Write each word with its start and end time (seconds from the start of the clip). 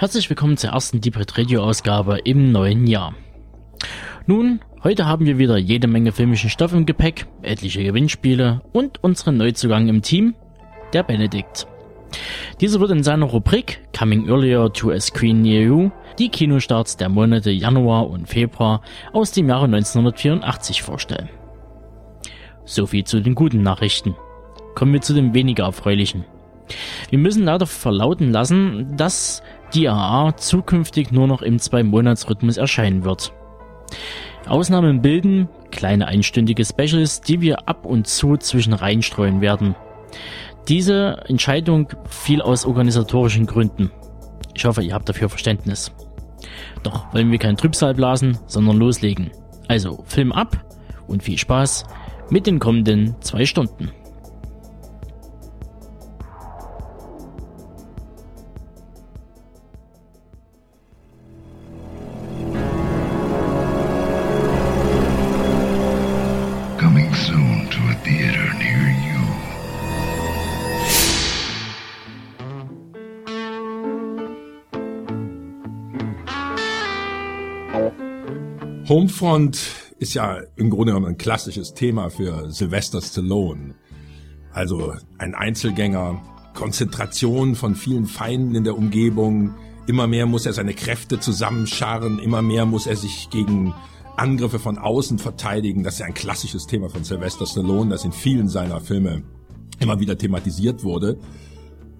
Herzlich 0.00 0.30
willkommen 0.30 0.56
zur 0.56 0.70
ersten 0.70 1.02
Deep 1.02 1.18
Red 1.18 1.36
Radio 1.36 1.62
Ausgabe 1.62 2.20
im 2.24 2.52
neuen 2.52 2.86
Jahr. 2.86 3.14
Nun, 4.24 4.60
heute 4.82 5.04
haben 5.04 5.26
wir 5.26 5.36
wieder 5.36 5.58
jede 5.58 5.88
Menge 5.88 6.10
filmischen 6.10 6.48
Stoff 6.48 6.72
im 6.72 6.86
Gepäck, 6.86 7.26
etliche 7.42 7.84
Gewinnspiele 7.84 8.62
und 8.72 9.04
unseren 9.04 9.36
Neuzugang 9.36 9.88
im 9.88 10.00
Team, 10.00 10.34
der 10.94 11.02
Benedikt. 11.02 11.66
Dieser 12.62 12.80
wird 12.80 12.92
in 12.92 13.02
seiner 13.02 13.26
Rubrik 13.26 13.82
Coming 13.94 14.26
Earlier 14.26 14.72
to 14.72 14.90
a 14.90 14.98
Screen 14.98 15.42
Near 15.42 15.64
You 15.64 15.90
die 16.18 16.30
Kinostarts 16.30 16.96
der 16.96 17.10
Monate 17.10 17.50
Januar 17.50 18.08
und 18.08 18.26
Februar 18.26 18.80
aus 19.12 19.32
dem 19.32 19.50
Jahre 19.50 19.66
1984 19.66 20.80
vorstellen. 20.80 21.28
Soviel 22.64 23.04
zu 23.04 23.20
den 23.20 23.34
guten 23.34 23.62
Nachrichten. 23.62 24.16
Kommen 24.74 24.94
wir 24.94 25.02
zu 25.02 25.12
den 25.12 25.34
weniger 25.34 25.64
erfreulichen. 25.64 26.24
Wir 27.10 27.18
müssen 27.18 27.44
leider 27.44 27.66
verlauten 27.66 28.30
lassen, 28.30 28.96
dass 28.96 29.42
die 29.74 29.88
AA 29.88 30.36
zukünftig 30.36 31.10
nur 31.10 31.26
noch 31.26 31.42
im 31.42 31.58
Zwei-Monats-Rhythmus 31.58 32.56
erscheinen 32.56 33.04
wird. 33.04 33.32
Ausnahmen 34.46 35.02
bilden 35.02 35.48
kleine 35.70 36.06
einstündige 36.08 36.64
Specials, 36.64 37.20
die 37.20 37.40
wir 37.40 37.68
ab 37.68 37.84
und 37.84 38.06
zu 38.06 38.36
zwischen 38.36 38.72
reinstreuen 38.72 39.40
werden. 39.40 39.74
Diese 40.68 41.24
Entscheidung 41.28 41.88
fiel 42.08 42.42
aus 42.42 42.64
organisatorischen 42.64 43.46
Gründen. 43.46 43.90
Ich 44.54 44.64
hoffe, 44.64 44.82
ihr 44.82 44.94
habt 44.94 45.08
dafür 45.08 45.28
Verständnis. 45.28 45.92
Doch 46.82 47.12
wollen 47.12 47.30
wir 47.30 47.38
kein 47.38 47.56
Trübsal 47.56 47.94
blasen, 47.94 48.38
sondern 48.46 48.76
loslegen. 48.76 49.30
Also 49.68 50.02
Film 50.06 50.32
ab 50.32 50.64
und 51.06 51.22
viel 51.22 51.38
Spaß 51.38 51.84
mit 52.30 52.46
den 52.46 52.58
kommenden 52.58 53.16
zwei 53.20 53.44
Stunden. 53.44 53.90
Homefront 78.90 79.56
ist 80.00 80.14
ja 80.14 80.40
im 80.56 80.68
Grunde 80.68 80.86
genommen 80.86 81.06
ein 81.06 81.16
klassisches 81.16 81.74
Thema 81.74 82.10
für 82.10 82.50
Sylvester 82.50 83.00
Stallone. 83.00 83.76
Also 84.52 84.94
ein 85.16 85.36
Einzelgänger, 85.36 86.20
Konzentration 86.54 87.54
von 87.54 87.76
vielen 87.76 88.06
Feinden 88.06 88.56
in 88.56 88.64
der 88.64 88.76
Umgebung. 88.76 89.54
Immer 89.86 90.08
mehr 90.08 90.26
muss 90.26 90.44
er 90.44 90.54
seine 90.54 90.74
Kräfte 90.74 91.20
zusammenscharren, 91.20 92.18
immer 92.18 92.42
mehr 92.42 92.66
muss 92.66 92.88
er 92.88 92.96
sich 92.96 93.30
gegen 93.30 93.72
Angriffe 94.16 94.58
von 94.58 94.76
außen 94.76 95.20
verteidigen. 95.20 95.84
Das 95.84 95.94
ist 95.94 96.00
ja 96.00 96.06
ein 96.06 96.14
klassisches 96.14 96.66
Thema 96.66 96.88
von 96.88 97.04
Sylvester 97.04 97.46
Stallone, 97.46 97.90
das 97.90 98.04
in 98.04 98.10
vielen 98.10 98.48
seiner 98.48 98.80
Filme 98.80 99.22
immer 99.78 100.00
wieder 100.00 100.18
thematisiert 100.18 100.82
wurde 100.82 101.16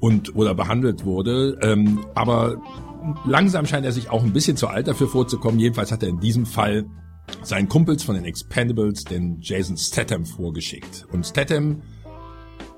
und 0.01 0.35
oder 0.35 0.57
behandelt 0.57 1.05
wurde. 1.05 1.57
Ähm, 1.63 2.05
aber 2.17 2.61
langsam 3.25 3.67
scheint 3.67 3.85
er 3.85 3.93
sich 3.93 4.11
auch 4.11 4.23
ein 4.23 4.33
bisschen 4.33 4.57
zu 4.57 4.69
alt 4.69 4.89
dafür 4.89 5.09
vorzukommen. 5.09 5.59
Jedenfalls 5.61 5.93
hat 5.93 6.03
er 6.03 6.09
in 6.09 6.21
diesem 6.21 6.47
Fall 6.47 6.87
seinen 7.43 7.69
Kumpels 7.69 8.03
von 8.03 8.15
den 8.15 8.25
Expendables, 8.25 9.05
den 9.05 9.39
Jason 9.41 9.77
Statham, 9.77 10.25
vorgeschickt. 10.27 11.07
Und 11.13 11.27
Statham 11.27 11.83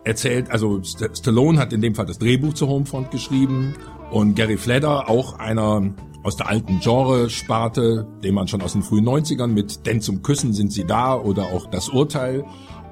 erzählt, 0.04 0.50
also 0.50 0.82
St 0.82 1.16
Stallone 1.16 1.58
hat 1.58 1.72
in 1.72 1.80
dem 1.80 1.94
Fall 1.94 2.06
das 2.06 2.18
Drehbuch 2.18 2.54
zu 2.54 2.68
Homefront 2.68 3.10
geschrieben 3.10 3.74
und 4.10 4.34
Gary 4.34 4.56
Fleder, 4.56 5.08
auch 5.08 5.38
einer 5.38 5.94
aus 6.22 6.36
der 6.36 6.48
alten 6.48 6.80
Genre-Sparte, 6.80 8.06
den 8.22 8.34
man 8.34 8.46
schon 8.46 8.62
aus 8.62 8.74
den 8.74 8.82
frühen 8.82 9.06
90ern 9.06 9.48
mit 9.48 9.86
Denn 9.86 10.00
zum 10.00 10.22
Küssen 10.22 10.52
sind 10.52 10.72
sie 10.72 10.84
da 10.84 11.16
oder 11.16 11.46
auch 11.46 11.66
Das 11.66 11.88
Urteil 11.88 12.44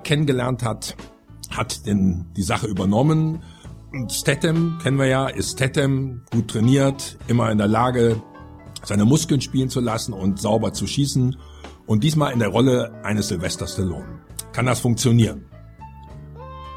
kennengelernt 0.03 0.65
hat, 0.65 0.97
hat 1.51 1.87
denn 1.87 2.27
die 2.37 2.43
Sache 2.43 2.67
übernommen. 2.67 3.43
Statham, 4.09 4.79
kennen 4.83 4.99
wir 4.99 5.07
ja, 5.07 5.27
ist 5.27 5.53
Statham, 5.53 6.23
gut 6.31 6.49
trainiert, 6.49 7.19
immer 7.27 7.51
in 7.51 7.59
der 7.59 7.67
Lage, 7.67 8.23
seine 8.85 9.05
Muskeln 9.05 9.41
spielen 9.41 9.69
zu 9.69 9.81
lassen 9.81 10.13
und 10.13 10.41
sauber 10.41 10.73
zu 10.73 10.87
schießen. 10.87 11.37
Und 11.87 12.05
diesmal 12.05 12.33
in 12.33 12.39
der 12.39 12.49
Rolle 12.49 12.93
eines 13.03 13.29
Sylvester 13.29 13.67
Stallone. 13.67 14.21
Kann 14.53 14.67
das 14.67 14.81
funktionieren? 14.81 15.45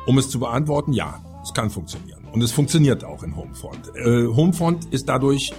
Um 0.08 0.18
es 0.18 0.30
zu 0.30 0.40
beantworten, 0.40 0.94
ja, 0.94 1.24
es 1.44 1.54
kann 1.54 1.70
funktionieren. 1.70 2.26
Und 2.32 2.42
es 2.42 2.52
funktioniert 2.52 3.04
auch 3.04 3.22
in 3.22 3.36
Homefront. 3.36 3.96
Äh, 3.96 4.28
Homefront 4.28 4.86
ist 4.86 5.08
dadurch, 5.08 5.54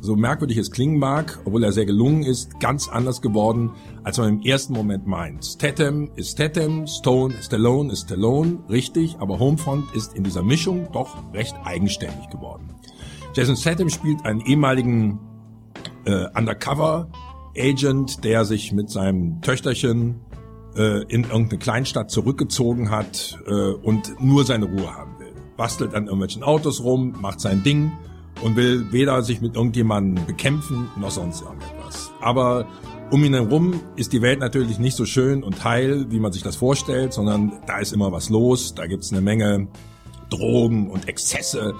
so 0.00 0.16
merkwürdig 0.16 0.58
es 0.58 0.70
klingen 0.70 0.98
mag, 0.98 1.40
obwohl 1.44 1.62
er 1.62 1.72
sehr 1.72 1.86
gelungen 1.86 2.22
ist, 2.22 2.58
ganz 2.58 2.88
anders 2.88 3.20
geworden, 3.20 3.70
als 4.02 4.18
man 4.18 4.28
im 4.28 4.42
ersten 4.42 4.72
Moment 4.72 5.06
meint. 5.06 5.44
Statham 5.44 6.10
ist 6.16 6.32
Statham, 6.32 6.86
Stone, 6.86 7.34
Stallone 7.42 7.92
ist 7.92 8.02
Stallone, 8.02 8.58
richtig, 8.68 9.16
aber 9.18 9.38
Homefront 9.38 9.94
ist 9.94 10.14
in 10.14 10.24
dieser 10.24 10.42
Mischung 10.42 10.88
doch 10.92 11.16
recht 11.32 11.54
eigenständig 11.64 12.28
geworden. 12.30 12.74
Jason 13.34 13.56
Statham 13.56 13.90
spielt 13.90 14.24
einen 14.24 14.40
ehemaligen 14.40 15.20
äh, 16.04 16.26
Undercover-Agent, 16.36 18.24
der 18.24 18.44
sich 18.44 18.72
mit 18.72 18.90
seinem 18.90 19.40
Töchterchen 19.42 20.20
äh, 20.76 21.02
in 21.04 21.24
irgendeine 21.24 21.58
Kleinstadt 21.58 22.10
zurückgezogen 22.10 22.90
hat 22.90 23.38
äh, 23.46 23.52
und 23.52 24.20
nur 24.20 24.44
seine 24.44 24.64
Ruhe 24.64 24.92
haben 24.92 25.18
will. 25.18 25.34
Bastelt 25.56 25.94
an 25.94 26.04
irgendwelchen 26.04 26.42
Autos 26.42 26.82
rum, 26.82 27.16
macht 27.20 27.40
sein 27.40 27.62
Ding 27.62 27.92
und 28.42 28.56
will 28.56 28.92
weder 28.92 29.22
sich 29.22 29.40
mit 29.40 29.56
irgendjemandem 29.56 30.26
bekämpfen 30.26 30.88
noch 30.96 31.10
sonst 31.10 31.42
irgendetwas. 31.42 32.10
Aber 32.20 32.66
um 33.10 33.24
ihn 33.24 33.34
herum 33.34 33.80
ist 33.96 34.12
die 34.12 34.22
Welt 34.22 34.40
natürlich 34.40 34.78
nicht 34.78 34.96
so 34.96 35.04
schön 35.04 35.42
und 35.42 35.64
heil, 35.64 36.06
wie 36.10 36.20
man 36.20 36.32
sich 36.32 36.42
das 36.42 36.56
vorstellt, 36.56 37.12
sondern 37.12 37.52
da 37.66 37.78
ist 37.78 37.92
immer 37.92 38.12
was 38.12 38.30
los, 38.30 38.74
da 38.74 38.86
gibt's 38.86 39.12
eine 39.12 39.20
Menge 39.20 39.68
Drogen 40.30 40.88
und 40.90 41.08
Exzesse 41.08 41.74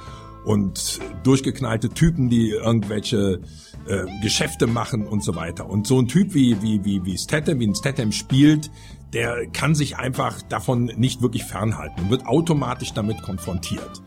und 0.44 0.98
durchgeknallte 1.22 1.90
Typen, 1.90 2.30
die 2.30 2.50
irgendwelche 2.50 3.40
äh, 3.86 4.06
Geschäfte 4.22 4.66
machen 4.66 5.06
und 5.06 5.22
so 5.22 5.36
weiter. 5.36 5.68
Und 5.68 5.86
so 5.86 6.00
ein 6.00 6.08
Typ 6.08 6.34
wie 6.34 6.60
wie 6.62 6.84
wie 6.84 7.04
wie 7.04 7.16
Statham, 7.16 7.60
wie 7.60 7.68
ein 7.68 7.74
Statham 7.74 8.10
spielt, 8.10 8.70
der 9.12 9.46
kann 9.52 9.74
sich 9.74 9.98
einfach 9.98 10.42
davon 10.42 10.86
nicht 10.96 11.22
wirklich 11.22 11.44
fernhalten 11.44 12.04
und 12.04 12.10
wird 12.10 12.26
automatisch 12.26 12.92
damit 12.92 13.22
konfrontiert. 13.22 14.02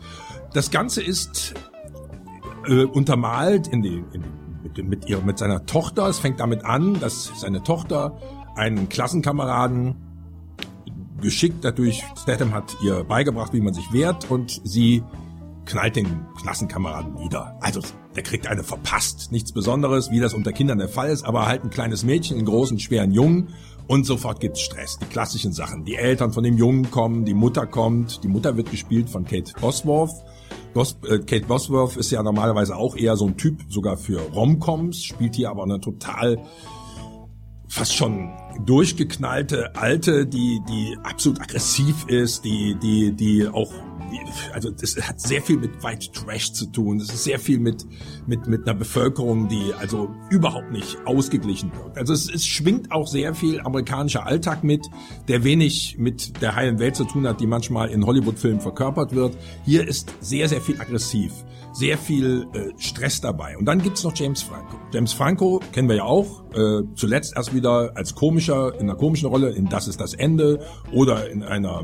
Das 0.52 0.70
Ganze 0.70 1.02
ist 1.02 1.54
äh, 2.66 2.84
untermalt 2.84 3.68
in 3.68 3.82
die, 3.82 4.04
in 4.12 4.24
mit, 4.64 4.88
mit, 4.88 5.08
ihr, 5.08 5.20
mit 5.20 5.38
seiner 5.38 5.66
Tochter. 5.66 6.08
Es 6.08 6.18
fängt 6.18 6.40
damit 6.40 6.64
an, 6.64 6.98
dass 7.00 7.30
seine 7.36 7.62
Tochter 7.62 8.18
einen 8.56 8.88
Klassenkameraden 8.88 9.96
geschickt 11.20 11.64
dadurch, 11.64 12.02
Statham 12.20 12.52
hat 12.52 12.76
ihr 12.82 13.04
beigebracht, 13.04 13.52
wie 13.52 13.60
man 13.60 13.72
sich 13.72 13.92
wehrt 13.92 14.30
und 14.30 14.60
sie 14.64 15.02
knallt 15.64 15.96
den 15.96 16.26
Klassenkameraden 16.40 17.14
nieder. 17.14 17.56
Also 17.60 17.80
der 18.14 18.22
kriegt 18.22 18.46
eine 18.46 18.62
verpasst. 18.62 19.32
Nichts 19.32 19.52
Besonderes, 19.52 20.10
wie 20.10 20.20
das 20.20 20.34
unter 20.34 20.52
Kindern 20.52 20.78
der 20.78 20.88
Fall 20.88 21.08
ist, 21.08 21.24
aber 21.24 21.46
halt 21.46 21.64
ein 21.64 21.70
kleines 21.70 22.04
Mädchen, 22.04 22.36
einen 22.36 22.46
großen, 22.46 22.78
schweren 22.78 23.12
Jungen 23.12 23.54
und 23.86 24.04
sofort 24.04 24.40
gibt's 24.40 24.60
Stress. 24.60 24.98
Die 24.98 25.06
klassischen 25.06 25.52
Sachen. 25.52 25.84
Die 25.84 25.94
Eltern 25.94 26.32
von 26.32 26.44
dem 26.44 26.58
Jungen 26.58 26.90
kommen, 26.90 27.24
die 27.24 27.34
Mutter 27.34 27.66
kommt. 27.66 28.22
Die 28.22 28.28
Mutter 28.28 28.56
wird 28.56 28.70
gespielt 28.70 29.08
von 29.08 29.24
Kate 29.24 29.52
Bosworth. 29.60 30.24
Äh, 30.74 31.18
Kate 31.20 31.46
Bosworth 31.46 31.96
ist 31.96 32.10
ja 32.10 32.22
normalerweise 32.22 32.76
auch 32.76 32.96
eher 32.96 33.16
so 33.16 33.26
ein 33.26 33.36
Typ, 33.36 33.60
sogar 33.68 33.96
für 33.96 34.20
Romcoms, 34.20 35.04
spielt 35.04 35.36
hier 35.36 35.50
aber 35.50 35.62
eine 35.62 35.80
total 35.80 36.38
fast 37.68 37.94
schon 37.94 38.30
durchgeknallte 38.64 39.74
Alte, 39.74 40.26
die 40.26 40.60
die 40.68 40.96
absolut 41.02 41.40
aggressiv 41.40 42.06
ist, 42.06 42.44
die 42.44 42.76
die 42.80 43.12
die 43.12 43.48
auch 43.48 43.72
also 44.52 44.70
das 44.70 44.96
hat 44.96 45.20
sehr 45.20 45.42
viel 45.42 45.56
mit 45.56 45.82
White 45.82 46.12
Trash 46.12 46.52
zu 46.52 46.66
tun. 46.66 46.98
Das 46.98 47.08
ist 47.08 47.24
sehr 47.24 47.38
viel 47.38 47.58
mit 47.58 47.84
mit 48.26 48.46
mit 48.46 48.66
einer 48.66 48.78
Bevölkerung, 48.78 49.48
die 49.48 49.72
also 49.78 50.08
überhaupt 50.30 50.70
nicht 50.70 50.98
ausgeglichen 51.06 51.72
wird. 51.76 51.98
Also 51.98 52.12
es, 52.12 52.32
es 52.32 52.46
schwingt 52.46 52.92
auch 52.92 53.06
sehr 53.06 53.34
viel 53.34 53.60
amerikanischer 53.60 54.26
Alltag 54.26 54.64
mit, 54.64 54.86
der 55.28 55.44
wenig 55.44 55.96
mit 55.98 56.40
der 56.42 56.54
heilen 56.54 56.78
Welt 56.78 56.96
zu 56.96 57.04
tun 57.04 57.26
hat, 57.26 57.40
die 57.40 57.46
manchmal 57.46 57.90
in 57.90 58.04
Hollywood-Filmen 58.06 58.60
verkörpert 58.60 59.14
wird. 59.14 59.36
Hier 59.64 59.86
ist 59.86 60.12
sehr 60.20 60.48
sehr 60.48 60.60
viel 60.60 60.80
aggressiv, 60.80 61.32
sehr 61.74 61.98
viel 61.98 62.46
äh, 62.52 62.72
Stress 62.78 63.20
dabei. 63.20 63.58
Und 63.58 63.66
dann 63.66 63.82
gibt's 63.82 64.04
noch 64.04 64.16
James 64.16 64.42
Franco. 64.42 64.76
James 64.92 65.12
Franco 65.12 65.60
kennen 65.72 65.88
wir 65.88 65.96
ja 65.96 66.04
auch. 66.04 66.44
Äh, 66.54 66.84
zuletzt 66.94 67.34
erst 67.36 67.52
wieder 67.52 67.92
als 67.96 68.14
komischer 68.14 68.74
in 68.74 68.82
einer 68.82 68.94
komischen 68.94 69.28
Rolle 69.28 69.50
in 69.50 69.68
Das 69.68 69.88
ist 69.88 70.00
das 70.00 70.14
Ende 70.14 70.64
oder 70.92 71.28
in 71.28 71.42
einer 71.42 71.82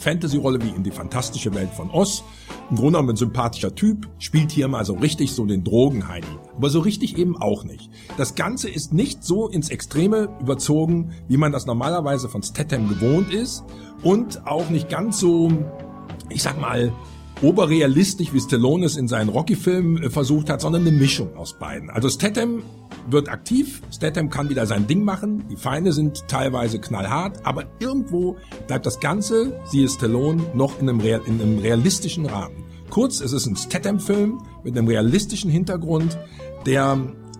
Fantasy-Rolle 0.00 0.60
wie 0.62 0.70
in 0.70 0.82
die 0.82 0.90
fantastische 0.90 1.54
Welt 1.54 1.70
von 1.70 1.90
Oz. 1.90 2.24
Im 2.70 2.76
Grunde 2.76 2.92
genommen 2.92 3.10
ein 3.10 3.16
sympathischer 3.16 3.74
Typ, 3.74 4.08
spielt 4.18 4.50
hier 4.50 4.66
mal 4.66 4.84
so 4.84 4.94
richtig 4.94 5.32
so 5.32 5.46
den 5.46 5.62
Drogenheini. 5.62 6.26
Aber 6.56 6.68
so 6.68 6.80
richtig 6.80 7.16
eben 7.16 7.40
auch 7.40 7.62
nicht. 7.62 7.90
Das 8.16 8.34
Ganze 8.34 8.68
ist 8.68 8.92
nicht 8.92 9.22
so 9.22 9.48
ins 9.48 9.70
Extreme 9.70 10.28
überzogen, 10.40 11.12
wie 11.28 11.36
man 11.36 11.52
das 11.52 11.64
normalerweise 11.64 12.28
von 12.28 12.42
Statham 12.42 12.88
gewohnt 12.88 13.32
ist. 13.32 13.64
Und 14.02 14.46
auch 14.48 14.68
nicht 14.68 14.88
ganz 14.88 15.20
so, 15.20 15.50
ich 16.28 16.42
sag 16.42 16.60
mal, 16.60 16.92
oberrealistisch, 17.42 18.32
wie 18.32 18.40
Stallone 18.40 18.86
es 18.86 18.96
in 18.96 19.08
seinen 19.08 19.28
Rocky-Filmen 19.28 20.02
äh, 20.02 20.10
versucht 20.10 20.50
hat, 20.50 20.60
sondern 20.60 20.82
eine 20.82 20.92
Mischung 20.92 21.36
aus 21.36 21.58
beiden. 21.58 21.90
Also 21.90 22.08
Statham 22.08 22.62
wird 23.10 23.28
aktiv, 23.28 23.82
Statham 23.90 24.28
kann 24.30 24.48
wieder 24.48 24.66
sein 24.66 24.86
Ding 24.86 25.02
machen, 25.04 25.44
die 25.48 25.56
Feinde 25.56 25.92
sind 25.92 26.26
teilweise 26.28 26.78
knallhart, 26.78 27.44
aber 27.44 27.64
irgendwo 27.78 28.36
bleibt 28.66 28.86
das 28.86 29.00
Ganze, 29.00 29.58
siehe 29.66 29.88
Stallone, 29.88 30.42
noch 30.54 30.80
in 30.80 30.88
einem, 30.88 31.00
Real, 31.00 31.20
in 31.26 31.40
einem 31.40 31.58
realistischen 31.58 32.26
Rahmen. 32.26 32.64
Kurz, 32.90 33.20
es 33.20 33.32
ist 33.32 33.46
ein 33.46 33.56
Statham-Film 33.56 34.40
mit 34.64 34.76
einem 34.76 34.88
realistischen 34.88 35.50
Hintergrund, 35.50 36.18
der 36.66 36.98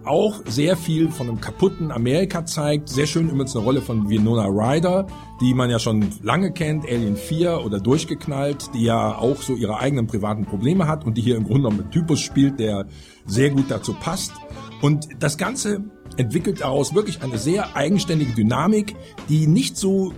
auch 0.08 0.42
sehr 0.46 0.76
viel 0.76 1.10
von 1.10 1.28
einem 1.28 1.40
kaputten 1.40 1.92
Amerika 1.92 2.44
zeigt. 2.46 2.88
Sehr 2.88 3.06
schön 3.06 3.28
übrigens 3.28 3.54
eine 3.54 3.64
Rolle 3.64 3.82
von 3.82 4.08
Winona 4.08 4.46
Ryder, 4.46 5.06
die 5.40 5.54
man 5.54 5.70
ja 5.70 5.78
schon 5.78 6.08
lange 6.22 6.52
kennt, 6.52 6.84
Alien 6.86 7.16
4 7.16 7.64
oder 7.64 7.78
Durchgeknallt, 7.78 8.70
die 8.74 8.84
ja 8.84 9.16
auch 9.16 9.42
so 9.42 9.54
ihre 9.54 9.78
eigenen 9.78 10.06
privaten 10.06 10.44
Probleme 10.46 10.86
hat 10.86 11.04
und 11.04 11.16
die 11.16 11.22
hier 11.22 11.36
im 11.36 11.44
Grunde 11.44 11.62
genommen 11.62 11.80
einen 11.82 11.90
Typus 11.90 12.20
spielt, 12.20 12.58
der 12.58 12.86
sehr 13.26 13.50
gut 13.50 13.66
dazu 13.68 13.92
passt. 13.92 14.32
Und 14.80 15.08
das 15.20 15.36
Ganze 15.36 15.84
entwickelt 16.16 16.62
daraus 16.62 16.94
wirklich 16.94 17.22
eine 17.22 17.38
sehr 17.38 17.76
eigenständige 17.76 18.32
Dynamik, 18.32 18.96
die 19.28 19.46
nicht 19.46 19.76
so 19.76 20.12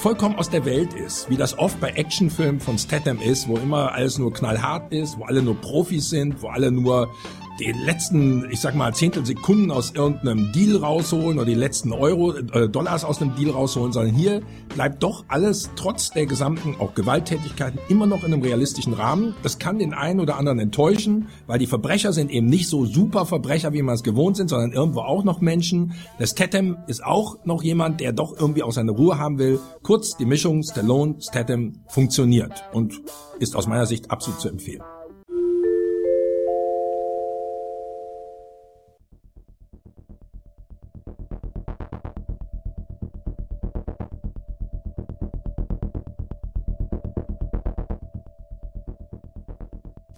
vollkommen 0.00 0.36
aus 0.36 0.50
der 0.50 0.64
Welt 0.64 0.94
ist, 0.94 1.30
wie 1.30 1.36
das 1.36 1.58
oft 1.58 1.80
bei 1.80 1.90
Actionfilmen 1.90 2.60
von 2.60 2.78
Statham 2.78 3.20
ist, 3.20 3.48
wo 3.48 3.56
immer 3.56 3.92
alles 3.92 4.18
nur 4.18 4.32
knallhart 4.32 4.92
ist, 4.92 5.18
wo 5.18 5.24
alle 5.24 5.42
nur 5.42 5.56
Profis 5.60 6.10
sind, 6.10 6.42
wo 6.42 6.48
alle 6.48 6.70
nur 6.70 7.10
die 7.58 7.72
letzten, 7.72 8.50
ich 8.50 8.60
sag 8.60 8.74
mal, 8.74 8.94
Zehntelsekunden 8.94 9.70
aus 9.70 9.92
irgendeinem 9.94 10.52
Deal 10.52 10.76
rausholen 10.76 11.38
oder 11.38 11.46
die 11.46 11.54
letzten 11.54 11.92
Euro, 11.92 12.32
äh, 12.34 12.68
Dollars 12.68 13.04
aus 13.04 13.20
einem 13.20 13.34
Deal 13.34 13.50
rausholen, 13.50 13.92
sondern 13.92 14.14
hier 14.14 14.42
bleibt 14.74 15.02
doch 15.02 15.24
alles 15.28 15.70
trotz 15.76 16.10
der 16.10 16.26
gesamten 16.26 16.76
auch 16.78 16.94
Gewalttätigkeiten 16.94 17.78
immer 17.88 18.06
noch 18.06 18.24
in 18.24 18.32
einem 18.32 18.42
realistischen 18.42 18.92
Rahmen. 18.92 19.34
Das 19.42 19.58
kann 19.58 19.78
den 19.78 19.94
einen 19.94 20.20
oder 20.20 20.36
anderen 20.36 20.58
enttäuschen, 20.58 21.28
weil 21.46 21.58
die 21.58 21.66
Verbrecher 21.66 22.12
sind 22.12 22.30
eben 22.30 22.46
nicht 22.46 22.68
so 22.68 22.84
super 22.84 23.26
Verbrecher, 23.26 23.72
wie 23.72 23.82
man 23.82 23.94
es 23.94 24.02
gewohnt 24.02 24.36
sind, 24.36 24.48
sondern 24.48 24.72
irgendwo 24.72 25.00
auch 25.00 25.24
noch 25.24 25.40
Menschen. 25.40 25.94
Das 26.18 26.30
Statham 26.30 26.78
ist 26.86 27.04
auch 27.04 27.44
noch 27.44 27.62
jemand, 27.62 28.00
der 28.00 28.12
doch 28.12 28.38
irgendwie 28.38 28.62
auch 28.62 28.72
seine 28.72 28.92
Ruhe 28.92 29.18
haben 29.18 29.38
will. 29.38 29.58
Kurz, 29.82 30.16
die 30.16 30.26
Mischung 30.26 30.62
Stallone, 30.62 31.16
Statham 31.20 31.80
funktioniert 31.88 32.64
und 32.72 33.00
ist 33.38 33.56
aus 33.56 33.66
meiner 33.66 33.86
Sicht 33.86 34.10
absolut 34.10 34.40
zu 34.40 34.48
empfehlen. 34.48 34.82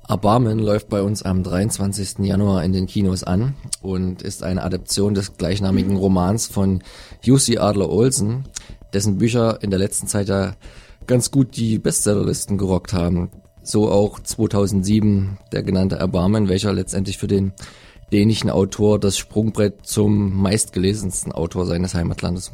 Erbarmen 0.08 0.58
läuft 0.58 0.88
bei 0.88 1.02
uns 1.02 1.22
am 1.22 1.43
23. 1.43 2.20
Januar 2.20 2.64
in 2.64 2.72
den 2.72 2.87
Kinos 2.87 3.25
an 3.25 3.55
und 3.82 4.22
ist 4.22 4.43
eine 4.43 4.62
Adaption 4.62 5.12
des 5.12 5.37
gleichnamigen 5.37 5.96
Romans 5.96 6.46
von 6.46 6.82
Jussi 7.22 7.58
Adler 7.58 7.90
Olsen, 7.90 8.44
dessen 8.94 9.19
Bücher 9.19 9.62
in 9.62 9.69
der 9.69 9.78
letzten 9.78 10.06
Zeit 10.06 10.28
ja 10.28 10.55
ganz 11.06 11.31
gut 11.31 11.56
die 11.58 11.78
Bestsellerlisten 11.78 12.56
gerockt 12.56 12.94
haben. 12.94 13.31
So 13.62 13.90
auch 13.90 14.19
2007 14.19 15.37
der 15.52 15.62
genannte 15.62 15.96
Erbarmen, 15.96 16.49
welcher 16.49 16.72
letztendlich 16.72 17.19
für 17.19 17.26
den 17.26 17.52
dänischen 18.10 18.49
Autor 18.49 18.99
das 18.99 19.19
Sprungbrett 19.19 19.84
zum 19.87 20.40
meistgelesensten 20.40 21.32
Autor 21.32 21.66
seines 21.66 21.93
Heimatlandes 21.93 22.52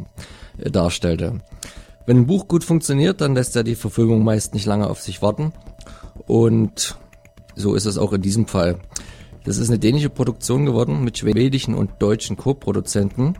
äh, 0.59 0.73
darstellte. 0.73 1.41
Wenn 2.05 2.19
ein 2.19 2.27
Buch 2.27 2.49
gut 2.49 2.65
funktioniert, 2.65 3.21
dann 3.21 3.37
lässt 3.37 3.55
er 3.55 3.63
die 3.63 3.77
Verfilmung 3.77 4.25
meist 4.25 4.55
nicht 4.55 4.67
lange 4.67 4.91
auf 4.91 5.01
sich 5.01 5.23
warten. 5.23 5.53
Und 6.27 6.97
so 7.55 7.75
ist 7.75 7.87
es 7.87 7.99
auch 7.99 8.13
in 8.13 8.23
diesem 8.23 8.47
Fall. 8.47 8.79
Das 9.45 9.59
ist 9.59 9.69
eine 9.69 9.79
dänische 9.79 10.11
Produktion 10.11 10.65
geworden 10.65 11.05
mit 11.05 11.19
schwedischen 11.19 11.75
und 11.75 11.91
deutschen 12.01 12.37
Co-Produzenten, 12.37 13.35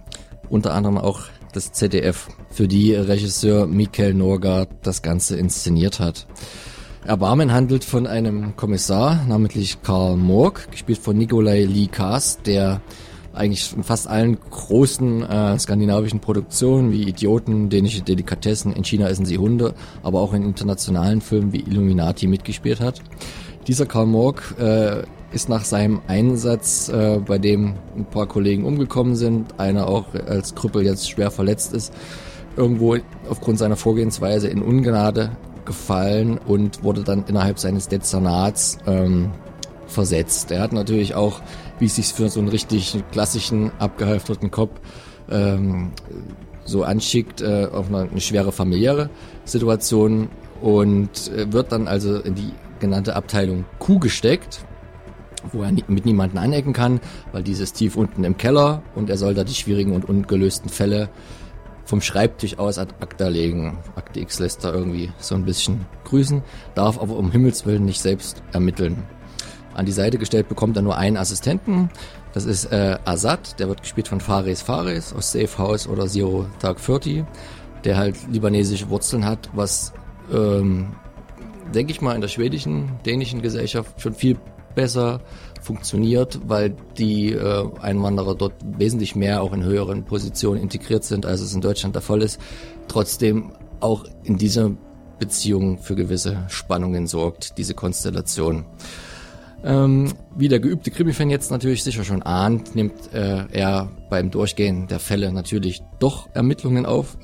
unter 0.51 0.75
anderem 0.75 0.99
auch 0.99 1.23
das 1.53 1.73
ZDF, 1.73 2.29
für 2.51 2.69
die 2.69 2.95
Regisseur 2.95 3.67
Mikael 3.67 4.13
Norgard 4.13 4.69
das 4.83 5.03
Ganze 5.03 5.37
inszeniert 5.37 6.01
hat. 6.01 6.27
Erbarmen 7.05 7.53
handelt 7.53 7.85
von 7.85 8.07
einem 8.07 8.57
Kommissar, 8.57 9.25
namentlich 9.27 9.83
Karl 9.83 10.17
Morg, 10.17 10.71
gespielt 10.71 10.99
von 10.99 11.17
Nikolai 11.17 11.65
Lee 11.65 11.87
Kaas, 11.87 12.39
der 12.43 12.81
eigentlich 13.35 13.75
in 13.75 13.83
fast 13.83 14.07
allen 14.07 14.39
großen 14.39 15.23
äh, 15.23 15.59
skandinavischen 15.59 16.21
Produktionen 16.21 16.93
wie 16.93 17.03
Idioten, 17.03 17.69
dänische 17.69 18.03
Delikatessen, 18.03 18.73
in 18.73 18.85
China 18.85 19.09
essen 19.09 19.27
sie 19.27 19.39
Hunde, 19.39 19.75
aber 20.03 20.21
auch 20.21 20.33
in 20.33 20.45
internationalen 20.45 21.21
Filmen 21.21 21.53
wie 21.53 21.61
Illuminati 21.61 22.27
mitgespielt 22.27 22.81
hat. 22.81 23.03
Dieser 23.67 23.87
Karl 23.87 24.07
Morg 24.07 24.55
äh, 24.59 25.03
ist 25.33 25.49
nach 25.49 25.65
seinem 25.65 26.03
Einsatz, 26.07 26.89
äh, 26.91 27.19
bei 27.19 27.39
dem 27.39 27.75
ein 27.97 28.05
paar 28.05 28.27
Kollegen 28.27 28.65
umgekommen 28.65 29.17
sind, 29.17 29.59
einer 29.59 29.89
auch 29.89 30.15
als 30.15 30.55
Krüppel 30.55 30.85
jetzt 30.85 31.09
schwer 31.09 31.31
verletzt 31.31 31.73
ist, 31.73 31.93
irgendwo 32.57 32.97
aufgrund 33.29 33.59
seiner 33.59 33.77
Vorgehensweise 33.77 34.49
in 34.49 34.63
Ungnade 34.63 35.31
gefallen 35.65 36.39
und 36.47 36.83
wurde 36.83 37.05
dann 37.05 37.25
innerhalb 37.27 37.59
seines 37.59 37.89
Dezernats 37.89 38.79
ähm, 38.87 39.31
versetzt. 39.87 40.51
Er 40.51 40.61
hat 40.61 40.73
natürlich 40.73 41.15
auch, 41.15 41.41
wie 41.79 41.87
es 41.87 41.97
sich 41.97 42.13
für 42.13 42.29
so 42.29 42.41
einen 42.41 42.51
richtig 42.51 43.03
klassischen, 43.13 43.73
abgehalfterten 43.79 44.51
Kopf 44.51 44.79
ähm, 45.31 45.93
so 46.65 46.85
anschickt, 46.85 47.41
äh, 47.41 47.69
auf 47.73 47.89
eine, 47.89 48.11
eine 48.11 48.21
schwere 48.21 48.53
familiäre 48.53 49.09
Situation 49.45 50.29
und 50.61 51.33
äh, 51.33 51.51
wird 51.51 51.73
dann 51.73 51.89
also 51.89 52.19
in 52.19 52.35
die 52.35 52.53
genannte 52.81 53.17
Abteilung 53.17 53.65
Q 53.79 53.99
gesteckt, 53.99 54.65
wo 55.53 55.63
er 55.63 55.73
mit 55.73 56.05
niemanden 56.05 56.39
anecken 56.39 56.73
kann, 56.73 57.01
weil 57.33 57.43
dieses 57.43 57.73
tief 57.73 57.97
unten 57.97 58.25
im 58.25 58.37
Keller 58.37 58.83
und 58.95 59.11
er 59.11 59.17
soll 59.17 59.35
da 59.35 59.45
die 59.45 59.55
schwierigen 59.55 59.93
und 59.93 60.09
ungelösten 60.09 60.71
Fälle 60.71 61.09
vom 61.85 62.01
Schreibtisch 62.01 62.59
aus 62.59 62.79
ad 62.79 62.95
acta 63.01 63.29
legen. 63.29 63.79
Akte 63.95 64.21
X 64.21 64.39
lässt 64.39 64.65
da 64.65 64.73
irgendwie 64.73 65.13
so 65.19 65.35
ein 65.35 65.45
bisschen 65.45 65.87
grüßen, 66.05 66.43
darf 66.75 66.99
aber 66.99 67.17
um 67.17 67.31
Himmels 67.31 67.67
Willen 67.67 67.85
nicht 67.85 68.01
selbst 68.01 68.43
ermitteln. 68.53 69.05
An 69.75 69.87
die 69.87 69.93
Seite 69.93 70.19
gestellt 70.19 70.49
bekommt 70.49 70.77
er 70.77 70.83
nur 70.83 70.97
einen 70.97 71.17
Assistenten. 71.17 71.91
Das 72.33 72.45
ist 72.45 72.67
äh, 72.67 72.97
Azad, 73.05 73.59
der 73.59 73.69
wird 73.69 73.83
gespielt 73.83 74.09
von 74.09 74.21
Fares 74.21 74.63
Fares 74.63 75.13
aus 75.13 75.33
Safe 75.33 75.59
House 75.59 75.89
oder 75.89 76.07
Zero 76.07 76.47
Dark 76.61 76.85
30, 76.85 77.25
der 77.85 77.97
halt 77.97 78.17
libanesische 78.31 78.89
Wurzeln 78.89 79.25
hat, 79.25 79.51
was 79.53 79.93
ähm, 80.33 80.95
denke 81.73 81.93
ich 81.93 82.01
mal, 82.01 82.15
in 82.15 82.21
der 82.21 82.29
schwedischen, 82.29 82.99
dänischen 83.07 83.43
Gesellschaft 83.43 84.01
schon 84.01 84.15
viel 84.15 84.37
besser 84.75 85.21
funktioniert, 85.63 86.41
weil 86.47 86.77
die 86.99 87.33
äh, 87.33 87.65
Einwanderer 87.81 88.35
dort 88.35 88.55
wesentlich 88.77 89.15
mehr 89.15 89.43
auch 89.43 89.53
in 89.53 89.65
höheren 89.65 90.05
Positionen 90.05 90.61
integriert 90.61 91.05
sind, 91.05 91.27
als 91.27 91.41
es 91.41 91.55
in 91.55 91.61
Deutschland 91.61 91.95
der 91.95 92.03
Fall 92.03 92.23
ist. 92.23 92.41
Trotzdem 92.89 93.53
auch 93.81 94.05
in 94.25 94.37
dieser 94.37 94.73
Beziehung 95.19 95.79
für 95.79 95.95
gewisse 95.95 96.45
Spannungen 96.49 97.07
sorgt, 97.07 97.57
diese 97.57 97.75
Konstellation. 97.75 98.67
Ähm, 99.63 100.13
wie 100.37 100.49
der 100.49 100.61
geübte 100.61 100.91
Krimi-Fan 100.91 101.31
jetzt 101.31 101.51
natürlich 101.51 101.83
sicher 101.83 102.05
schon 102.05 102.23
ahnt, 102.23 102.75
nimmt 102.75 103.15
äh, 103.15 103.47
er 103.51 103.89
beim 104.11 104.31
Durchgehen 104.31 104.89
der 104.89 104.99
Fälle 104.99 105.33
natürlich 105.33 105.83
doch 105.99 106.29
Ermittlungen 106.35 106.85
auf, 106.85 107.17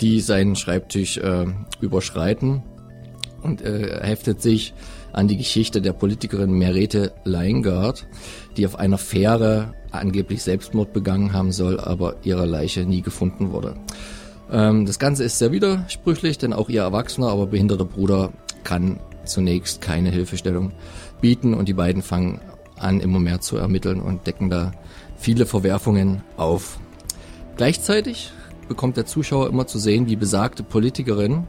die 0.00 0.20
seinen 0.20 0.54
Schreibtisch 0.54 1.16
äh, 1.16 1.46
überschreiten 1.80 2.62
und 3.48 3.62
äh, 3.62 4.00
heftet 4.02 4.42
sich 4.42 4.74
an 5.12 5.26
die 5.26 5.38
Geschichte 5.38 5.80
der 5.80 5.92
Politikerin 5.92 6.52
Merete 6.52 7.12
Leingard, 7.24 8.06
die 8.56 8.66
auf 8.66 8.76
einer 8.76 8.98
Fähre 8.98 9.74
angeblich 9.90 10.42
Selbstmord 10.42 10.92
begangen 10.92 11.32
haben 11.32 11.50
soll, 11.50 11.80
aber 11.80 12.16
ihre 12.22 12.44
Leiche 12.44 12.84
nie 12.84 13.00
gefunden 13.00 13.50
wurde. 13.50 13.74
Ähm, 14.52 14.86
das 14.86 14.98
Ganze 14.98 15.24
ist 15.24 15.38
sehr 15.38 15.50
widersprüchlich, 15.50 16.38
denn 16.38 16.52
auch 16.52 16.68
ihr 16.68 16.82
erwachsener, 16.82 17.28
aber 17.28 17.46
behinderter 17.46 17.86
Bruder 17.86 18.32
kann 18.64 19.00
zunächst 19.24 19.80
keine 19.80 20.10
Hilfestellung 20.10 20.72
bieten 21.20 21.54
und 21.54 21.68
die 21.68 21.74
beiden 21.74 22.02
fangen 22.02 22.40
an, 22.76 23.00
immer 23.00 23.18
mehr 23.18 23.40
zu 23.40 23.56
ermitteln 23.56 24.00
und 24.00 24.26
decken 24.26 24.50
da 24.50 24.72
viele 25.16 25.46
Verwerfungen 25.46 26.22
auf. 26.36 26.78
Gleichzeitig 27.56 28.30
bekommt 28.68 28.96
der 28.96 29.06
Zuschauer 29.06 29.48
immer 29.48 29.66
zu 29.66 29.78
sehen, 29.78 30.06
wie 30.06 30.16
besagte 30.16 30.62
Politikerin 30.62 31.46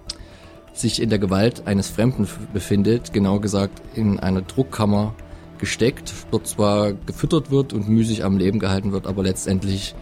sich 0.73 1.01
in 1.01 1.09
der 1.09 1.19
Gewalt 1.19 1.67
eines 1.67 1.89
Fremden 1.89 2.27
befindet, 2.53 3.13
genau 3.13 3.39
gesagt 3.39 3.81
in 3.95 4.19
einer 4.19 4.41
Druckkammer 4.41 5.13
gesteckt, 5.59 6.13
dort 6.31 6.47
zwar 6.47 6.93
gefüttert 6.93 7.51
wird 7.51 7.73
und 7.73 7.89
müßig 7.89 8.23
am 8.23 8.37
Leben 8.37 8.59
gehalten 8.59 8.91
wird, 8.91 9.07
aber 9.07 9.23
letztendlich 9.23 9.93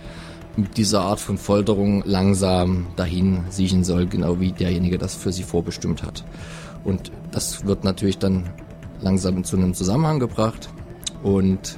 mit 0.56 0.78
dieser 0.78 1.02
Art 1.02 1.20
von 1.20 1.38
Folterung 1.38 2.04
langsam 2.06 2.88
dahin 2.96 3.46
siechen 3.50 3.84
soll, 3.84 4.08
genau 4.08 4.40
wie 4.40 4.52
derjenige 4.52 4.98
das 4.98 5.16
für 5.16 5.32
sie 5.32 5.44
vorbestimmt 5.44 6.04
hat. 6.04 6.24
Und 6.84 7.12
das 7.32 7.66
wird 7.66 7.84
natürlich 7.84 8.18
dann 8.18 8.50
langsam 9.02 9.44
zu 9.44 9.58
einem 9.58 9.74
Zusammenhang 9.74 10.20
gebracht 10.20 10.70
und 11.22 11.78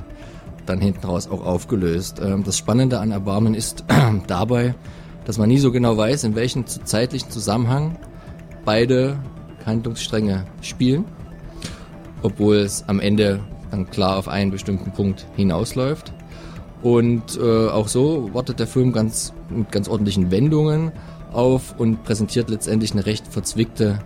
dann 0.65 0.79
hinten 0.79 1.05
raus 1.05 1.29
auch 1.29 1.45
aufgelöst. 1.45 2.21
Ähm, 2.23 2.43
das 2.43 2.57
Spannende 2.57 2.99
an 2.99 3.11
Erbarmen 3.11 3.53
ist 3.53 3.83
dabei, 4.27 4.75
dass 5.25 5.37
man 5.37 5.49
nie 5.49 5.57
so 5.57 5.71
genau 5.71 5.97
weiß, 5.97 6.23
in 6.23 6.35
welchem 6.35 6.65
zeitlichen 6.65 7.31
Zusammenhang 7.31 7.97
beide 8.65 9.17
Handlungsstränge 9.65 10.45
spielen, 10.61 11.05
obwohl 12.21 12.57
es 12.57 12.83
am 12.87 12.99
Ende 12.99 13.39
dann 13.71 13.89
klar 13.89 14.17
auf 14.17 14.27
einen 14.27 14.51
bestimmten 14.51 14.91
Punkt 14.91 15.25
hinausläuft. 15.35 16.13
Und 16.81 17.37
äh, 17.37 17.67
auch 17.67 17.87
so 17.87 18.33
wartet 18.33 18.59
der 18.59 18.67
Film 18.67 18.93
ganz 18.93 19.33
mit 19.49 19.71
ganz 19.71 19.89
ordentlichen 19.89 20.31
Wendungen 20.31 20.91
auf 21.31 21.75
und 21.77 22.03
präsentiert 22.03 22.49
letztendlich 22.49 22.93
eine 22.93 23.05
recht 23.05 23.27
verzwickte 23.27 23.99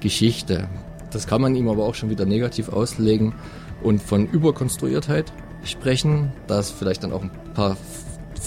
Geschichte. 0.00 0.68
Das 1.10 1.26
kann 1.26 1.40
man 1.40 1.54
ihm 1.54 1.68
aber 1.68 1.84
auch 1.84 1.94
schon 1.94 2.10
wieder 2.10 2.24
negativ 2.24 2.68
auslegen 2.68 3.34
und 3.82 4.02
von 4.02 4.26
Überkonstruiertheit 4.26 5.32
sprechen, 5.64 6.32
da 6.46 6.58
es 6.58 6.70
vielleicht 6.70 7.02
dann 7.02 7.12
auch 7.12 7.22
ein 7.22 7.30
paar 7.54 7.76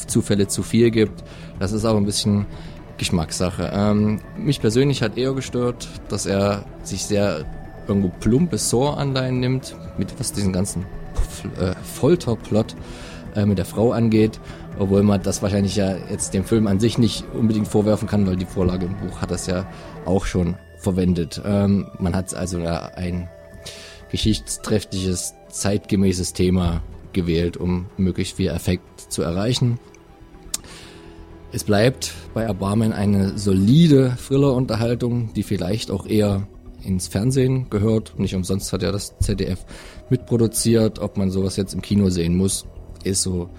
Zufälle 0.07 0.47
zu 0.47 0.63
viel 0.63 0.91
gibt. 0.91 1.23
Das 1.59 1.71
ist 1.71 1.85
aber 1.85 1.97
ein 1.97 2.05
bisschen 2.05 2.45
Geschmackssache. 2.97 3.71
Ähm, 3.73 4.21
mich 4.37 4.61
persönlich 4.61 5.01
hat 5.01 5.17
eher 5.17 5.33
gestört, 5.33 5.87
dass 6.09 6.25
er 6.25 6.65
sich 6.83 7.05
sehr 7.05 7.45
irgendwo 7.87 8.09
plumpe 8.19 8.57
Saw-Anleihen 8.57 9.39
nimmt, 9.39 9.75
mit 9.97 10.17
was 10.19 10.31
diesen 10.31 10.53
ganzen 10.53 10.85
äh, 11.59 11.73
Folterplot 11.83 12.75
äh, 13.35 13.45
mit 13.45 13.57
der 13.57 13.65
Frau 13.65 13.91
angeht, 13.91 14.39
obwohl 14.79 15.03
man 15.03 15.21
das 15.21 15.41
wahrscheinlich 15.41 15.75
ja 15.75 15.95
jetzt 16.09 16.33
dem 16.33 16.43
Film 16.43 16.67
an 16.67 16.79
sich 16.79 16.97
nicht 16.97 17.25
unbedingt 17.33 17.67
vorwerfen 17.67 18.07
kann, 18.07 18.27
weil 18.27 18.35
die 18.35 18.45
Vorlage 18.45 18.85
im 18.85 18.95
Buch 18.97 19.21
hat 19.21 19.31
das 19.31 19.47
ja 19.47 19.65
auch 20.05 20.25
schon 20.25 20.55
verwendet. 20.77 21.41
Ähm, 21.45 21.87
man 21.99 22.15
hat 22.15 22.33
also 22.33 22.59
ein 22.59 23.29
geschichtsträchtiges, 24.11 25.33
zeitgemäßes 25.49 26.33
Thema 26.33 26.81
gewählt, 27.13 27.57
um 27.57 27.87
möglichst 27.97 28.37
viel 28.37 28.49
Effekt 28.49 29.11
zu 29.11 29.21
erreichen. 29.21 29.79
Es 31.53 31.63
bleibt 31.63 32.15
bei 32.33 32.41
Erbarmen 32.41 32.93
eine 32.93 33.37
solide 33.37 34.17
Thriller-Unterhaltung, 34.27 35.33
die 35.35 35.43
vielleicht 35.43 35.91
auch 35.91 36.07
eher 36.07 36.47
ins 36.83 37.07
Fernsehen 37.07 37.69
gehört. 37.69 38.17
Nicht 38.17 38.33
umsonst 38.33 38.73
hat 38.73 38.81
ja 38.81 38.91
das 38.91 39.15
ZDF 39.19 39.63
mitproduziert. 40.09 40.97
Ob 40.97 41.15
man 41.15 41.29
sowas 41.29 41.55
jetzt 41.55 41.75
im 41.75 41.83
Kino 41.83 42.09
sehen 42.09 42.35
muss, 42.37 42.65
ist 43.03 43.21
so 43.21 43.51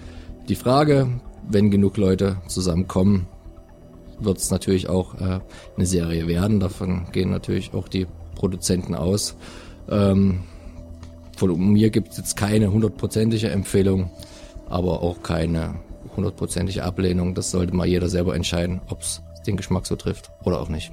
die 0.49 0.55
Frage. 0.55 1.07
Wenn 1.49 1.71
genug 1.71 1.95
Leute 1.95 2.41
zusammenkommen, 2.47 3.27
wird 4.19 4.39
es 4.39 4.51
natürlich 4.51 4.89
auch 4.89 5.15
äh, 5.15 5.39
eine 5.77 5.85
Serie 5.85 6.27
werden. 6.27 6.59
Davon 6.59 7.07
gehen 7.13 7.29
natürlich 7.29 7.73
auch 7.73 7.87
die 7.87 8.07
Produzenten 8.35 8.93
aus. 8.93 9.37
Ähm, 9.89 10.41
von 11.37 11.71
mir 11.71 11.91
gibt 11.91 12.11
es 12.11 12.17
jetzt 12.17 12.35
keine 12.35 12.73
hundertprozentige 12.73 13.49
Empfehlung, 13.51 14.11
aber 14.67 15.01
auch 15.01 15.23
keine 15.23 15.75
hundertprozentige 16.15 16.83
Ablehnung. 16.83 17.33
Das 17.33 17.51
sollte 17.51 17.75
mal 17.75 17.87
jeder 17.87 18.09
selber 18.09 18.35
entscheiden, 18.35 18.81
ob 18.89 19.01
es 19.01 19.21
den 19.45 19.57
Geschmack 19.57 19.85
so 19.85 19.95
trifft 19.95 20.31
oder 20.43 20.59
auch 20.59 20.69
nicht. 20.69 20.91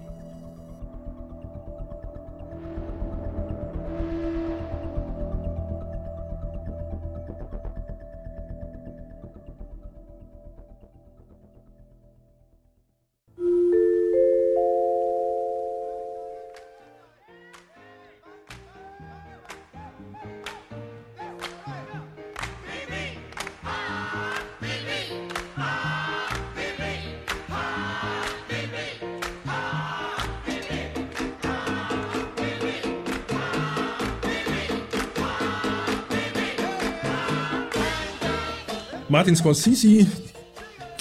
Martin 39.32 39.44
Scorsese 39.44 40.06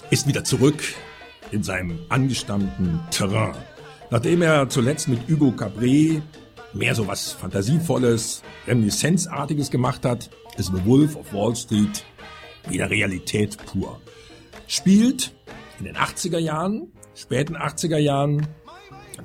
ist 0.10 0.26
wieder 0.26 0.46
zurück 0.46 0.82
in 1.52 1.64
seinem 1.64 2.00
angestammten 2.08 3.02
Terrain. 3.12 3.58
Nachdem 4.10 4.42
er 4.42 4.70
zuletzt 4.70 5.10
mit 5.10 5.20
Hugo 5.28 5.52
Cabret 5.52 6.22
mehr 6.72 6.96
so 6.96 7.06
was 7.08 7.34
Fantasievolles, 7.34 8.42
Remissenzartiges 8.68 9.70
gemacht 9.70 10.06
hat, 10.06 10.30
ist 10.56 10.72
The 10.74 10.86
Wolf 10.86 11.18
of 11.18 11.34
Wall 11.34 11.54
Street 11.58 12.06
wieder 12.70 12.90
Realität 12.90 13.58
pur. 13.66 14.00
Spielt 14.66 15.34
in 15.80 15.84
den 15.84 15.98
80er 15.98 16.40
Jahren, 16.40 16.90
späten 17.16 17.58
80er 17.58 17.98
Jahren, 17.98 18.48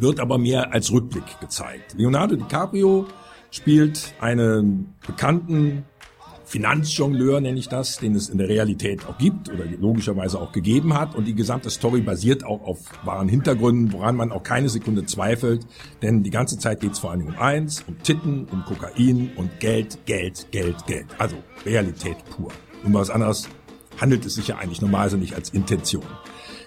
wird 0.01 0.19
aber 0.19 0.37
mehr 0.37 0.73
als 0.73 0.91
Rückblick 0.91 1.39
gezeigt. 1.39 1.95
Leonardo 1.97 2.35
DiCaprio 2.35 3.07
spielt 3.53 4.15
einen 4.19 4.97
bekannten 5.07 5.85
Finanzjongleur 6.47 7.41
nenne 7.41 7.59
ich 7.59 7.69
das, 7.69 7.99
den 7.99 8.15
es 8.15 8.29
in 8.29 8.39
der 8.39 8.49
Realität 8.49 9.05
auch 9.07 9.19
gibt 9.19 9.49
oder 9.49 9.65
logischerweise 9.65 10.41
auch 10.41 10.53
gegeben 10.53 10.95
hat. 10.95 11.17
Und 11.17 11.25
die 11.25 11.35
gesamte 11.35 11.71
Story 11.71 12.01
basiert 12.01 12.45
auch 12.45 12.63
auf 12.63 12.79
wahren 13.05 13.29
Hintergründen, 13.29 13.93
woran 13.93 14.15
man 14.15 14.31
auch 14.31 14.45
keine 14.45 14.69
Sekunde 14.69 15.05
zweifelt. 15.07 15.67
Denn 16.03 16.23
die 16.23 16.31
ganze 16.31 16.57
Zeit 16.57 16.81
geht 16.81 16.93
es 16.93 17.01
vor 17.01 17.11
allem 17.11 17.27
um 17.27 17.37
eins, 17.37 17.85
um 17.89 18.01
Titten, 18.01 18.47
um 18.53 18.65
Kokain 18.65 19.33
und 19.35 19.59
Geld, 19.59 19.99
Geld, 20.07 20.47
Geld, 20.53 20.87
Geld. 20.87 21.07
Also 21.19 21.37
Realität 21.65 22.17
pur. 22.31 22.53
Um 22.85 22.95
was 22.95 23.11
anderes 23.11 23.49
handelt 24.01 24.25
es 24.25 24.37
sich 24.37 24.47
ja 24.47 24.59
eigentlich 24.59 24.81
normalerweise 24.81 25.19
nicht 25.19 25.35
als 25.35 25.51
Intention. 25.51 26.05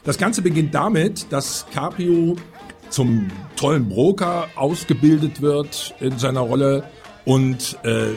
Das 0.03 0.17
Ganze 0.17 0.41
beginnt 0.41 0.75
damit, 0.75 1.31
dass 1.31 1.65
Caprio 1.73 2.35
zum 2.89 3.27
tollen 3.55 3.87
Broker 3.87 4.47
ausgebildet 4.55 5.41
wird 5.41 5.95
in 6.01 6.17
seiner 6.19 6.41
Rolle 6.41 6.83
und 7.23 7.77
äh, 7.83 8.07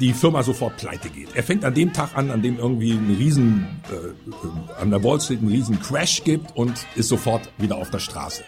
die 0.00 0.12
Firma 0.12 0.42
sofort 0.42 0.76
pleite 0.76 1.08
geht. 1.08 1.28
Er 1.34 1.42
fängt 1.42 1.64
an 1.64 1.74
dem 1.74 1.92
Tag 1.92 2.16
an, 2.16 2.30
an 2.30 2.42
dem 2.42 2.58
irgendwie 2.58 2.92
ein 2.92 3.14
riesen, 3.18 3.66
äh, 3.90 4.80
an 4.80 4.90
der 4.90 5.02
Wall 5.02 5.20
Street 5.20 5.42
ein 5.42 5.48
riesen 5.48 5.80
Crash 5.80 6.24
gibt 6.24 6.56
und 6.56 6.86
ist 6.94 7.08
sofort 7.08 7.50
wieder 7.58 7.76
auf 7.76 7.90
der 7.90 7.98
Straße. 8.00 8.44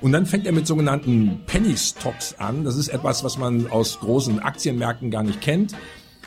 Und 0.00 0.12
dann 0.12 0.26
fängt 0.26 0.46
er 0.46 0.52
mit 0.52 0.66
sogenannten 0.66 1.42
Penny 1.46 1.76
Stocks 1.76 2.34
an. 2.38 2.64
Das 2.64 2.76
ist 2.76 2.88
etwas, 2.88 3.22
was 3.22 3.38
man 3.38 3.70
aus 3.70 4.00
großen 4.00 4.40
Aktienmärkten 4.40 5.10
gar 5.10 5.22
nicht 5.22 5.40
kennt 5.40 5.74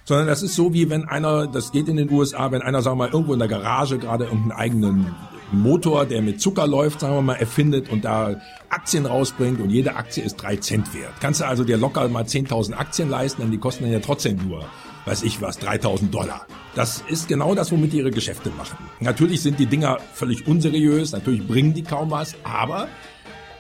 sondern 0.06 0.28
das 0.28 0.44
ist 0.44 0.56
so 0.56 0.74
wie 0.74 0.90
wenn 0.90 1.06
einer, 1.06 1.48
das 1.48 1.72
geht 1.72 1.88
in 1.88 1.98
den 1.98 2.12
USA, 2.12 2.52
wenn 2.52 2.62
einer, 2.62 2.82
sagen 2.82 2.98
wir 2.98 3.08
mal, 3.08 3.14
irgendwo 3.14 3.34
in 3.34 3.40
der 3.40 3.48
Garage 3.48 3.98
gerade 3.98 4.26
irgendeinen 4.26 4.52
eigenen 4.52 5.16
Motor, 5.54 6.06
der 6.06 6.22
mit 6.22 6.42
Zucker 6.42 6.68
läuft, 6.68 7.02
sagen 7.02 7.16
wir 7.16 7.22
mal, 7.22 7.36
erfindet 7.36 7.90
und 7.90 8.06
da 8.06 8.42
Aktien 8.70 9.06
rausbringt 9.06 9.60
und 9.60 9.70
jede 9.70 9.96
Aktie 9.96 10.24
ist 10.24 10.38
drei 10.38 10.58
Cent 10.58 10.94
wert. 10.94 11.14
Kannst 11.20 11.42
du 11.42 11.46
also 11.46 11.64
dir 11.64 11.78
locker 11.78 12.08
mal 12.10 12.24
10.000 12.24 12.74
Aktien 12.74 13.10
leisten, 13.10 13.42
denn 13.42 13.52
die 13.52 13.58
kosten 13.58 13.84
dann 13.84 13.94
ja 13.94 14.00
trotzdem 14.00 14.38
nur, 14.48 14.66
weiß 15.06 15.24
ich 15.24 15.42
was, 15.42 15.60
3.000 15.62 16.10
Dollar. 16.10 16.48
Das 16.76 17.04
ist 17.08 17.28
genau 17.28 17.54
das, 17.56 17.72
womit 17.72 17.94
die 17.94 17.98
ihre 17.98 18.12
Geschäfte 18.12 18.50
machen. 18.58 18.78
Natürlich 19.00 19.42
sind 19.42 19.60
die 19.60 19.68
Dinger 19.68 20.00
völlig 20.14 20.48
unseriös, 20.48 21.12
natürlich 21.12 21.48
bringen 21.48 21.74
die 21.74 21.84
kaum 21.84 22.12
was, 22.12 22.36
aber 22.44 22.88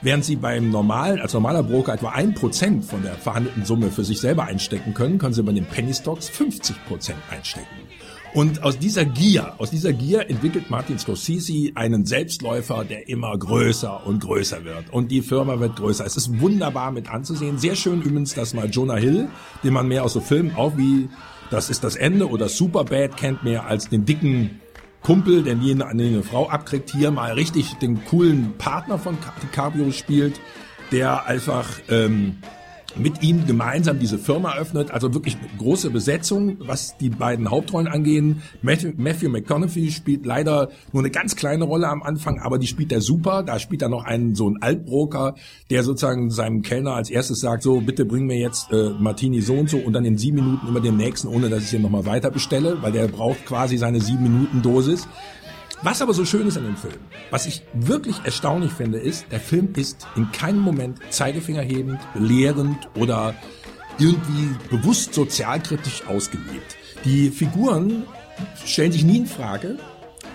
Während 0.03 0.25
Sie 0.25 0.35
beim 0.35 0.69
normalen, 0.69 1.21
als 1.21 1.31
normaler 1.31 1.63
Broker 1.63 1.93
etwa 1.93 2.09
ein 2.09 2.33
Prozent 2.33 2.83
von 2.83 3.03
der 3.03 3.13
verhandelten 3.13 3.63
Summe 3.63 3.89
für 3.89 4.03
sich 4.03 4.19
selber 4.19 4.43
einstecken 4.43 4.93
können, 4.93 5.17
können 5.17 5.33
Sie 5.33 5.41
bei 5.41 5.53
den 5.53 5.63
Penny 5.63 5.93
Stocks 5.93 6.27
50 6.27 6.75
Prozent 6.87 7.19
einstecken. 7.31 7.69
Und 8.33 8.63
aus 8.63 8.79
dieser 8.79 9.05
Gier, 9.05 9.53
aus 9.59 9.69
dieser 9.69 9.93
Gier 9.93 10.27
entwickelt 10.27 10.71
Martin 10.71 10.97
Scorsese 10.97 11.71
einen 11.75 12.05
Selbstläufer, 12.05 12.83
der 12.83 13.07
immer 13.07 13.37
größer 13.37 14.07
und 14.07 14.23
größer 14.23 14.65
wird. 14.65 14.91
Und 14.91 15.11
die 15.11 15.21
Firma 15.21 15.59
wird 15.59 15.75
größer. 15.75 16.03
Es 16.03 16.17
ist 16.17 16.39
wunderbar 16.39 16.91
mit 16.91 17.11
anzusehen. 17.11 17.59
Sehr 17.59 17.75
schön 17.75 18.01
übrigens, 18.01 18.33
dass 18.33 18.55
mal 18.55 18.69
Jonah 18.69 18.95
Hill, 18.95 19.29
den 19.63 19.73
man 19.73 19.87
mehr 19.87 20.03
aus 20.03 20.13
so 20.13 20.19
Filmen 20.19 20.55
auch 20.55 20.75
wie 20.77 21.09
Das 21.51 21.69
ist 21.69 21.83
das 21.83 21.95
Ende 21.95 22.27
oder 22.27 22.49
Superbad 22.49 23.17
kennt, 23.17 23.43
mehr 23.43 23.67
als 23.67 23.89
den 23.89 24.05
dicken 24.05 24.61
Kumpel, 25.03 25.43
der 25.43 25.53
eine, 25.57 25.85
eine 25.85 26.23
Frau 26.23 26.49
abkriegt, 26.49 26.91
hier 26.91 27.11
mal 27.11 27.33
richtig 27.33 27.73
den 27.75 28.03
coolen 28.05 28.55
Partner 28.57 28.97
von 28.97 29.17
DiCaprio 29.41 29.91
spielt, 29.91 30.39
der 30.91 31.27
einfach 31.27 31.69
ähm, 31.89 32.37
mit 32.95 33.23
ihm 33.23 33.45
gemeinsam 33.45 33.99
diese 33.99 34.17
Firma 34.17 34.55
öffnet. 34.55 34.91
Also 34.91 35.13
wirklich 35.13 35.37
große 35.57 35.89
Besetzung, 35.89 36.57
was 36.59 36.97
die 36.97 37.09
beiden 37.09 37.49
Hauptrollen 37.49 37.87
angehen. 37.87 38.43
Matthew, 38.61 38.91
Matthew 38.97 39.29
McConaughey 39.29 39.91
spielt 39.91 40.25
leider 40.25 40.69
nur 40.91 41.01
eine 41.01 41.11
ganz 41.11 41.35
kleine 41.35 41.63
Rolle 41.63 41.87
am 41.87 42.03
Anfang, 42.03 42.39
aber 42.39 42.57
die 42.57 42.67
spielt 42.67 42.91
er 42.91 43.01
super. 43.01 43.43
Da 43.43 43.59
spielt 43.59 43.81
er 43.81 43.89
noch 43.89 44.03
einen 44.03 44.35
so 44.35 44.47
einen 44.47 44.61
Altbroker, 44.61 45.35
der 45.69 45.83
sozusagen 45.83 46.29
seinem 46.29 46.61
Kellner 46.61 46.93
als 46.93 47.09
erstes 47.09 47.39
sagt, 47.39 47.63
so 47.63 47.81
bitte 47.81 48.05
bring 48.05 48.25
mir 48.25 48.37
jetzt 48.37 48.71
äh, 48.71 48.89
Martini 48.99 49.41
so 49.41 49.53
und 49.53 49.69
so 49.69 49.77
und 49.77 49.93
dann 49.93 50.05
in 50.05 50.17
sieben 50.17 50.37
Minuten 50.37 50.67
immer 50.67 50.81
den 50.81 50.97
nächsten, 50.97 51.27
ohne 51.27 51.49
dass 51.49 51.63
ich 51.63 51.73
ihn 51.73 51.81
nochmal 51.81 52.05
weiter 52.05 52.31
bestelle, 52.31 52.81
weil 52.81 52.91
der 52.91 53.07
braucht 53.07 53.45
quasi 53.45 53.77
seine 53.77 54.01
sieben 54.01 54.23
Minuten 54.23 54.61
Dosis. 54.61 55.07
Was 55.83 56.01
aber 56.01 56.13
so 56.13 56.23
schön 56.23 56.47
ist 56.47 56.57
an 56.57 56.63
dem 56.63 56.77
Film, 56.77 56.95
was 57.29 57.45
ich 57.45 57.61
wirklich 57.73 58.15
erstaunlich 58.23 58.71
finde, 58.71 58.99
ist, 58.99 59.25
der 59.31 59.41
Film 59.41 59.73
ist 59.75 60.07
in 60.15 60.31
keinem 60.31 60.61
Moment 60.61 60.99
zeigefingerhebend, 61.09 61.99
belehrend 62.13 62.87
oder 62.95 63.35
irgendwie 63.99 64.55
bewusst 64.69 65.13
sozialkritisch 65.13 66.07
ausgelebt. 66.07 66.77
Die 67.03 67.29
Figuren 67.31 68.03
stellen 68.63 68.93
sich 68.93 69.03
nie 69.03 69.17
in 69.17 69.25
Frage. 69.25 69.77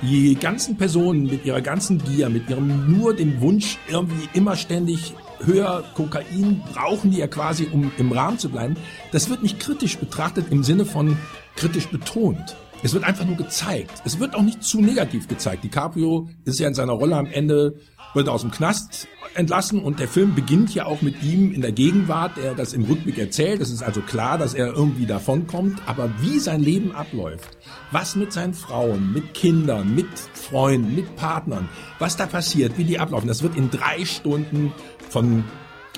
Die 0.02 0.34
ganzen 0.34 0.76
Personen 0.76 1.24
mit 1.24 1.46
ihrer 1.46 1.62
ganzen 1.62 1.96
Gier, 2.04 2.28
mit 2.28 2.50
ihrem 2.50 2.92
nur 2.92 3.16
dem 3.16 3.40
Wunsch, 3.40 3.78
irgendwie 3.88 4.28
immer 4.34 4.54
ständig 4.54 5.14
höher 5.40 5.82
Kokain 5.94 6.62
brauchen 6.74 7.10
die 7.10 7.18
ja 7.18 7.26
quasi, 7.26 7.66
um 7.72 7.90
im 7.96 8.12
Rahmen 8.12 8.38
zu 8.38 8.50
bleiben. 8.50 8.76
Das 9.12 9.30
wird 9.30 9.42
nicht 9.42 9.58
kritisch 9.58 9.96
betrachtet 9.96 10.48
im 10.50 10.62
Sinne 10.62 10.84
von 10.84 11.16
kritisch 11.56 11.88
betont. 11.88 12.54
Es 12.82 12.94
wird 12.94 13.04
einfach 13.04 13.24
nur 13.24 13.36
gezeigt. 13.36 14.02
Es 14.04 14.20
wird 14.20 14.34
auch 14.34 14.42
nicht 14.42 14.62
zu 14.62 14.80
negativ 14.80 15.26
gezeigt. 15.26 15.64
DiCaprio 15.64 16.28
ist 16.44 16.60
ja 16.60 16.68
in 16.68 16.74
seiner 16.74 16.92
Rolle 16.92 17.16
am 17.16 17.26
Ende, 17.26 17.74
wird 18.14 18.28
aus 18.28 18.42
dem 18.42 18.52
Knast 18.52 19.08
entlassen 19.34 19.82
und 19.82 19.98
der 19.98 20.08
Film 20.08 20.34
beginnt 20.34 20.74
ja 20.74 20.86
auch 20.86 21.02
mit 21.02 21.22
ihm 21.22 21.52
in 21.52 21.60
der 21.60 21.72
Gegenwart, 21.72 22.36
der 22.36 22.54
das 22.54 22.72
im 22.72 22.84
Rückblick 22.84 23.18
erzählt. 23.18 23.60
Es 23.60 23.70
ist 23.70 23.82
also 23.82 24.00
klar, 24.00 24.38
dass 24.38 24.54
er 24.54 24.68
irgendwie 24.68 25.06
davonkommt, 25.06 25.80
aber 25.86 26.10
wie 26.20 26.38
sein 26.38 26.62
Leben 26.62 26.92
abläuft, 26.92 27.58
was 27.90 28.16
mit 28.16 28.32
seinen 28.32 28.54
Frauen, 28.54 29.12
mit 29.12 29.34
Kindern, 29.34 29.94
mit 29.94 30.08
Freunden, 30.32 30.94
mit 30.94 31.16
Partnern, 31.16 31.68
was 31.98 32.16
da 32.16 32.26
passiert, 32.26 32.78
wie 32.78 32.84
die 32.84 32.98
ablaufen, 32.98 33.28
das 33.28 33.42
wird 33.42 33.56
in 33.56 33.70
drei 33.70 34.04
Stunden 34.04 34.72
von 35.10 35.44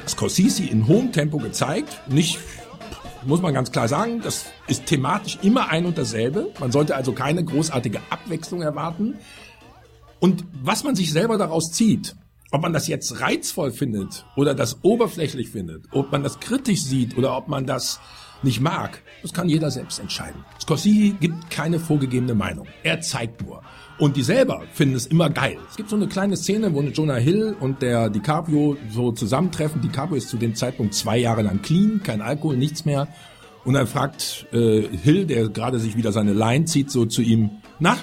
Scorsese 0.09 0.65
in 0.65 0.87
hohem 0.87 1.13
Tempo 1.13 1.39
gezeigt. 1.39 2.01
Nicht 2.09 2.39
muss 3.25 3.43
man 3.43 3.55
ganz 3.55 3.71
klar 3.71 3.89
sagen, 3.89 4.21
das 4.23 4.47
ist 4.67 4.87
thematisch 4.87 5.39
immer 5.43 5.69
ein 5.69 5.87
und 5.87 5.99
dasselbe. 5.99 6.53
Man 6.59 6.73
sollte 6.73 6.97
also 6.97 7.13
keine 7.13 7.45
großartige 7.45 8.01
Abwechslung 8.11 8.63
erwarten. 8.63 9.17
Und 10.21 10.45
was 10.63 10.85
man 10.85 10.95
sich 10.95 11.13
selber 11.13 11.39
daraus 11.39 11.73
zieht, 11.73 12.17
ob 12.51 12.63
man 12.63 12.73
das 12.73 12.89
jetzt 12.89 13.21
reizvoll 13.21 13.71
findet 13.71 14.27
oder 14.37 14.55
das 14.55 14.79
oberflächlich 14.83 15.51
findet, 15.51 15.87
ob 15.93 16.13
man 16.13 16.23
das 16.23 16.41
kritisch 16.41 16.83
sieht 16.83 17.17
oder 17.17 17.37
ob 17.37 17.49
man 17.49 17.67
das 17.67 18.01
nicht 18.43 18.61
mag, 18.61 19.03
das 19.23 19.33
kann 19.33 19.49
jeder 19.49 19.71
selbst 19.71 19.99
entscheiden. 19.99 20.45
Scorsese 20.61 21.15
gibt 21.21 21.51
keine 21.51 21.79
vorgegebene 21.79 22.35
Meinung. 22.35 22.67
Er 22.83 23.01
zeigt 23.01 23.43
nur. 23.43 23.63
Und 24.01 24.17
die 24.17 24.23
selber 24.23 24.63
finden 24.73 24.97
es 24.97 25.07
immer 25.07 25.29
geil. 25.29 25.59
Es 25.69 25.77
gibt 25.77 25.91
so 25.91 25.97
eine 25.97 26.09
kleine 26.09 26.35
Szene, 26.35 26.73
wo 26.73 26.81
Jonah 26.81 27.17
Hill 27.17 27.55
und 27.61 27.83
der 27.83 28.09
DiCaprio 28.09 28.79
so 28.91 29.13
zusammentreffen. 29.13 29.83
DiCaprio 29.83 30.17
ist 30.17 30.31
zu 30.31 30.39
dem 30.39 30.55
Zeitpunkt 30.55 30.95
zwei 30.95 31.19
Jahre 31.19 31.43
lang 31.43 31.61
clean, 31.61 32.01
kein 32.03 32.23
Alkohol, 32.23 32.57
nichts 32.57 32.87
mehr. 32.87 33.09
Und 33.67 33.75
dann 33.75 33.87
fragt 33.87 34.47
äh, 34.53 34.89
Hill, 34.89 35.27
der 35.27 35.51
gerade 35.51 35.79
sich 35.79 35.99
wieder 35.99 36.13
seine 36.13 36.33
Line 36.33 36.65
zieht, 36.65 36.91
so 36.91 37.05
zu 37.05 37.21
ihm, 37.21 37.51
na, 37.79 37.99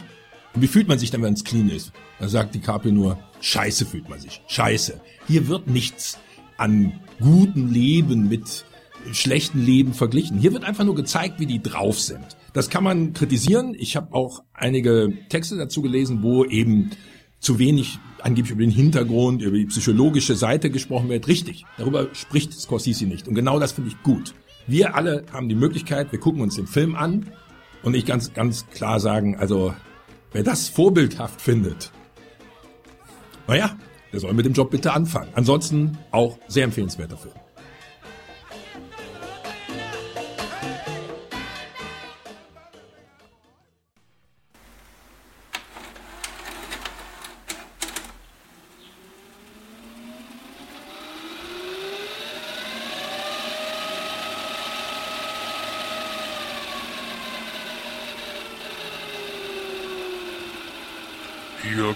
wie 0.54 0.68
fühlt 0.68 0.88
man 0.88 1.00
sich 1.00 1.10
denn, 1.10 1.24
wenn 1.24 1.34
es 1.34 1.44
clean 1.44 1.68
ist? 1.68 1.92
Da 2.20 2.28
sagt 2.28 2.54
DiCaprio 2.54 2.92
nur, 2.92 3.18
scheiße 3.42 3.88
fühlt 3.88 4.08
man 4.08 4.20
sich, 4.20 4.44
scheiße. 4.46 5.02
Hier 5.28 5.48
wird 5.48 5.66
nichts 5.66 6.20
an 6.58 6.94
gutem 7.20 7.72
Leben 7.72 8.30
mit 8.30 8.66
schlechten 9.14 9.66
Leben 9.66 9.96
verglichen. 9.96 10.38
Hier 10.38 10.54
wird 10.54 10.64
einfach 10.64 10.84
nur 10.84 10.96
gezeigt, 10.96 11.40
wie 11.40 11.48
die 11.48 11.62
drauf 11.62 12.00
sind. 12.00 12.38
Das 12.58 12.72
kann 12.72 12.84
man 12.84 13.14
kritisieren. 13.14 13.76
Ich 13.78 13.96
habe 13.96 14.16
auch 14.16 14.44
einige 14.52 15.14
Texte 15.30 15.58
dazu 15.58 15.84
gelesen, 15.84 16.24
wo 16.24 16.44
eben 16.44 16.90
zu 17.40 17.60
wenig 17.60 18.00
angeblich 18.20 18.52
über 18.52 18.62
den 18.62 18.72
Hintergrund, 18.72 19.44
über 19.44 19.56
die 19.56 19.68
psychologische 19.68 20.36
Seite 20.36 20.72
gesprochen 20.72 21.08
wird. 21.08 21.28
Richtig, 21.28 21.66
darüber 21.78 22.08
spricht 22.16 22.54
Scorsese 22.54 23.06
nicht. 23.06 23.28
Und 23.28 23.36
genau 23.36 23.60
das 23.60 23.74
finde 23.74 23.92
ich 23.92 24.02
gut. 24.02 24.34
Wir 24.66 24.96
alle 24.96 25.28
haben 25.32 25.50
die 25.50 25.56
Möglichkeit, 25.56 26.12
wir 26.12 26.20
gucken 26.20 26.42
uns 26.42 26.56
den 26.56 26.66
Film 26.66 26.96
an 26.96 27.28
und 27.84 27.96
ich 27.96 28.08
ganz, 28.08 28.34
ganz 28.34 28.66
klar 28.72 29.00
sagen, 29.00 29.36
also 29.36 29.76
wer 30.32 30.42
das 30.42 30.68
vorbildhaft 30.68 31.40
findet, 31.40 31.92
naja, 33.48 33.78
der 34.12 34.20
soll 34.20 34.34
mit 34.34 34.48
dem 34.48 34.54
Job 34.54 34.72
bitte 34.72 34.94
anfangen. 34.94 35.30
Ansonsten 35.36 36.00
auch 36.10 36.40
sehr 36.48 36.64
empfehlenswerter 36.64 37.18
Film. 37.18 37.36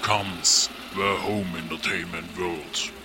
Comes 0.01 0.67
the 0.95 1.15
home 1.17 1.55
entertainment 1.55 2.25
world. 2.37 3.00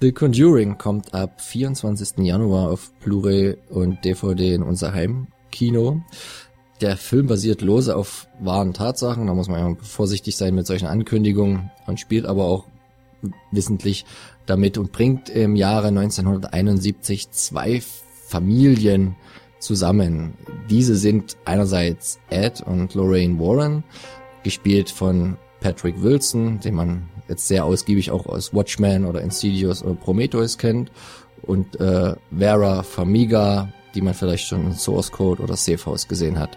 The 0.00 0.12
Conjuring 0.12 0.78
kommt 0.78 1.12
ab 1.12 1.40
24. 1.40 2.18
Januar 2.18 2.70
auf 2.70 2.92
Blu-ray 3.00 3.56
und 3.68 4.04
DVD 4.04 4.54
in 4.54 4.62
unser 4.62 4.94
Heimkino. 4.94 6.02
Der 6.80 6.96
Film 6.96 7.26
basiert 7.26 7.62
lose 7.62 7.96
auf 7.96 8.28
wahren 8.38 8.72
Tatsachen, 8.72 9.26
da 9.26 9.34
muss 9.34 9.48
man 9.48 9.58
ja 9.58 9.82
vorsichtig 9.82 10.36
sein 10.36 10.54
mit 10.54 10.68
solchen 10.68 10.86
Ankündigungen 10.86 11.72
und 11.88 11.98
spielt 11.98 12.26
aber 12.26 12.44
auch 12.44 12.66
wissentlich 13.50 14.04
damit 14.46 14.78
und 14.78 14.92
bringt 14.92 15.30
im 15.30 15.56
Jahre 15.56 15.88
1971 15.88 17.32
zwei 17.32 17.82
Familien 18.28 19.16
zusammen. 19.58 20.34
Diese 20.70 20.94
sind 20.94 21.36
einerseits 21.44 22.20
Ed 22.30 22.60
und 22.60 22.94
Lorraine 22.94 23.40
Warren, 23.40 23.82
gespielt 24.44 24.90
von 24.90 25.36
Patrick 25.58 26.00
Wilson, 26.00 26.60
den 26.60 26.76
man 26.76 27.08
jetzt 27.28 27.48
sehr 27.48 27.64
ausgiebig 27.64 28.10
auch 28.10 28.26
aus 28.26 28.54
Watchmen 28.54 29.04
oder 29.04 29.20
Insidious 29.20 29.82
oder 29.82 29.94
Prometheus 29.94 30.58
kennt 30.58 30.90
und 31.42 31.78
äh, 31.80 32.14
Vera 32.36 32.82
Famiga, 32.82 33.72
die 33.94 34.00
man 34.00 34.14
vielleicht 34.14 34.46
schon 34.46 34.66
in 34.66 34.74
Source 34.74 35.10
Code 35.10 35.42
oder 35.42 35.56
Safe 35.56 35.84
House 35.86 36.08
gesehen 36.08 36.38
hat. 36.38 36.56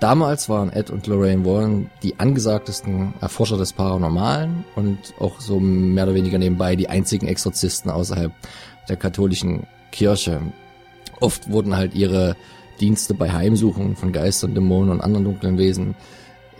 Damals 0.00 0.48
waren 0.48 0.72
Ed 0.72 0.90
und 0.90 1.08
Lorraine 1.08 1.44
Warren 1.44 1.90
die 2.04 2.20
angesagtesten 2.20 3.14
Erforscher 3.20 3.56
des 3.56 3.72
Paranormalen 3.72 4.64
und 4.76 4.98
auch 5.18 5.40
so 5.40 5.58
mehr 5.58 6.04
oder 6.04 6.14
weniger 6.14 6.38
nebenbei 6.38 6.76
die 6.76 6.88
einzigen 6.88 7.26
Exorzisten 7.26 7.90
außerhalb 7.90 8.32
der 8.88 8.96
katholischen 8.96 9.66
Kirche. 9.90 10.40
Oft 11.20 11.50
wurden 11.50 11.76
halt 11.76 11.94
ihre 11.94 12.36
Dienste 12.80 13.12
bei 13.12 13.32
Heimsuchungen 13.32 13.96
von 13.96 14.12
Geistern, 14.12 14.54
Dämonen 14.54 14.90
und 14.90 15.00
anderen 15.00 15.24
dunklen 15.24 15.58
Wesen 15.58 15.96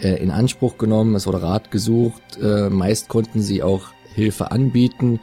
äh, 0.03 0.23
in 0.23 0.31
Anspruch 0.31 0.79
genommen, 0.79 1.15
es 1.15 1.27
wurde 1.27 1.43
Rat 1.43 1.71
gesucht, 1.71 2.39
äh, 2.43 2.69
meist 2.71 3.09
konnten 3.09 3.41
sie 3.41 3.63
auch 3.63 3.89
Hilfe 4.15 4.51
anbieten, 4.51 5.21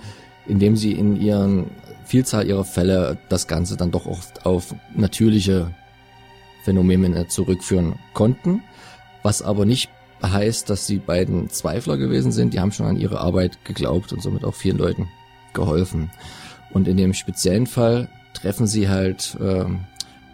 indem 0.47 0.75
sie 0.75 0.93
in 0.93 1.19
ihren 1.19 1.71
Vielzahl 2.05 2.47
ihrer 2.47 2.65
Fälle 2.65 3.17
das 3.29 3.47
Ganze 3.47 3.77
dann 3.77 3.91
doch 3.91 4.05
oft 4.05 4.45
auf 4.45 4.75
natürliche 4.95 5.73
Phänomene 6.63 7.27
zurückführen 7.27 7.95
konnten, 8.13 8.63
was 9.23 9.41
aber 9.41 9.65
nicht 9.65 9.89
heißt, 10.23 10.69
dass 10.69 10.87
die 10.87 10.97
beiden 10.97 11.49
Zweifler 11.49 11.97
gewesen 11.97 12.31
sind, 12.31 12.53
die 12.53 12.59
haben 12.59 12.71
schon 12.71 12.85
an 12.85 12.97
ihre 12.97 13.19
Arbeit 13.19 13.63
geglaubt 13.65 14.13
und 14.13 14.21
somit 14.21 14.43
auch 14.43 14.53
vielen 14.53 14.77
Leuten 14.77 15.07
geholfen. 15.53 16.11
Und 16.71 16.87
in 16.87 16.97
dem 16.97 17.13
speziellen 17.13 17.67
Fall 17.67 18.09
treffen 18.33 18.67
sie 18.67 18.89
halt 18.89 19.37
äh, 19.39 19.65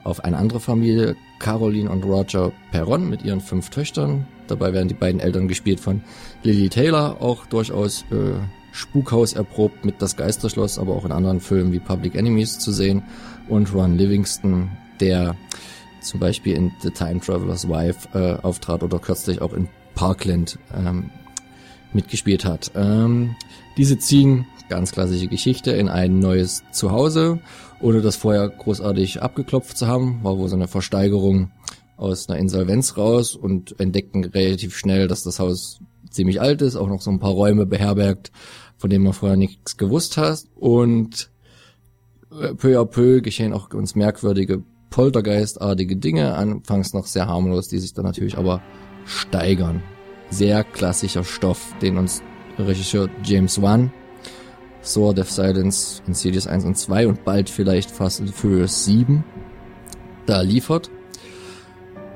auf 0.04 0.24
eine 0.24 0.38
andere 0.38 0.60
Familie, 0.60 1.16
Caroline 1.42 1.90
und 1.90 2.06
Roger 2.06 2.52
Perron 2.72 3.10
mit 3.10 3.24
ihren 3.24 3.42
fünf 3.42 3.70
Töchtern. 3.70 4.28
Dabei 4.48 4.74
werden 4.74 4.88
die 4.88 4.94
beiden 4.94 5.20
Eltern 5.20 5.48
gespielt 5.48 5.80
von 5.80 6.02
Lily 6.44 6.70
Taylor, 6.70 7.18
auch 7.20 7.46
durchaus 7.48 8.04
äh, 8.12 8.40
Spukhaus 8.72 9.34
erprobt 9.34 9.84
mit 9.84 10.02
Das 10.02 10.16
Geisterschloss, 10.16 10.78
aber 10.78 10.96
auch 10.96 11.04
in 11.04 11.12
anderen 11.12 11.42
Filmen 11.42 11.74
wie 11.74 11.80
Public 11.80 12.16
Enemies 12.16 12.60
zu 12.60 12.72
sehen. 12.72 13.04
Und 13.50 13.74
Ron 13.74 13.98
Livingston, 13.98 14.70
der 15.00 15.36
zum 16.00 16.20
Beispiel 16.20 16.56
in 16.56 16.72
The 16.82 16.92
Time 16.92 17.20
Traveler's 17.20 17.68
Wife 17.68 18.08
äh, 18.14 18.42
auftrat 18.42 18.84
oder 18.84 19.00
kürzlich 19.00 19.42
auch 19.42 19.54
in 19.54 19.68
Parkland 19.96 20.58
ähm, 20.76 21.10
mitgespielt 21.92 22.46
hat. 22.46 22.72
Ähm, 22.76 23.36
diese 23.78 23.98
ziehen, 23.98 24.46
ganz 24.70 24.92
klassische 24.92 25.28
Geschichte, 25.28 25.72
in 25.72 25.90
ein 25.90 26.20
neues 26.20 26.64
Zuhause 26.72 27.40
ohne 27.82 28.02
das 28.02 28.16
vorher 28.16 28.48
großartig 28.50 29.22
abgeklopft 29.22 29.78
zu 29.78 29.88
haben, 29.88 30.24
war 30.24 30.38
wohl 30.38 30.50
so 30.50 30.56
eine 30.56 30.68
Versteigerung 30.68 31.52
aus 31.98 32.30
einer 32.30 32.40
Insolvenz 32.40 32.98
raus 32.98 33.36
und 33.36 33.80
entdeckten 33.80 34.24
relativ 34.24 34.76
schnell, 34.76 35.08
dass 35.08 35.24
das 35.24 35.40
Haus 35.40 35.80
ziemlich 36.10 36.42
alt 36.42 36.62
ist, 36.62 36.76
auch 36.76 36.88
noch 36.88 37.02
so 37.02 37.12
ein 37.12 37.20
paar 37.20 37.32
Räume 37.32 37.66
beherbergt, 37.66 38.32
von 38.78 38.90
denen 38.90 39.04
man 39.04 39.14
vorher 39.14 39.38
nichts 39.38 39.78
gewusst 39.78 40.18
hat. 40.18 40.44
Und 40.56 41.30
äh, 42.32 42.54
peu 42.54 42.80
à 42.80 42.86
peu 42.86 43.22
geschehen 43.22 43.54
auch 43.54 43.70
ganz 43.70 43.96
merkwürdige 43.96 44.64
poltergeistartige 44.90 45.96
Dinge, 45.96 46.36
anfangs 46.36 46.94
noch 46.94 47.06
sehr 47.06 47.28
harmlos, 47.28 47.68
die 47.68 47.80
sich 47.80 47.94
dann 47.94 48.06
natürlich 48.06 48.38
aber 48.38 48.62
steigern. 49.06 49.82
Sehr 50.30 50.64
klassischer 50.64 51.24
Stoff, 51.24 51.74
den 51.82 51.98
uns 51.98 52.22
Regisseur 52.58 53.10
James 53.24 53.62
Wan, 53.62 53.94
Sword 54.84 55.20
of 55.20 55.32
Silence, 55.32 56.02
Insidious 56.08 56.48
1 56.48 56.66
und 56.66 56.78
2 56.78 57.08
und 57.08 57.24
bald 57.24 57.50
vielleicht 57.50 57.92
Fast 57.92 58.22
and 58.22 58.32
Furious 58.32 58.86
7 58.86 59.24
da 60.26 60.42
liefert. 60.42 60.90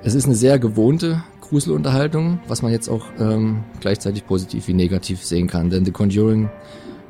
Es 0.03 0.13
ist 0.13 0.25
eine 0.25 0.35
sehr 0.35 0.59
gewohnte 0.59 1.23
Gruselunterhaltung, 1.41 2.39
was 2.47 2.61
man 2.61 2.71
jetzt 2.71 2.89
auch 2.89 3.05
ähm, 3.19 3.63
gleichzeitig 3.79 4.25
positiv 4.25 4.67
wie 4.67 4.73
negativ 4.73 5.23
sehen 5.23 5.47
kann, 5.47 5.69
denn 5.69 5.85
The 5.85 5.91
Conjuring 5.91 6.49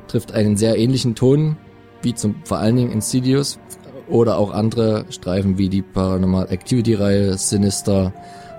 trifft 0.08 0.32
einen 0.32 0.56
sehr 0.56 0.78
ähnlichen 0.78 1.14
Ton 1.14 1.56
wie 2.02 2.14
zum 2.14 2.36
vor 2.44 2.58
allen 2.58 2.76
Dingen 2.76 2.92
Insidious 2.92 3.58
oder 4.08 4.38
auch 4.38 4.52
andere 4.52 5.06
Streifen 5.10 5.58
wie 5.58 5.68
die 5.68 5.82
Paranormal 5.82 6.50
Activity 6.50 6.94
Reihe, 6.94 7.36
Sinister 7.36 8.12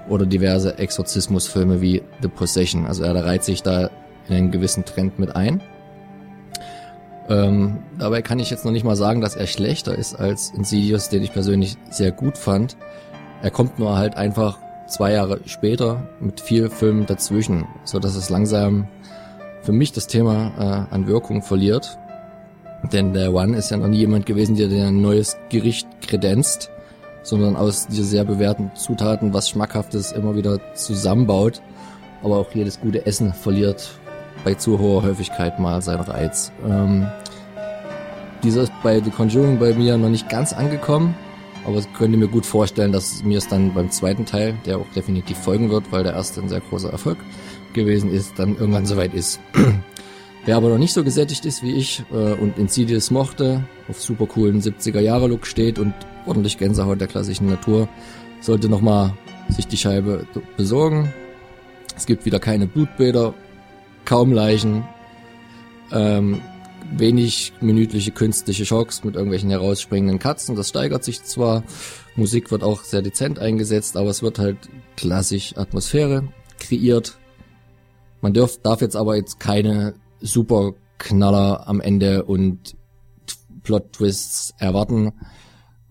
oder 0.10 0.25
diverse 0.25 0.77
Exorzismusfilme 0.77 1.81
wie 1.81 2.01
The 2.21 2.27
Possession. 2.27 2.86
Also 2.86 3.03
er 3.03 3.15
reiht 3.23 3.43
sich 3.43 3.63
da 3.63 3.89
in 4.27 4.36
einen 4.36 4.51
gewissen 4.51 4.86
Trend 4.86 5.19
mit 5.19 5.36
ein. 5.36 5.62
Ähm, 7.30 7.80
dabei 8.00 8.22
kann 8.22 8.40
ich 8.40 8.50
jetzt 8.50 8.63
noch 8.63 8.72
nicht 8.72 8.86
mal 8.86 8.96
sagen, 8.96 9.22
dass 9.22 9.36
er 9.36 9.48
schlechter 9.48 9.96
ist 9.96 10.16
als 10.16 10.52
Insidious, 10.52 11.10
den 11.10 11.24
ich 11.24 11.34
persönlich 11.34 11.76
sehr 11.90 12.12
gut 12.12 12.38
fand. 12.38 12.78
Er 13.42 13.52
kommt 13.52 13.80
nur 13.80 13.98
halt 13.98 14.16
einfach 14.16 14.60
zwei 14.88 15.12
Jahre 15.12 15.42
später 15.46 16.08
mit 16.20 16.40
vier 16.40 16.72
Filmen 16.72 17.06
dazwischen, 17.06 17.66
so 17.84 18.00
dass 18.00 18.16
es 18.16 18.30
langsam 18.30 18.88
für 19.62 19.74
mich 19.74 19.92
das 19.92 20.08
Thema 20.08 20.88
äh, 20.90 20.94
an 20.94 21.08
Wirkung 21.08 21.42
verliert. 21.42 21.98
Denn 22.94 23.13
der 23.13 23.34
One 23.34 23.58
ist 23.58 23.72
ja 23.72 23.78
noch 23.78 23.88
nie 23.88 23.98
jemand 23.98 24.26
gewesen, 24.26 24.56
der 24.56 24.70
ein 24.70 25.02
neues 25.02 25.36
Gericht 25.50 25.88
kredenzt, 26.08 26.70
sondern 27.24 27.58
aus 27.58 27.88
dieser 27.88 28.04
sehr 28.04 28.24
bewährten 28.24 28.72
Zutaten 28.76 29.34
was 29.34 29.50
Schmackhaftes 29.50 30.13
immer 30.13 30.36
wieder 30.36 30.60
zusammenbaut. 30.76 31.62
Aber 32.24 32.38
auch 32.38 32.52
jedes 32.54 32.80
gute 32.80 33.06
Essen 33.06 33.34
verliert 33.34 34.00
bei 34.43 34.54
zu 34.54 34.80
hoher 34.80 35.04
Häufigkeit 35.04 35.60
mal 35.60 35.82
seinen 35.82 36.02
Reiz. 36.02 36.52
Ähm, 36.67 37.08
dieser 38.43 38.63
ist 38.63 38.73
bei 38.84 39.02
The 39.02 39.10
Conjuring 39.10 39.60
bei 39.60 39.73
mir 39.73 39.97
noch 39.97 40.10
nicht 40.10 40.30
ganz 40.30 40.54
angekommen, 40.54 41.15
aber 41.65 41.80
ich 41.80 41.91
könnte 41.93 42.17
mir 42.17 42.28
gut 42.28 42.45
vorstellen, 42.45 42.91
dass 42.91 43.23
mir 43.23 43.39
es 43.39 43.47
dann 43.47 43.73
beim 43.73 43.89
zweiten 43.89 44.26
Teil, 44.26 44.56
der 44.65 44.78
auch 44.78 44.88
definitiv 44.95 45.38
folgen 45.38 45.69
wird, 45.69 45.91
weil 45.91 46.04
der 46.04 46.13
erste 46.13 46.41
ein 46.41 46.50
sehr 46.50 46.62
großer 46.62 46.91
Erfolg 46.91 47.17
gewesen 47.73 48.12
ist, 48.12 48.38
dann 48.38 48.58
irgendwann 48.58 48.86
soweit 48.86 49.13
ist. 49.13 49.39
Wer 50.45 50.56
aber 50.56 50.69
noch 50.69 50.78
nicht 50.78 50.93
so 50.93 51.04
gesättigt 51.04 51.45
ist 51.45 51.62
wie 51.62 51.73
ich 51.73 52.04
äh, 52.12 52.34
und 52.34 52.58
Insidious 52.58 53.12
mochte, 53.12 53.65
auf 53.89 54.02
super 54.02 54.28
coolen 54.28 54.62
70er-Jahre-Look 54.62 55.45
steht 55.45 55.78
und 55.78 55.93
ordentlich 56.26 56.58
Gänsehaut 56.58 57.02
der 57.02 57.08
klassischen 57.08 57.50
Natur, 57.50 57.89
sollte 58.39 58.69
nochmal 58.69 59.13
sich 59.50 59.67
die 59.67 59.78
Scheibe 59.78 60.26
besorgen. 60.56 61.12
Es 61.97 62.06
gibt 62.06 62.26
wieder 62.26 62.39
keine 62.39 62.67
Blutbäder, 62.67 63.34
kaum 64.08 64.32
Leichen, 64.32 64.88
ähm, 65.91 66.41
wenig 66.93 67.52
minütliche 67.60 68.12
künstliche 68.12 68.65
Schocks 68.65 69.04
mit 69.04 69.15
irgendwelchen 69.15 69.50
herausspringenden 69.50 70.17
Katzen. 70.17 70.56
Das 70.56 70.70
steigert 70.70 71.04
sich 71.04 71.24
zwar, 71.24 71.63
Musik 72.15 72.50
wird 72.50 72.63
auch 72.63 72.84
sehr 72.86 73.02
dezent 73.02 73.38
eingesetzt, 73.38 73.98
aber 73.98 74.10
es 74.10 74.24
wird 74.24 74.39
halt 74.39 74.58
klassisch 74.96 75.58
Atmosphäre 75.58 76.24
kreiert. 76.58 77.17
Man 78.22 78.34
darf, 78.34 78.58
darf 78.63 78.80
jetzt 78.80 78.96
aber 78.96 79.17
jetzt 79.17 79.41
keine 79.41 79.93
super 80.22 80.72
Knaller 81.00 81.67
am 81.67 81.82
Ende 81.82 82.24
und 82.24 82.78
Plot-Twists 83.63 84.54
erwarten. 84.58 85.12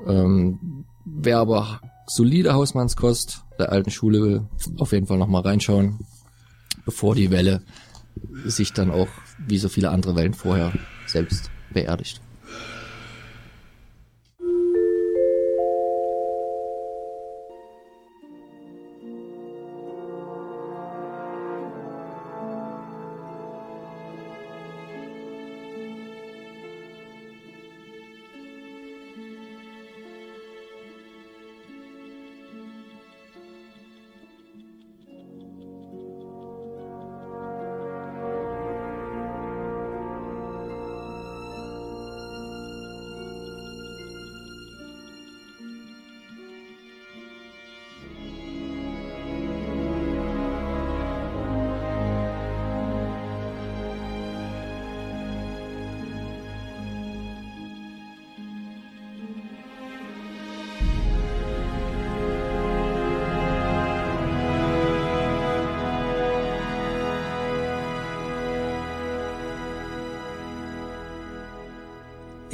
Ähm, 0.07 0.87
wer 1.05 1.39
aber 1.39 1.83
solide 2.07 2.55
Hausmannskost 2.55 3.45
der 3.59 3.73
alten 3.73 3.91
Schule 3.91 4.23
will, 4.23 4.43
auf 4.79 4.93
jeden 4.93 5.07
Fall 5.07 5.19
nochmal 5.19 5.43
reinschauen, 5.43 5.99
bevor 6.87 7.15
die 7.15 7.31
Welle 7.31 7.61
sich 8.45 8.73
dann 8.73 8.91
auch, 8.91 9.09
wie 9.39 9.59
so 9.59 9.69
viele 9.69 9.91
andere 9.91 10.17
Wellen 10.17 10.35
vorher, 10.35 10.73
selbst 11.07 11.51
beerdigt. 11.71 12.21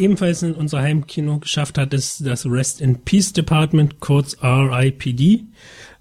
Ebenfalls 0.03 0.43
in 0.43 0.55
unser 0.55 0.81
Heimkino 0.81 1.39
geschafft 1.39 1.79
hat, 1.79 1.95
ist 1.95 2.27
das 2.27 2.45
Rest 2.47 2.81
in 2.81 3.01
Peace 3.01 3.33
Department, 3.33 4.01
kurz 4.01 4.37
RIPD. 4.43 5.45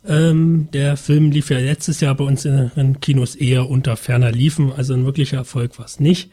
Ähm, 0.07 0.67
der 0.73 0.97
Film 0.97 1.31
lief 1.31 1.51
ja 1.51 1.59
letztes 1.59 2.01
Jahr 2.01 2.15
bei 2.15 2.23
uns 2.23 2.45
in 2.45 2.71
den 2.75 2.99
Kinos 2.99 3.35
eher 3.35 3.69
unter 3.69 3.95
ferner 3.95 4.31
Liefen, 4.31 4.71
also 4.71 4.93
ein 4.93 5.05
wirklicher 5.05 5.37
Erfolg 5.37 5.77
war 5.77 5.85
es 5.85 5.99
nicht. 5.99 6.31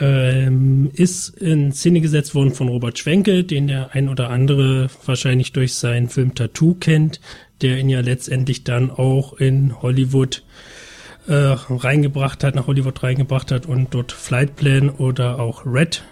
Ähm, 0.00 0.90
ist 0.92 1.30
in 1.30 1.72
Szene 1.72 2.02
gesetzt 2.02 2.34
worden 2.34 2.52
von 2.52 2.68
Robert 2.68 2.98
Schwenke, 2.98 3.42
den 3.44 3.66
der 3.66 3.94
ein 3.94 4.10
oder 4.10 4.28
andere 4.28 4.90
wahrscheinlich 5.06 5.52
durch 5.52 5.74
seinen 5.74 6.08
Film 6.08 6.34
Tattoo 6.34 6.74
kennt, 6.74 7.20
der 7.62 7.78
ihn 7.78 7.88
ja 7.88 8.00
letztendlich 8.00 8.64
dann 8.64 8.90
auch 8.90 9.32
in 9.32 9.80
Hollywood 9.80 10.44
äh, 11.26 11.34
reingebracht 11.34 12.44
hat, 12.44 12.54
nach 12.54 12.66
Hollywood 12.66 13.02
reingebracht 13.02 13.50
hat 13.50 13.66
und 13.66 13.94
dort 13.94 14.12
Flightplan 14.12 14.90
oder 14.90 15.40
auch 15.40 15.64
Red 15.64 16.02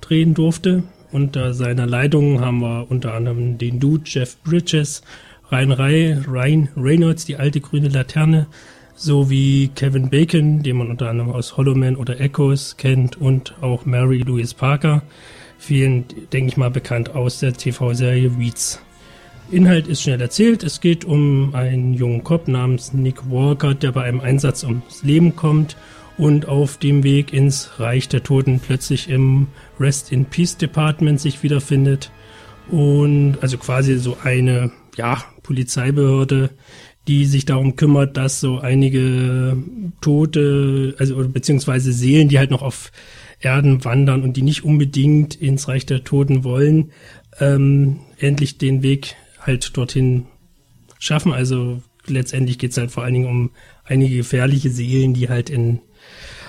drehen 0.00 0.34
durfte. 0.34 0.82
Unter 1.10 1.54
seiner 1.54 1.86
Leitung 1.86 2.40
haben 2.40 2.60
wir 2.60 2.86
unter 2.90 3.14
anderem 3.14 3.56
den 3.56 3.80
Dude 3.80 4.04
Jeff 4.04 4.36
Bridges, 4.42 5.02
Ryan 5.50 5.72
Ray, 5.72 6.12
Ryan 6.28 6.68
Reynolds, 6.76 7.24
die 7.24 7.36
alte 7.36 7.60
grüne 7.60 7.88
Laterne, 7.88 8.46
sowie 8.94 9.70
Kevin 9.74 10.10
Bacon, 10.10 10.62
den 10.62 10.76
man 10.76 10.90
unter 10.90 11.08
anderem 11.08 11.30
aus 11.30 11.56
Hollow 11.56 11.74
Man 11.74 11.96
oder 11.96 12.20
Echoes 12.20 12.76
kennt 12.76 13.16
und 13.16 13.54
auch 13.62 13.86
Mary 13.86 14.18
Louise 14.18 14.54
Parker, 14.54 15.02
vielen, 15.56 16.04
denke 16.32 16.48
ich 16.48 16.56
mal, 16.56 16.70
bekannt 16.70 17.14
aus 17.14 17.40
der 17.40 17.54
TV-Serie 17.54 18.38
Weeds. 18.38 18.80
Inhalt 19.50 19.88
ist 19.88 20.02
schnell 20.02 20.20
erzählt. 20.20 20.62
Es 20.62 20.80
geht 20.82 21.06
um 21.06 21.54
einen 21.54 21.94
jungen 21.94 22.22
Cop 22.22 22.48
namens 22.48 22.92
Nick 22.92 23.30
Walker, 23.30 23.74
der 23.74 23.92
bei 23.92 24.02
einem 24.02 24.20
Einsatz 24.20 24.62
ums 24.62 25.02
Leben 25.02 25.36
kommt 25.36 25.74
und 26.18 26.46
auf 26.46 26.76
dem 26.76 27.04
Weg 27.04 27.32
ins 27.32 27.78
Reich 27.78 28.08
der 28.08 28.22
Toten 28.22 28.60
plötzlich 28.60 29.08
im 29.08 29.46
Rest 29.80 30.12
in 30.12 30.26
Peace 30.26 30.56
Department 30.56 31.20
sich 31.20 31.42
wiederfindet 31.42 32.10
und 32.68 33.38
also 33.40 33.56
quasi 33.56 33.98
so 33.98 34.18
eine 34.22 34.72
ja 34.96 35.24
Polizeibehörde, 35.42 36.50
die 37.06 37.24
sich 37.24 37.46
darum 37.46 37.76
kümmert, 37.76 38.16
dass 38.16 38.40
so 38.40 38.58
einige 38.58 39.56
Tote, 40.00 40.94
also 40.98 41.26
beziehungsweise 41.28 41.92
Seelen, 41.92 42.28
die 42.28 42.38
halt 42.38 42.50
noch 42.50 42.62
auf 42.62 42.92
Erden 43.40 43.84
wandern 43.84 44.22
und 44.22 44.36
die 44.36 44.42
nicht 44.42 44.64
unbedingt 44.64 45.36
ins 45.36 45.68
Reich 45.68 45.86
der 45.86 46.04
Toten 46.04 46.44
wollen, 46.44 46.90
ähm, 47.40 48.00
endlich 48.18 48.58
den 48.58 48.82
Weg 48.82 49.14
halt 49.40 49.76
dorthin 49.76 50.26
schaffen. 50.98 51.32
Also 51.32 51.80
letztendlich 52.06 52.58
geht's 52.58 52.76
halt 52.76 52.90
vor 52.90 53.04
allen 53.04 53.14
Dingen 53.14 53.28
um 53.28 53.50
einige 53.84 54.16
gefährliche 54.16 54.70
Seelen, 54.70 55.14
die 55.14 55.28
halt 55.28 55.48
in 55.48 55.80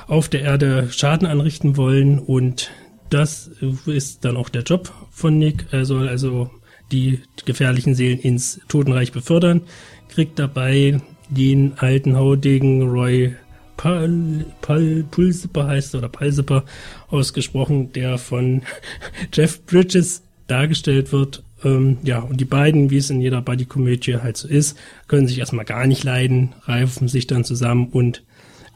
auf 0.08 0.30
der 0.30 0.42
Erde 0.42 0.90
Schaden 0.92 1.28
anrichten 1.28 1.78
wollen 1.78 2.20
und 2.20 2.72
das 3.10 3.50
ist 3.86 4.26
dann 4.26 4.38
auch 4.38 4.50
der 4.50 4.64
Job 4.64 4.92
von 5.12 5.38
Nick. 5.38 5.66
Er 5.72 5.86
soll 5.86 6.08
also 6.08 6.50
die 6.92 7.22
gefährlichen 7.46 7.96
Seelen 7.96 8.20
ins 8.20 8.62
Totenreich 8.68 9.12
befördern, 9.12 9.62
kriegt 10.10 10.40
dabei 10.40 11.02
den 11.30 11.74
alten 11.78 12.16
Haudegen 12.16 12.90
Roy 12.90 13.36
Paul, 13.78 14.46
Paul 14.62 15.06
Pulsipper 15.10 15.68
heißt 15.68 15.96
oder 15.96 16.10
Palsipper 16.10 16.66
ausgesprochen, 17.08 17.94
der 17.94 18.18
von 18.18 18.64
Jeff 19.34 19.66
Bridges 19.66 20.22
dargestellt 20.48 21.14
wird. 21.14 21.44
Ähm, 21.64 21.98
ja, 22.04 22.20
und 22.20 22.42
die 22.42 22.46
beiden, 22.46 22.90
wie 22.90 22.98
es 22.98 23.10
in 23.10 23.22
jeder 23.22 23.42
Buddy-Komödie 23.42 24.18
halt 24.18 24.36
so 24.36 24.48
ist, 24.48 24.78
können 25.08 25.28
sich 25.28 25.40
erstmal 25.40 25.66
gar 25.66 25.88
nicht 25.88 26.04
leiden, 26.04 26.56
reifen 26.64 27.08
sich 27.08 27.26
dann 27.26 27.46
zusammen 27.46 27.88
und 27.88 28.24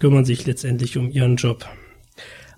kümmern 0.03 0.25
sich 0.25 0.45
letztendlich 0.45 0.97
um 0.97 1.09
ihren 1.09 1.37
Job. 1.37 1.65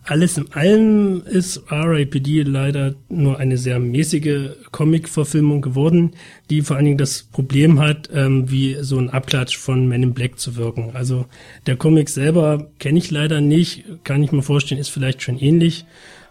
Alles 0.04 0.36
in 0.36 0.52
allem 0.54 1.22
ist 1.28 1.62
R.I.P.D. 1.70 2.42
leider 2.42 2.96
nur 3.08 3.38
eine 3.38 3.60
sehr 3.60 3.78
mäßige 3.80 4.50
Comic-Verfilmung 4.72 5.62
geworden, 5.62 6.14
die 6.50 6.64
vor 6.64 6.76
allen 6.76 6.86
Dingen 6.86 6.98
das 6.98 7.22
Problem 7.22 7.80
hat, 7.80 8.10
ähm, 8.12 8.50
wie 8.50 8.78
so 8.82 8.98
ein 8.98 9.12
Abklatsch 9.12 9.58
von 9.58 9.88
Men 9.88 10.02
in 10.02 10.14
Black 10.16 10.40
zu 10.40 10.56
wirken. 10.56 10.96
Also 10.96 11.28
der 11.68 11.76
Comic 11.76 12.10
selber 12.10 12.72
kenne 12.80 12.98
ich 12.98 13.12
leider 13.12 13.42
nicht, 13.42 13.84
kann 14.04 14.24
ich 14.24 14.32
mir 14.32 14.42
vorstellen, 14.42 14.82
ist 14.82 14.90
vielleicht 14.90 15.22
schon 15.22 15.38
ähnlich 15.38 15.86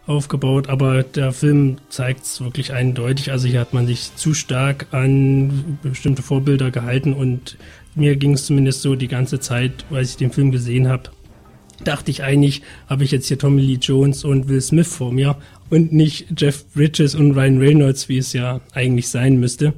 aufgebaut, 0.06 0.68
aber 0.68 1.04
der 1.04 1.32
Film 1.32 1.76
zeigt 1.90 2.24
es 2.24 2.40
wirklich 2.40 2.72
eindeutig. 2.72 3.30
Also 3.30 3.46
hier 3.46 3.60
hat 3.60 3.72
man 3.72 3.86
sich 3.86 4.16
zu 4.16 4.34
stark 4.34 4.88
an 4.90 5.78
bestimmte 5.80 6.22
Vorbilder 6.22 6.72
gehalten 6.72 7.12
und 7.12 7.56
mir 7.94 8.16
ging 8.16 8.32
es 8.32 8.46
zumindest 8.46 8.82
so 8.82 8.94
die 8.94 9.08
ganze 9.08 9.40
Zeit, 9.40 9.84
als 9.90 10.10
ich 10.10 10.16
den 10.16 10.32
Film 10.32 10.50
gesehen 10.50 10.88
habe, 10.88 11.10
dachte 11.82 12.10
ich 12.10 12.22
eigentlich, 12.22 12.62
habe 12.86 13.04
ich 13.04 13.10
jetzt 13.10 13.28
hier 13.28 13.38
Tommy 13.38 13.62
Lee 13.62 13.78
Jones 13.80 14.24
und 14.24 14.48
Will 14.48 14.60
Smith 14.60 14.88
vor 14.88 15.12
mir 15.12 15.36
und 15.70 15.92
nicht 15.92 16.26
Jeff 16.36 16.64
Bridges 16.72 17.14
und 17.14 17.32
Ryan 17.32 17.58
Reynolds, 17.58 18.08
wie 18.08 18.18
es 18.18 18.32
ja 18.32 18.60
eigentlich 18.72 19.08
sein 19.08 19.38
müsste. 19.38 19.74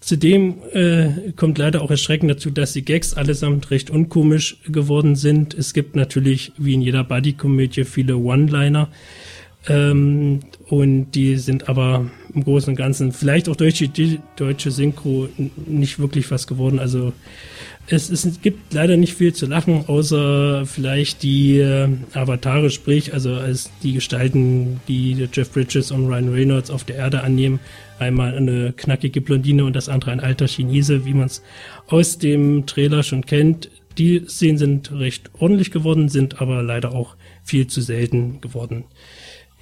Zudem 0.00 0.54
äh, 0.72 1.32
kommt 1.36 1.58
leider 1.58 1.82
auch 1.82 1.90
erschreckend 1.90 2.30
dazu, 2.30 2.50
dass 2.50 2.72
die 2.72 2.84
Gags 2.84 3.12
allesamt 3.12 3.70
recht 3.70 3.90
unkomisch 3.90 4.56
geworden 4.66 5.14
sind. 5.14 5.52
Es 5.52 5.74
gibt 5.74 5.94
natürlich, 5.94 6.52
wie 6.56 6.72
in 6.72 6.80
jeder 6.80 7.04
Buddy-Komödie, 7.04 7.84
viele 7.84 8.16
One-Liner. 8.16 8.88
Ähm, 9.68 10.40
und 10.68 11.10
die 11.12 11.36
sind 11.36 11.68
aber 11.68 12.10
im 12.34 12.44
Großen 12.44 12.70
und 12.70 12.76
Ganzen, 12.76 13.12
vielleicht 13.12 13.48
auch 13.48 13.56
durch 13.56 13.74
die 13.74 14.20
deutsche 14.36 14.70
Synchro, 14.70 15.28
nicht 15.66 15.98
wirklich 15.98 16.30
was 16.30 16.46
geworden. 16.46 16.78
Also 16.78 17.12
es, 17.88 18.08
es 18.08 18.40
gibt 18.40 18.72
leider 18.72 18.96
nicht 18.96 19.14
viel 19.14 19.32
zu 19.32 19.46
lachen, 19.46 19.84
außer 19.86 20.64
vielleicht 20.64 21.22
die 21.22 21.58
äh, 21.58 21.88
Avatare, 22.14 22.70
sprich, 22.70 23.12
also 23.12 23.34
als 23.34 23.70
die 23.82 23.94
Gestalten, 23.94 24.80
die 24.86 25.28
Jeff 25.32 25.50
Bridges 25.52 25.90
und 25.90 26.06
Ryan 26.06 26.28
Reynolds 26.28 26.70
auf 26.70 26.84
der 26.84 26.96
Erde 26.96 27.22
annehmen. 27.22 27.58
Einmal 27.98 28.34
eine 28.34 28.72
knackige 28.72 29.20
Blondine 29.20 29.64
und 29.64 29.74
das 29.74 29.88
andere 29.88 30.12
ein 30.12 30.20
alter 30.20 30.46
Chinese, 30.46 31.04
wie 31.04 31.14
man 31.14 31.26
es 31.26 31.42
aus 31.88 32.18
dem 32.18 32.64
Trailer 32.66 33.02
schon 33.02 33.26
kennt. 33.26 33.70
Die 33.98 34.22
Szenen 34.26 34.56
sind 34.56 34.92
recht 34.92 35.30
ordentlich 35.38 35.70
geworden, 35.70 36.08
sind 36.08 36.40
aber 36.40 36.62
leider 36.62 36.92
auch 36.94 37.16
viel 37.42 37.66
zu 37.66 37.80
selten 37.80 38.40
geworden. 38.40 38.84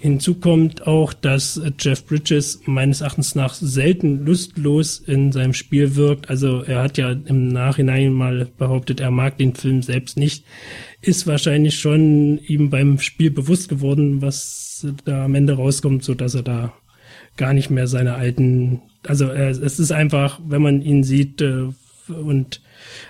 Hinzu 0.00 0.36
kommt 0.36 0.86
auch, 0.86 1.12
dass 1.12 1.60
Jeff 1.80 2.06
Bridges 2.06 2.60
meines 2.66 3.00
Erachtens 3.00 3.34
nach 3.34 3.52
selten 3.52 4.24
lustlos 4.24 5.00
in 5.00 5.32
seinem 5.32 5.54
Spiel 5.54 5.96
wirkt. 5.96 6.30
Also 6.30 6.62
er 6.62 6.84
hat 6.84 6.98
ja 6.98 7.10
im 7.10 7.48
Nachhinein 7.48 8.12
mal 8.12 8.46
behauptet, 8.58 9.00
er 9.00 9.10
mag 9.10 9.38
den 9.38 9.56
Film 9.56 9.82
selbst 9.82 10.16
nicht. 10.16 10.44
Ist 11.00 11.26
wahrscheinlich 11.26 11.80
schon 11.80 12.38
ihm 12.38 12.70
beim 12.70 13.00
Spiel 13.00 13.32
bewusst 13.32 13.68
geworden, 13.68 14.22
was 14.22 14.86
da 15.04 15.24
am 15.24 15.34
Ende 15.34 15.54
rauskommt, 15.54 16.04
so 16.04 16.14
dass 16.14 16.36
er 16.36 16.42
da 16.42 16.72
gar 17.36 17.52
nicht 17.52 17.70
mehr 17.70 17.88
seine 17.88 18.14
alten, 18.14 18.82
also 19.06 19.30
es 19.30 19.78
ist 19.78 19.92
einfach, 19.92 20.40
wenn 20.46 20.62
man 20.62 20.82
ihn 20.82 21.02
sieht 21.02 21.40
äh, 21.40 21.68
und 22.08 22.60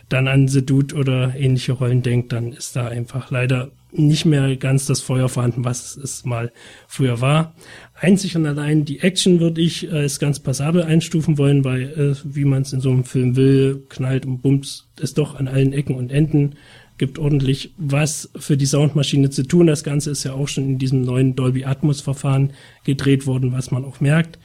dann 0.09 0.29
an 0.29 0.49
The 0.49 0.65
Dude 0.65 0.95
oder 0.95 1.35
ähnliche 1.37 1.73
Rollen 1.73 2.03
denkt, 2.03 2.33
dann 2.33 2.53
ist 2.53 2.77
da 2.77 2.89
einfach 2.89 3.31
leider 3.31 3.71
nicht 3.93 4.25
mehr 4.25 4.57
ganz 4.57 4.87
das 4.87 5.01
Feuer 5.01 5.29
vorhanden, 5.29 5.65
was 5.65 5.97
es 5.97 6.25
mal 6.25 6.53
früher 6.87 7.21
war. 7.21 7.55
Einzig 7.95 8.37
und 8.37 8.47
allein 8.47 8.85
die 8.85 9.01
Action 9.01 9.41
würde 9.41 9.61
ich 9.61 9.91
als 9.93 10.19
ganz 10.19 10.41
passabel 10.41 10.83
einstufen 10.83 11.39
wollen, 11.39 11.65
weil, 11.65 11.83
äh, 11.83 12.15
wie 12.25 12.45
man 12.45 12.63
es 12.63 12.73
in 12.73 12.81
so 12.81 12.91
einem 12.91 13.05
Film 13.05 13.37
will, 13.37 13.85
knallt 13.89 14.27
und 14.27 14.43
bumps 14.43 14.89
es 15.01 15.15
doch 15.15 15.35
an 15.35 15.49
allen 15.49 15.73
Ecken 15.73 15.95
und 15.95 16.13
Enden, 16.13 16.57
gibt 16.99 17.19
ordentlich 17.19 17.73
was 17.79 18.31
für 18.37 18.57
die 18.57 18.67
Soundmaschine 18.67 19.31
zu 19.31 19.45
tun. 19.45 19.69
Das 19.69 19.85
Ganze 19.85 20.11
ist 20.11 20.25
ja 20.25 20.33
auch 20.33 20.49
schon 20.49 20.65
in 20.65 20.79
diesem 20.79 21.03
neuen 21.03 21.37
Dolby 21.37 21.65
Atmos 21.65 22.01
Verfahren 22.01 22.53
gedreht 22.85 23.27
worden, 23.27 23.53
was 23.53 23.71
man 23.71 23.85
auch 23.85 24.01
merkt. 24.01 24.39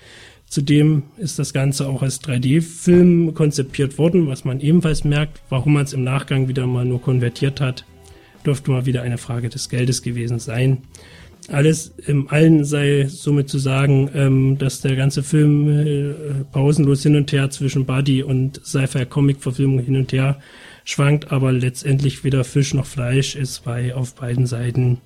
Zudem 0.46 1.04
ist 1.18 1.40
das 1.40 1.52
Ganze 1.52 1.88
auch 1.88 2.04
als 2.04 2.22
3D-Film 2.22 3.34
konzipiert 3.34 3.98
worden, 3.98 4.28
was 4.28 4.46
man 4.46 4.60
ebenfalls 4.60 5.04
merkt, 5.04 5.42
warum 5.50 5.74
man 5.74 5.86
es 5.86 5.94
im 5.94 6.04
Nachgang 6.04 6.48
wieder 6.48 6.68
mal 6.68 6.86
nur 6.86 7.02
konvertiert 7.02 7.60
hat, 7.60 7.86
dürfte 8.46 8.72
mal 8.72 8.86
wieder 8.86 9.02
eine 9.02 9.18
Frage 9.18 9.50
des 9.50 9.70
Geldes 9.70 10.02
gewesen 10.02 10.40
sein. 10.40 10.84
Alles 11.50 11.94
im 12.08 12.30
Allen 12.30 12.64
sei 12.64 13.08
somit 13.10 13.50
zu 13.50 13.60
sagen, 13.60 14.10
ähm, 14.14 14.58
dass 14.58 14.80
der 14.80 14.96
ganze 14.96 15.24
Film 15.24 15.68
äh, 15.68 16.14
pausenlos 16.52 17.04
hin 17.04 17.18
und 17.18 17.32
her 17.34 17.50
zwischen 17.50 17.86
Buddy 17.86 18.24
und 18.24 18.62
Sci-Fi-Comic-Verfilmung 18.66 19.80
hin 19.80 19.98
und 19.98 20.14
her 20.14 20.40
schwankt, 20.86 21.32
aber 21.32 21.52
letztendlich 21.52 22.24
weder 22.24 22.46
Fisch 22.46 22.74
noch 22.74 22.86
Fleisch 22.86 23.36
ist, 23.36 23.66
weil 23.66 23.92
auf 23.92 24.16
beiden 24.16 24.48
Seiten 24.48 25.00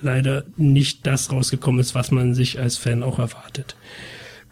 leider 0.00 0.44
nicht 0.56 1.06
das 1.06 1.30
rausgekommen 1.30 1.80
ist, 1.80 1.94
was 1.94 2.10
man 2.10 2.34
sich 2.34 2.58
als 2.58 2.76
Fan 2.76 3.02
auch 3.02 3.18
erwartet. 3.18 3.76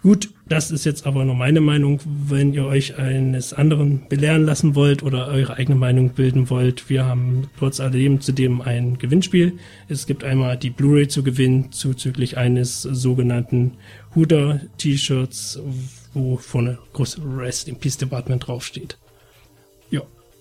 Gut, 0.06 0.28
das 0.48 0.70
ist 0.70 0.84
jetzt 0.84 1.04
aber 1.04 1.24
nur 1.24 1.34
meine 1.34 1.60
Meinung. 1.60 1.98
Wenn 2.04 2.54
ihr 2.54 2.64
euch 2.64 2.96
eines 2.96 3.52
anderen 3.52 4.06
belehren 4.08 4.44
lassen 4.44 4.76
wollt 4.76 5.02
oder 5.02 5.26
eure 5.26 5.54
eigene 5.54 5.74
Meinung 5.74 6.10
bilden 6.10 6.48
wollt, 6.48 6.88
wir 6.88 7.04
haben 7.04 7.48
trotz 7.58 7.80
alledem 7.80 8.20
zudem 8.20 8.60
ein 8.60 8.98
Gewinnspiel. 8.98 9.54
Es 9.88 10.06
gibt 10.06 10.22
einmal 10.22 10.58
die 10.58 10.70
Blu-ray 10.70 11.08
zu 11.08 11.24
gewinnen, 11.24 11.72
zuzüglich 11.72 12.36
eines 12.36 12.82
sogenannten 12.82 13.78
Huda-T-Shirts, 14.14 15.60
wo 16.14 16.36
vorne 16.36 16.78
groß 16.92 17.22
Rest 17.38 17.66
in 17.66 17.74
Peace 17.74 17.98
Department 17.98 18.46
draufsteht. 18.46 18.98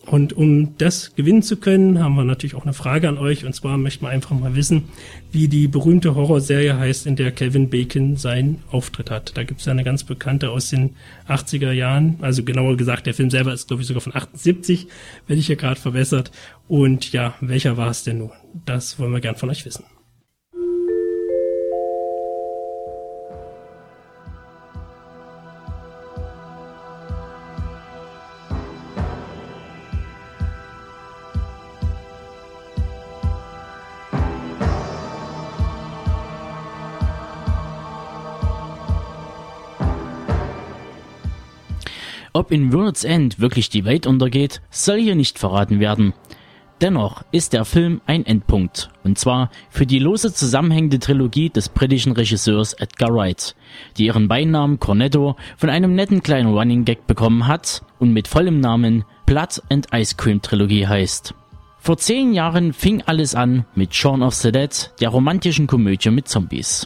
Und 0.06 0.34
um 0.34 0.78
das 0.78 1.16
gewinnen 1.16 1.42
zu 1.42 1.58
können, 1.58 2.00
haben 2.00 2.16
wir 2.16 2.24
natürlich 2.24 2.56
auch 2.56 2.64
eine 2.64 2.74
Frage 2.74 3.10
an 3.10 3.18
euch. 3.18 3.44
Und 3.46 3.54
zwar 3.54 3.78
möchten 3.78 4.06
wir 4.06 4.10
einfach 4.10 4.38
mal 4.38 4.56
wissen, 4.56 4.84
wie 5.32 5.48
die 5.48 5.68
berühmte 5.68 6.14
Horrorserie 6.14 6.78
heißt, 6.78 7.08
in 7.08 7.16
der 7.16 7.32
Kevin 7.32 7.70
Bacon 7.70 8.16
seinen 8.16 8.62
Auftritt 8.70 9.10
hat. 9.10 9.36
Da 9.36 9.44
gibt 9.44 9.62
es 9.62 9.66
ja 9.66 9.72
eine 9.72 9.84
ganz 9.84 10.04
bekannte 10.04 10.52
aus 10.52 10.70
den 10.70 10.96
80er 11.28 11.72
Jahren. 11.72 12.18
Also 12.22 12.44
genauer 12.44 12.78
gesagt, 12.78 13.08
der 13.08 13.16
Film 13.16 13.32
selber 13.32 13.54
ist, 13.54 13.68
glaube 13.68 13.82
ich, 13.82 13.88
sogar 13.88 14.02
von 14.02 14.16
78, 14.16 14.88
werde 15.28 15.40
ich 15.40 15.48
hier 15.48 15.56
gerade 15.56 15.80
verbessert. 15.80 16.32
Und 16.68 17.12
ja, 17.12 17.34
welcher 17.42 17.78
war 17.78 17.90
es 17.90 18.04
denn 18.04 18.20
nun? 18.20 18.32
Das 18.66 19.00
wollen 19.00 19.12
wir 19.12 19.22
gern 19.22 19.36
von 19.36 19.50
euch 19.50 19.66
wissen. 19.66 19.86
Ob 42.36 42.52
in 42.52 42.74
World's 42.74 43.06
End 43.06 43.40
wirklich 43.40 43.70
die 43.70 43.86
Welt 43.86 44.06
untergeht, 44.06 44.60
soll 44.70 45.00
hier 45.00 45.16
nicht 45.16 45.40
verraten 45.40 45.80
werden. 45.80 46.14
Dennoch 46.82 47.24
ist 47.32 47.54
der 47.54 47.64
Film 47.64 48.02
ein 48.08 48.26
Endpunkt, 48.26 48.90
und 49.06 49.18
zwar 49.18 49.50
für 49.70 49.86
die 49.86 50.00
lose 50.00 50.34
zusammenhängende 50.34 51.00
Trilogie 51.00 51.50
des 51.50 51.70
britischen 51.70 52.12
Regisseurs 52.12 52.74
Edgar 52.74 53.14
Wright, 53.14 53.56
die 53.98 54.08
ihren 54.08 54.28
Beinamen 54.28 54.82
Cornetto 54.82 55.38
von 55.56 55.70
einem 55.70 55.96
netten 55.96 56.24
kleinen 56.24 56.54
Running 56.54 56.84
Gag 56.84 57.08
bekommen 57.08 57.48
hat 57.48 57.86
und 58.00 58.12
mit 58.12 58.28
vollem 58.28 58.60
Namen 58.60 59.06
Blood 59.26 59.62
and 59.70 59.88
Ice 59.94 60.16
Cream 60.18 60.42
Trilogie 60.42 60.86
heißt. 60.88 61.34
Vor 61.78 61.96
zehn 61.96 62.34
Jahren 62.34 62.74
fing 62.74 63.02
alles 63.06 63.34
an 63.34 63.66
mit 63.76 63.96
Shaun 63.96 64.22
of 64.22 64.36
the 64.36 64.52
Dead, 64.52 64.92
der 65.00 65.08
romantischen 65.08 65.68
Komödie 65.68 66.10
mit 66.10 66.28
Zombies. 66.28 66.86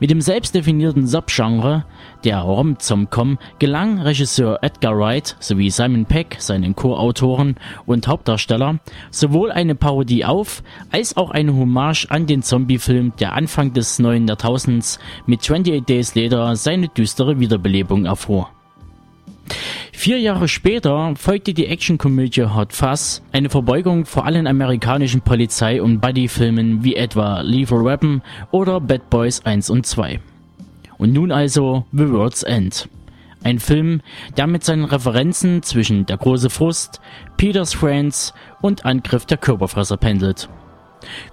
Mit 0.00 0.10
dem 0.10 0.20
selbstdefinierten 0.20 1.06
Subgenre 1.06 1.84
der 2.24 2.38
Rom-Com 2.40 3.38
gelang 3.58 4.00
Regisseur 4.00 4.58
Edgar 4.62 4.96
Wright 4.98 5.36
sowie 5.40 5.70
Simon 5.70 6.06
Peck, 6.06 6.36
seinen 6.38 6.74
Co-Autoren 6.74 7.56
und 7.86 8.08
Hauptdarsteller, 8.08 8.78
sowohl 9.10 9.52
eine 9.52 9.74
Parodie 9.74 10.24
auf 10.24 10.62
als 10.90 11.16
auch 11.16 11.30
eine 11.30 11.54
Hommage 11.54 12.06
an 12.10 12.26
den 12.26 12.42
Zombie-Film 12.42 13.12
der 13.18 13.34
Anfang 13.34 13.72
des 13.72 13.98
neuen 13.98 14.26
Jahrtausends 14.26 14.98
mit 15.26 15.40
28 15.40 15.84
Days 15.84 16.14
Later 16.14 16.56
seine 16.56 16.88
düstere 16.88 17.40
Wiederbelebung 17.40 18.06
erfuhr. 18.06 18.53
Vier 19.92 20.18
Jahre 20.18 20.48
später 20.48 21.14
folgte 21.16 21.54
die 21.54 21.66
Actionkomödie 21.66 22.54
Hot 22.54 22.72
Fuzz, 22.72 23.22
eine 23.32 23.48
Verbeugung 23.48 24.04
vor 24.04 24.26
allen 24.26 24.46
amerikanischen 24.46 25.22
Polizei- 25.22 25.80
und 25.80 26.00
Buddy-Filmen 26.00 26.84
wie 26.84 26.96
etwa 26.96 27.40
Lethal 27.40 27.84
Weapon 27.84 28.22
oder 28.50 28.80
Bad 28.80 29.08
Boys 29.08 29.44
1 29.44 29.70
und 29.70 29.86
2. 29.86 30.20
Und 30.98 31.12
nun 31.12 31.32
also 31.32 31.86
The 31.92 32.10
World's 32.10 32.42
End. 32.42 32.88
Ein 33.42 33.58
Film, 33.58 34.00
der 34.36 34.46
mit 34.46 34.64
seinen 34.64 34.84
Referenzen 34.84 35.62
zwischen 35.62 36.06
Der 36.06 36.16
große 36.16 36.50
Frust, 36.50 37.00
Peters 37.36 37.74
Friends 37.74 38.32
und 38.62 38.86
Angriff 38.86 39.26
der 39.26 39.36
Körperfresser 39.36 39.98
pendelt. 39.98 40.48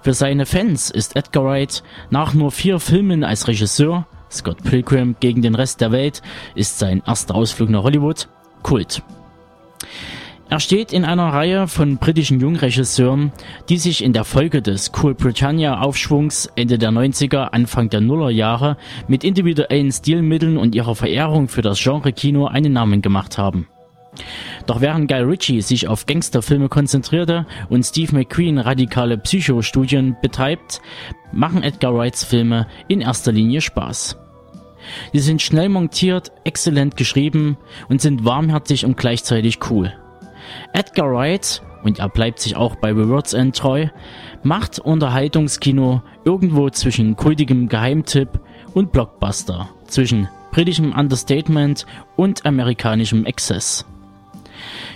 Für 0.02 0.12
seine 0.12 0.44
Fans 0.44 0.90
ist 0.90 1.16
Edgar 1.16 1.44
Wright 1.44 1.82
nach 2.10 2.34
nur 2.34 2.50
vier 2.50 2.80
Filmen 2.80 3.24
als 3.24 3.48
Regisseur, 3.48 4.06
Scott 4.32 4.62
Pilgrim 4.62 5.16
gegen 5.20 5.42
den 5.42 5.54
Rest 5.54 5.80
der 5.80 5.92
Welt 5.92 6.22
ist 6.54 6.78
sein 6.78 7.02
erster 7.06 7.34
Ausflug 7.34 7.70
nach 7.70 7.82
Hollywood, 7.82 8.28
Kult. 8.62 9.02
Er 10.52 10.60
steht 10.60 10.92
in 10.92 11.06
einer 11.06 11.32
Reihe 11.32 11.66
von 11.66 11.96
britischen 11.96 12.38
Jungregisseuren, 12.38 13.32
die 13.70 13.78
sich 13.78 14.04
in 14.04 14.12
der 14.12 14.24
Folge 14.24 14.60
des 14.60 14.92
Cool 15.02 15.14
Britannia 15.14 15.80
Aufschwungs 15.80 16.44
Ende 16.56 16.76
der 16.76 16.90
90er, 16.90 17.52
Anfang 17.52 17.88
der 17.88 18.02
Nullerjahre 18.02 18.76
mit 19.08 19.24
individuellen 19.24 19.90
Stilmitteln 19.90 20.58
und 20.58 20.74
ihrer 20.74 20.94
Verehrung 20.94 21.48
für 21.48 21.62
das 21.62 21.82
Genre 21.82 22.12
Kino 22.12 22.48
einen 22.48 22.74
Namen 22.74 23.00
gemacht 23.00 23.38
haben. 23.38 23.66
Doch 24.66 24.82
während 24.82 25.08
Guy 25.08 25.22
Ritchie 25.22 25.62
sich 25.62 25.88
auf 25.88 26.04
Gangsterfilme 26.04 26.68
konzentrierte 26.68 27.46
und 27.70 27.84
Steve 27.84 28.14
McQueen 28.14 28.58
radikale 28.58 29.16
Psychostudien 29.16 30.16
betreibt, 30.20 30.82
machen 31.32 31.62
Edgar 31.62 31.94
Wrights 31.94 32.24
Filme 32.24 32.66
in 32.88 33.00
erster 33.00 33.32
Linie 33.32 33.62
Spaß. 33.62 34.18
Sie 35.12 35.20
sind 35.20 35.42
schnell 35.42 35.68
montiert, 35.68 36.32
exzellent 36.44 36.96
geschrieben 36.96 37.56
und 37.88 38.00
sind 38.00 38.24
warmherzig 38.24 38.84
und 38.84 38.96
gleichzeitig 38.96 39.58
cool. 39.70 39.92
Edgar 40.72 41.12
Wright, 41.12 41.62
und 41.82 41.98
er 41.98 42.08
bleibt 42.08 42.40
sich 42.40 42.56
auch 42.56 42.76
bei 42.76 42.94
The 42.94 43.08
World's 43.08 43.32
End 43.32 43.56
treu, 43.56 43.86
macht 44.42 44.78
Unterhaltungskino 44.78 46.02
irgendwo 46.24 46.70
zwischen 46.70 47.16
kultigem 47.16 47.68
Geheimtipp 47.68 48.40
und 48.74 48.92
Blockbuster, 48.92 49.68
zwischen 49.86 50.28
britischem 50.52 50.92
Understatement 50.92 51.86
und 52.16 52.44
amerikanischem 52.46 53.24
Exzess. 53.24 53.86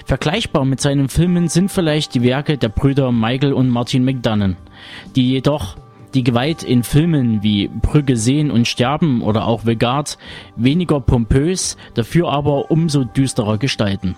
Vergleichbar 0.04 0.64
mit 0.64 0.80
seinen 0.80 1.08
Filmen 1.08 1.48
sind 1.48 1.70
vielleicht 1.70 2.14
die 2.14 2.22
Werke 2.22 2.58
der 2.58 2.68
Brüder 2.68 3.10
Michael 3.10 3.52
und 3.52 3.68
Martin 3.68 4.04
McDonough, 4.04 4.54
die 5.16 5.30
jedoch 5.30 5.76
die 6.16 6.24
Gewalt 6.24 6.62
in 6.62 6.82
Filmen 6.82 7.42
wie 7.42 7.68
Brücke 7.68 8.16
sehen 8.16 8.50
und 8.50 8.66
sterben 8.66 9.20
oder 9.20 9.46
auch 9.46 9.66
Vegard 9.66 10.16
weniger 10.56 10.98
pompös, 10.98 11.76
dafür 11.92 12.30
aber 12.30 12.70
umso 12.70 13.04
düsterer 13.04 13.58
gestalten. 13.58 14.16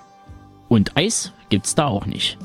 Und 0.68 0.96
Eis 0.96 1.32
gibt's 1.48 1.74
da 1.74 1.88
auch 1.88 2.06
nicht. 2.06 2.38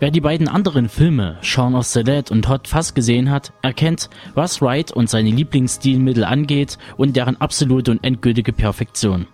Wer 0.00 0.10
die 0.10 0.20
beiden 0.20 0.48
anderen 0.48 0.88
Filme 0.88 1.38
Shaun 1.42 1.76
of 1.76 1.86
the 1.86 2.02
Dead 2.02 2.28
und 2.32 2.48
Hot 2.48 2.66
Fuzz 2.66 2.92
gesehen 2.92 3.30
hat, 3.30 3.52
erkennt, 3.62 4.10
was 4.34 4.60
Wright 4.60 4.90
und 4.90 5.08
seine 5.08 5.30
Lieblingsstilmittel 5.30 6.24
angeht 6.24 6.76
und 6.96 7.14
deren 7.14 7.40
absolute 7.40 7.92
und 7.92 8.02
endgültige 8.02 8.52
Perfektion. 8.52 9.28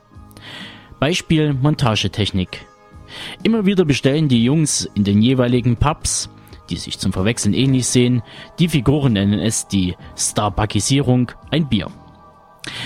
Beispiel 1.00 1.54
Montagetechnik. 1.54 2.66
Immer 3.42 3.66
wieder 3.66 3.84
bestellen 3.84 4.28
die 4.28 4.44
Jungs 4.44 4.88
in 4.94 5.04
den 5.04 5.22
jeweiligen 5.22 5.76
Pubs 5.76 6.30
die 6.70 6.76
sich 6.76 6.98
zum 6.98 7.12
Verwechseln 7.12 7.52
ähnlich 7.52 7.86
sehen. 7.86 8.22
Die 8.58 8.68
Figuren 8.68 9.14
nennen 9.14 9.40
es 9.40 9.66
die 9.68 9.96
Starbuckisierung, 10.16 11.32
ein 11.50 11.68
Bier. 11.68 11.88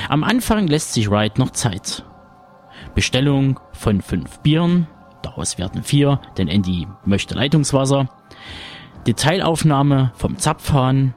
Am 0.09 0.25
Anfang 0.25 0.67
lässt 0.67 0.95
sich 0.95 1.11
Wright 1.11 1.39
noch 1.39 1.51
Zeit. 1.51 2.05
Bestellung 2.95 3.61
von 3.73 4.01
fünf 4.01 4.39
Bieren, 4.41 4.87
daraus 5.23 5.59
werden 5.59 5.83
vier, 5.83 6.21
denn 6.39 6.49
Andy 6.49 6.87
möchte 7.05 7.35
Leitungswasser. 7.35 8.09
Detailaufnahme 9.07 10.13
vom 10.15 10.39
Zapfhahn 10.39 11.15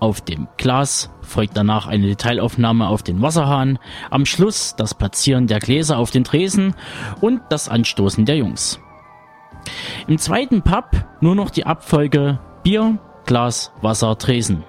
auf 0.00 0.20
dem 0.20 0.48
Glas, 0.56 1.10
folgt 1.22 1.56
danach 1.56 1.86
eine 1.86 2.06
Detailaufnahme 2.06 2.88
auf 2.88 3.02
den 3.02 3.22
Wasserhahn, 3.22 3.78
am 4.10 4.26
Schluss 4.26 4.74
das 4.76 4.94
Platzieren 4.94 5.46
der 5.46 5.58
Gläser 5.58 5.98
auf 5.98 6.10
den 6.10 6.24
Tresen 6.24 6.74
und 7.20 7.40
das 7.50 7.68
Anstoßen 7.68 8.24
der 8.24 8.36
Jungs. 8.36 8.80
Im 10.06 10.18
zweiten 10.18 10.62
Pub 10.62 10.90
nur 11.20 11.34
noch 11.34 11.50
die 11.50 11.66
Abfolge 11.66 12.38
Bier, 12.62 12.98
Glas, 13.26 13.72
Wasser, 13.80 14.16
Tresen. 14.18 14.64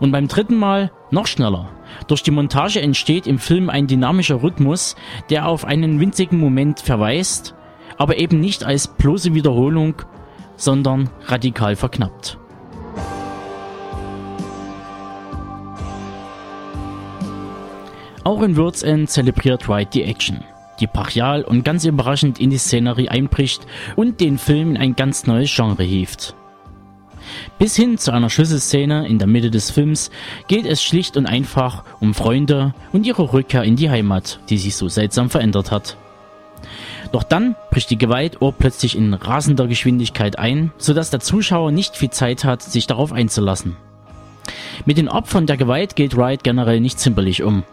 Und 0.00 0.10
beim 0.10 0.26
dritten 0.26 0.56
Mal 0.56 0.90
noch 1.10 1.26
schneller. 1.26 1.68
Durch 2.08 2.22
die 2.22 2.30
Montage 2.30 2.80
entsteht 2.80 3.26
im 3.26 3.38
Film 3.38 3.70
ein 3.70 3.86
dynamischer 3.86 4.42
Rhythmus, 4.42 4.96
der 5.30 5.46
auf 5.46 5.64
einen 5.64 6.00
winzigen 6.00 6.40
Moment 6.40 6.80
verweist, 6.80 7.54
aber 7.98 8.18
eben 8.18 8.40
nicht 8.40 8.64
als 8.64 8.88
bloße 8.88 9.34
Wiederholung, 9.34 10.02
sondern 10.56 11.10
radikal 11.26 11.76
verknappt. 11.76 12.38
Auch 18.26 18.42
in 18.42 18.56
World's 18.56 18.82
End 18.82 19.08
zelebriert 19.08 19.68
Wright 19.68 19.94
die 19.94 20.02
Action 20.02 20.42
die 20.80 20.88
brachial 20.88 21.42
und 21.42 21.64
ganz 21.64 21.84
überraschend 21.84 22.40
in 22.40 22.50
die 22.50 22.58
Szenerie 22.58 23.08
einbricht 23.08 23.66
und 23.94 24.20
den 24.20 24.36
Film 24.36 24.70
in 24.72 24.76
ein 24.76 24.96
ganz 24.96 25.26
neues 25.26 25.54
Genre 25.54 25.84
hieft. 25.84 26.34
Bis 27.58 27.76
hin 27.76 27.98
zu 27.98 28.12
einer 28.12 28.28
Schlüsselszene 28.28 29.06
in 29.06 29.20
der 29.20 29.28
Mitte 29.28 29.50
des 29.50 29.70
Films 29.70 30.10
geht 30.48 30.66
es 30.66 30.82
schlicht 30.82 31.16
und 31.16 31.26
einfach 31.26 31.84
um 32.00 32.14
Freunde 32.14 32.74
und 32.92 33.06
ihre 33.06 33.32
Rückkehr 33.32 33.62
in 33.62 33.76
die 33.76 33.88
Heimat, 33.88 34.40
die 34.50 34.58
sich 34.58 34.74
so 34.74 34.88
seltsam 34.88 35.30
verändert 35.30 35.70
hat. 35.70 35.96
Doch 37.12 37.22
dann 37.22 37.54
bricht 37.70 37.90
die 37.90 37.96
Gewalt 37.96 38.38
plötzlich 38.58 38.98
in 38.98 39.14
rasender 39.14 39.68
Geschwindigkeit 39.68 40.36
ein, 40.36 40.72
sodass 40.78 41.10
der 41.10 41.20
Zuschauer 41.20 41.70
nicht 41.70 41.96
viel 41.96 42.10
Zeit 42.10 42.44
hat, 42.44 42.60
sich 42.60 42.88
darauf 42.88 43.12
einzulassen. 43.12 43.76
Mit 44.84 44.98
den 44.98 45.08
Opfern 45.08 45.46
der 45.46 45.56
Gewalt 45.56 45.96
geht 45.96 46.16
Wright 46.16 46.44
generell 46.44 46.80
nicht 46.80 47.00
zimperlich 47.00 47.42
um. 47.42 47.64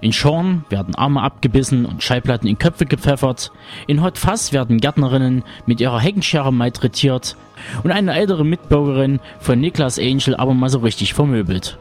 In 0.00 0.12
Sean 0.12 0.64
werden 0.68 0.94
Arme 0.94 1.22
abgebissen 1.22 1.86
und 1.86 2.02
Schallplatten 2.02 2.48
in 2.48 2.58
Köpfe 2.58 2.86
gepfeffert. 2.86 3.50
In 3.86 4.02
Hot 4.02 4.18
Fuzz 4.18 4.52
werden 4.52 4.78
Gärtnerinnen 4.78 5.42
mit 5.66 5.80
ihrer 5.80 6.00
Heckenschere 6.00 6.52
malträtiert. 6.52 7.36
Und 7.82 7.90
eine 7.90 8.14
ältere 8.14 8.44
Mitbürgerin 8.44 9.20
von 9.38 9.58
Niklas 9.58 9.98
Angel 9.98 10.36
aber 10.36 10.54
mal 10.54 10.68
so 10.68 10.80
richtig 10.80 11.14
vermöbelt. 11.14 11.78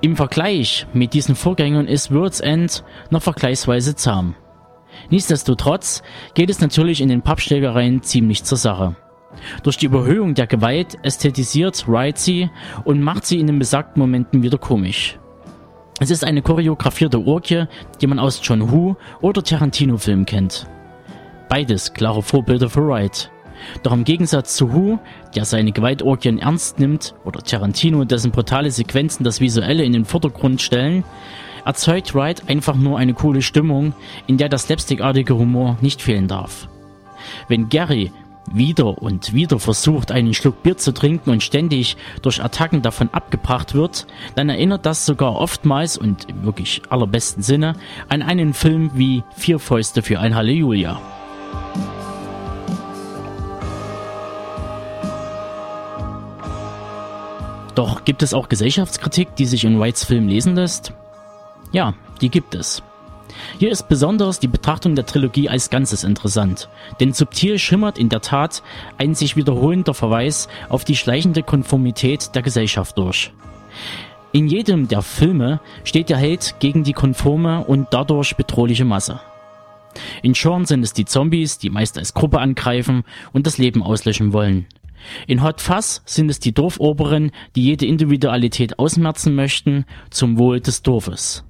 Im 0.00 0.16
Vergleich 0.16 0.86
mit 0.92 1.12
diesen 1.14 1.34
Vorgängern 1.34 1.86
ist 1.86 2.12
World's 2.12 2.40
End 2.40 2.84
noch 3.10 3.22
vergleichsweise 3.22 3.96
zahm. 3.96 4.34
Nichtsdestotrotz 5.10 6.02
geht 6.34 6.50
es 6.50 6.60
natürlich 6.60 7.00
in 7.00 7.08
den 7.08 7.22
Pappschlägereien 7.22 8.02
ziemlich 8.02 8.44
zur 8.44 8.58
Sache. 8.58 8.96
Durch 9.62 9.76
die 9.76 9.86
Überhöhung 9.86 10.34
der 10.34 10.46
Gewalt 10.46 10.96
ästhetisiert 11.02 11.88
Wright 11.88 12.18
sie 12.18 12.50
und 12.84 13.02
macht 13.02 13.26
sie 13.26 13.38
in 13.38 13.46
den 13.46 13.58
besagten 13.58 14.00
Momenten 14.00 14.42
wieder 14.42 14.58
komisch. 14.58 15.18
Es 16.00 16.10
ist 16.10 16.24
eine 16.24 16.42
choreografierte 16.42 17.26
Orgie, 17.26 17.64
die 18.00 18.06
man 18.06 18.20
aus 18.20 18.40
John 18.42 18.70
Woo 18.70 18.94
oder 19.20 19.42
Tarantino-Filmen 19.42 20.26
kennt. 20.26 20.66
Beides 21.48 21.92
klare 21.92 22.22
Vorbilder 22.22 22.70
für 22.70 22.86
Wright. 22.86 23.30
Doch 23.82 23.92
im 23.92 24.04
Gegensatz 24.04 24.54
zu 24.54 24.72
Who, 24.72 25.00
der 25.34 25.44
seine 25.44 25.72
Gewaltorgien 25.72 26.38
ernst 26.38 26.78
nimmt, 26.78 27.14
oder 27.24 27.42
Tarantino, 27.42 28.04
dessen 28.04 28.30
brutale 28.30 28.70
Sequenzen 28.70 29.24
das 29.24 29.40
Visuelle 29.40 29.82
in 29.82 29.92
den 29.92 30.04
Vordergrund 30.04 30.62
stellen, 30.62 31.02
erzeugt 31.64 32.14
Wright 32.14 32.48
einfach 32.48 32.76
nur 32.76 32.98
eine 32.98 33.14
coole 33.14 33.42
Stimmung, 33.42 33.92
in 34.28 34.36
der 34.36 34.48
das 34.48 34.64
slapstickartige 34.64 35.36
Humor 35.36 35.78
nicht 35.80 36.00
fehlen 36.00 36.28
darf. 36.28 36.68
Wenn 37.48 37.68
Gary 37.68 38.12
wieder 38.54 39.02
und 39.02 39.32
wieder 39.32 39.58
versucht, 39.58 40.12
einen 40.12 40.34
Schluck 40.34 40.62
Bier 40.62 40.76
zu 40.76 40.92
trinken 40.92 41.30
und 41.30 41.42
ständig 41.42 41.96
durch 42.22 42.42
Attacken 42.42 42.82
davon 42.82 43.10
abgebracht 43.12 43.74
wird, 43.74 44.06
dann 44.34 44.48
erinnert 44.48 44.86
das 44.86 45.06
sogar 45.06 45.36
oftmals 45.36 45.98
und 45.98 46.28
im 46.28 46.44
wirklich 46.44 46.82
allerbesten 46.88 47.42
Sinne 47.42 47.74
an 48.08 48.22
einen 48.22 48.54
Film 48.54 48.90
wie 48.94 49.22
Vier 49.36 49.58
Fäuste 49.58 50.02
für 50.02 50.20
ein 50.20 50.34
Halleluja. 50.34 51.00
Doch 57.74 58.04
gibt 58.04 58.24
es 58.24 58.34
auch 58.34 58.48
Gesellschaftskritik, 58.48 59.36
die 59.36 59.44
sich 59.44 59.64
in 59.64 59.80
Whites 59.80 60.04
Film 60.04 60.26
lesen 60.26 60.56
lässt? 60.56 60.92
Ja, 61.70 61.94
die 62.20 62.28
gibt 62.28 62.56
es. 62.56 62.82
Hier 63.58 63.72
ist 63.72 63.88
besonders 63.88 64.38
die 64.38 64.46
Betrachtung 64.46 64.94
der 64.94 65.04
Trilogie 65.04 65.48
als 65.48 65.68
Ganzes 65.68 66.04
interessant, 66.04 66.68
denn 67.00 67.12
subtil 67.12 67.58
schimmert 67.58 67.98
in 67.98 68.08
der 68.08 68.20
Tat 68.20 68.62
ein 68.98 69.16
sich 69.16 69.34
wiederholender 69.34 69.94
Verweis 69.94 70.46
auf 70.68 70.84
die 70.84 70.94
schleichende 70.94 71.42
Konformität 71.42 72.36
der 72.36 72.42
Gesellschaft 72.42 72.96
durch. 72.96 73.32
In 74.30 74.46
jedem 74.46 74.86
der 74.86 75.02
Filme 75.02 75.60
steht 75.82 76.08
der 76.08 76.18
Held 76.18 76.54
gegen 76.60 76.84
die 76.84 76.92
konforme 76.92 77.64
und 77.64 77.88
dadurch 77.90 78.36
bedrohliche 78.36 78.84
Masse. 78.84 79.18
In 80.22 80.34
Sean 80.34 80.64
sind 80.64 80.84
es 80.84 80.92
die 80.92 81.04
Zombies, 81.04 81.58
die 81.58 81.70
meist 81.70 81.98
als 81.98 82.14
Gruppe 82.14 82.38
angreifen 82.38 83.02
und 83.32 83.44
das 83.48 83.58
Leben 83.58 83.82
auslöschen 83.82 84.32
wollen. 84.32 84.66
In 85.26 85.42
Hot 85.42 85.60
Fuzz 85.60 86.02
sind 86.04 86.30
es 86.30 86.38
die 86.38 86.54
Dorfoberen, 86.54 87.32
die 87.56 87.64
jede 87.64 87.86
Individualität 87.86 88.78
ausmerzen 88.78 89.34
möchten, 89.34 89.84
zum 90.10 90.38
Wohl 90.38 90.60
des 90.60 90.82
Dorfes. 90.82 91.44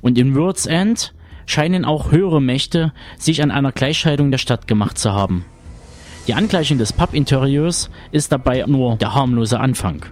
Und 0.00 0.18
in 0.18 0.34
World's 0.34 0.66
End 0.66 1.12
scheinen 1.48 1.84
auch 1.84 2.12
höhere 2.12 2.40
Mächte 2.40 2.92
sich 3.18 3.42
an 3.42 3.50
einer 3.50 3.72
Gleichscheidung 3.72 4.30
der 4.30 4.38
Stadt 4.38 4.68
gemacht 4.68 4.98
zu 4.98 5.12
haben. 5.12 5.44
Die 6.28 6.34
Angleichung 6.34 6.76
des 6.76 6.92
Pub-Interieurs 6.92 7.90
ist 8.12 8.30
dabei 8.30 8.64
nur 8.66 8.96
der 8.96 9.14
harmlose 9.14 9.58
Anfang. 9.58 10.04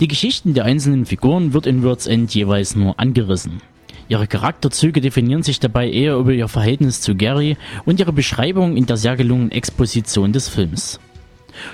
Die 0.00 0.08
Geschichten 0.08 0.52
der 0.52 0.64
einzelnen 0.64 1.06
Figuren 1.06 1.52
wird 1.52 1.68
in 1.68 1.84
Words 1.84 2.08
End 2.08 2.34
jeweils 2.34 2.74
nur 2.74 2.98
angerissen. 2.98 3.62
Ihre 4.08 4.26
Charakterzüge 4.26 5.00
definieren 5.00 5.44
sich 5.44 5.60
dabei 5.60 5.88
eher 5.88 6.16
über 6.16 6.32
ihr 6.32 6.48
Verhältnis 6.48 7.00
zu 7.00 7.14
Gary 7.14 7.56
und 7.84 8.00
ihre 8.00 8.12
Beschreibung 8.12 8.76
in 8.76 8.86
der 8.86 8.96
sehr 8.96 9.16
gelungenen 9.16 9.52
Exposition 9.52 10.32
des 10.32 10.48
Films. 10.48 10.98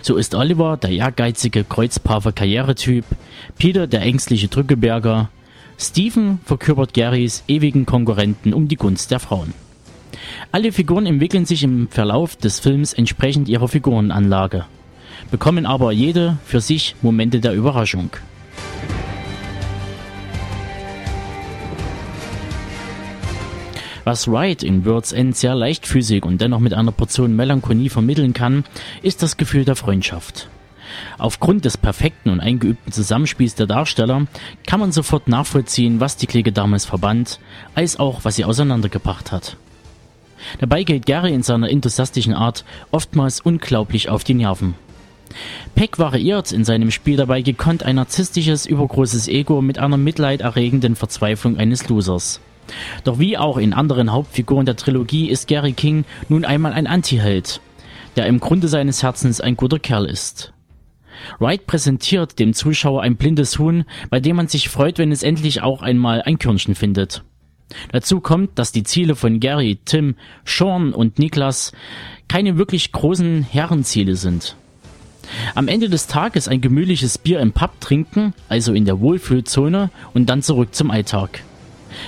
So 0.02 0.16
ist 0.16 0.34
Oliver 0.34 0.76
der 0.76 0.90
ehrgeizige 0.90 1.64
Kreuzpaver 1.64 2.32
Karrieretyp, 2.32 3.04
Peter 3.58 3.86
der 3.86 4.02
ängstliche 4.02 4.48
Drückeberger, 4.48 5.30
Stephen 5.78 6.40
verkörpert 6.44 6.92
Garys 6.94 7.44
ewigen 7.46 7.86
Konkurrenten 7.86 8.52
um 8.52 8.66
die 8.66 8.76
Gunst 8.76 9.10
der 9.10 9.20
Frauen. 9.20 9.54
Alle 10.50 10.72
Figuren 10.72 11.06
entwickeln 11.06 11.46
sich 11.46 11.62
im 11.62 11.88
Verlauf 11.88 12.36
des 12.36 12.58
Films 12.58 12.92
entsprechend 12.92 13.48
ihrer 13.48 13.68
Figurenanlage, 13.68 14.64
bekommen 15.30 15.66
aber 15.66 15.92
jede 15.92 16.38
für 16.44 16.60
sich 16.60 16.96
Momente 17.02 17.40
der 17.40 17.54
Überraschung. 17.54 18.10
Was 24.08 24.26
Wright 24.26 24.62
in 24.62 24.86
World's 24.86 25.12
End 25.12 25.36
sehr 25.36 25.54
leichtfüßig 25.54 26.24
und 26.24 26.40
dennoch 26.40 26.60
mit 26.60 26.72
einer 26.72 26.92
Portion 26.92 27.36
Melancholie 27.36 27.90
vermitteln 27.90 28.32
kann, 28.32 28.64
ist 29.02 29.22
das 29.22 29.36
Gefühl 29.36 29.66
der 29.66 29.76
Freundschaft. 29.76 30.48
Aufgrund 31.18 31.66
des 31.66 31.76
perfekten 31.76 32.30
und 32.30 32.40
eingeübten 32.40 32.90
Zusammenspiels 32.90 33.54
der 33.54 33.66
Darsteller 33.66 34.26
kann 34.66 34.80
man 34.80 34.92
sofort 34.92 35.28
nachvollziehen, 35.28 36.00
was 36.00 36.16
die 36.16 36.26
Clique 36.26 36.52
damals 36.52 36.86
verband, 36.86 37.38
als 37.74 38.00
auch 38.00 38.24
was 38.24 38.36
sie 38.36 38.46
auseinandergebracht 38.46 39.30
hat. 39.30 39.58
Dabei 40.58 40.84
geht 40.84 41.04
Gary 41.04 41.34
in 41.34 41.42
seiner 41.42 41.68
enthusiastischen 41.68 42.32
Art 42.32 42.64
oftmals 42.90 43.42
unglaublich 43.42 44.08
auf 44.08 44.24
die 44.24 44.32
Nerven. 44.32 44.72
Peck 45.74 45.98
variiert 45.98 46.50
in 46.52 46.64
seinem 46.64 46.92
Spiel 46.92 47.18
dabei 47.18 47.42
gekonnt 47.42 47.82
ein 47.82 47.96
narzisstisches, 47.96 48.64
übergroßes 48.64 49.28
Ego 49.28 49.60
mit 49.60 49.78
einer 49.78 49.98
mitleiderregenden 49.98 50.96
Verzweiflung 50.96 51.58
eines 51.58 51.90
Losers. 51.90 52.40
Doch 53.04 53.18
wie 53.18 53.38
auch 53.38 53.56
in 53.56 53.72
anderen 53.72 54.12
Hauptfiguren 54.12 54.66
der 54.66 54.76
Trilogie 54.76 55.28
ist 55.28 55.48
Gary 55.48 55.72
King 55.72 56.04
nun 56.28 56.44
einmal 56.44 56.72
ein 56.72 56.86
Antiheld, 56.86 57.60
der 58.16 58.26
im 58.26 58.40
Grunde 58.40 58.68
seines 58.68 59.02
Herzens 59.02 59.40
ein 59.40 59.56
guter 59.56 59.78
Kerl 59.78 60.06
ist. 60.06 60.52
Wright 61.38 61.66
präsentiert 61.66 62.38
dem 62.38 62.54
Zuschauer 62.54 63.02
ein 63.02 63.16
blindes 63.16 63.58
Huhn, 63.58 63.84
bei 64.10 64.20
dem 64.20 64.36
man 64.36 64.48
sich 64.48 64.68
freut, 64.68 64.98
wenn 64.98 65.12
es 65.12 65.22
endlich 65.22 65.62
auch 65.62 65.82
einmal 65.82 66.22
ein 66.22 66.38
Körnchen 66.38 66.74
findet. 66.74 67.22
Dazu 67.92 68.20
kommt, 68.20 68.58
dass 68.58 68.72
die 68.72 68.82
Ziele 68.82 69.14
von 69.14 69.40
Gary, 69.40 69.78
Tim, 69.84 70.14
Sean 70.44 70.94
und 70.94 71.18
Niklas 71.18 71.72
keine 72.28 72.56
wirklich 72.56 72.92
großen 72.92 73.42
Herrenziele 73.42 74.16
sind. 74.16 74.56
Am 75.54 75.68
Ende 75.68 75.90
des 75.90 76.06
Tages 76.06 76.48
ein 76.48 76.62
gemütliches 76.62 77.18
Bier 77.18 77.40
im 77.40 77.52
Pub 77.52 77.80
trinken, 77.80 78.32
also 78.48 78.72
in 78.72 78.86
der 78.86 79.00
Wohlfühlzone 79.00 79.90
und 80.14 80.26
dann 80.30 80.42
zurück 80.42 80.74
zum 80.74 80.90
Alltag. 80.90 81.42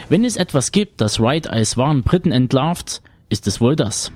Wenn 0.09 0.25
es 0.25 0.37
etwas 0.37 0.73
gibt, 0.73 1.01
das 1.01 1.21
Wright 1.21 1.49
als 1.49 1.77
wahren 1.77 2.03
Briten 2.03 2.33
entlarvt, 2.33 3.03
ist 3.29 3.47
es 3.47 3.61
wohl 3.61 3.77
das. 3.77 4.13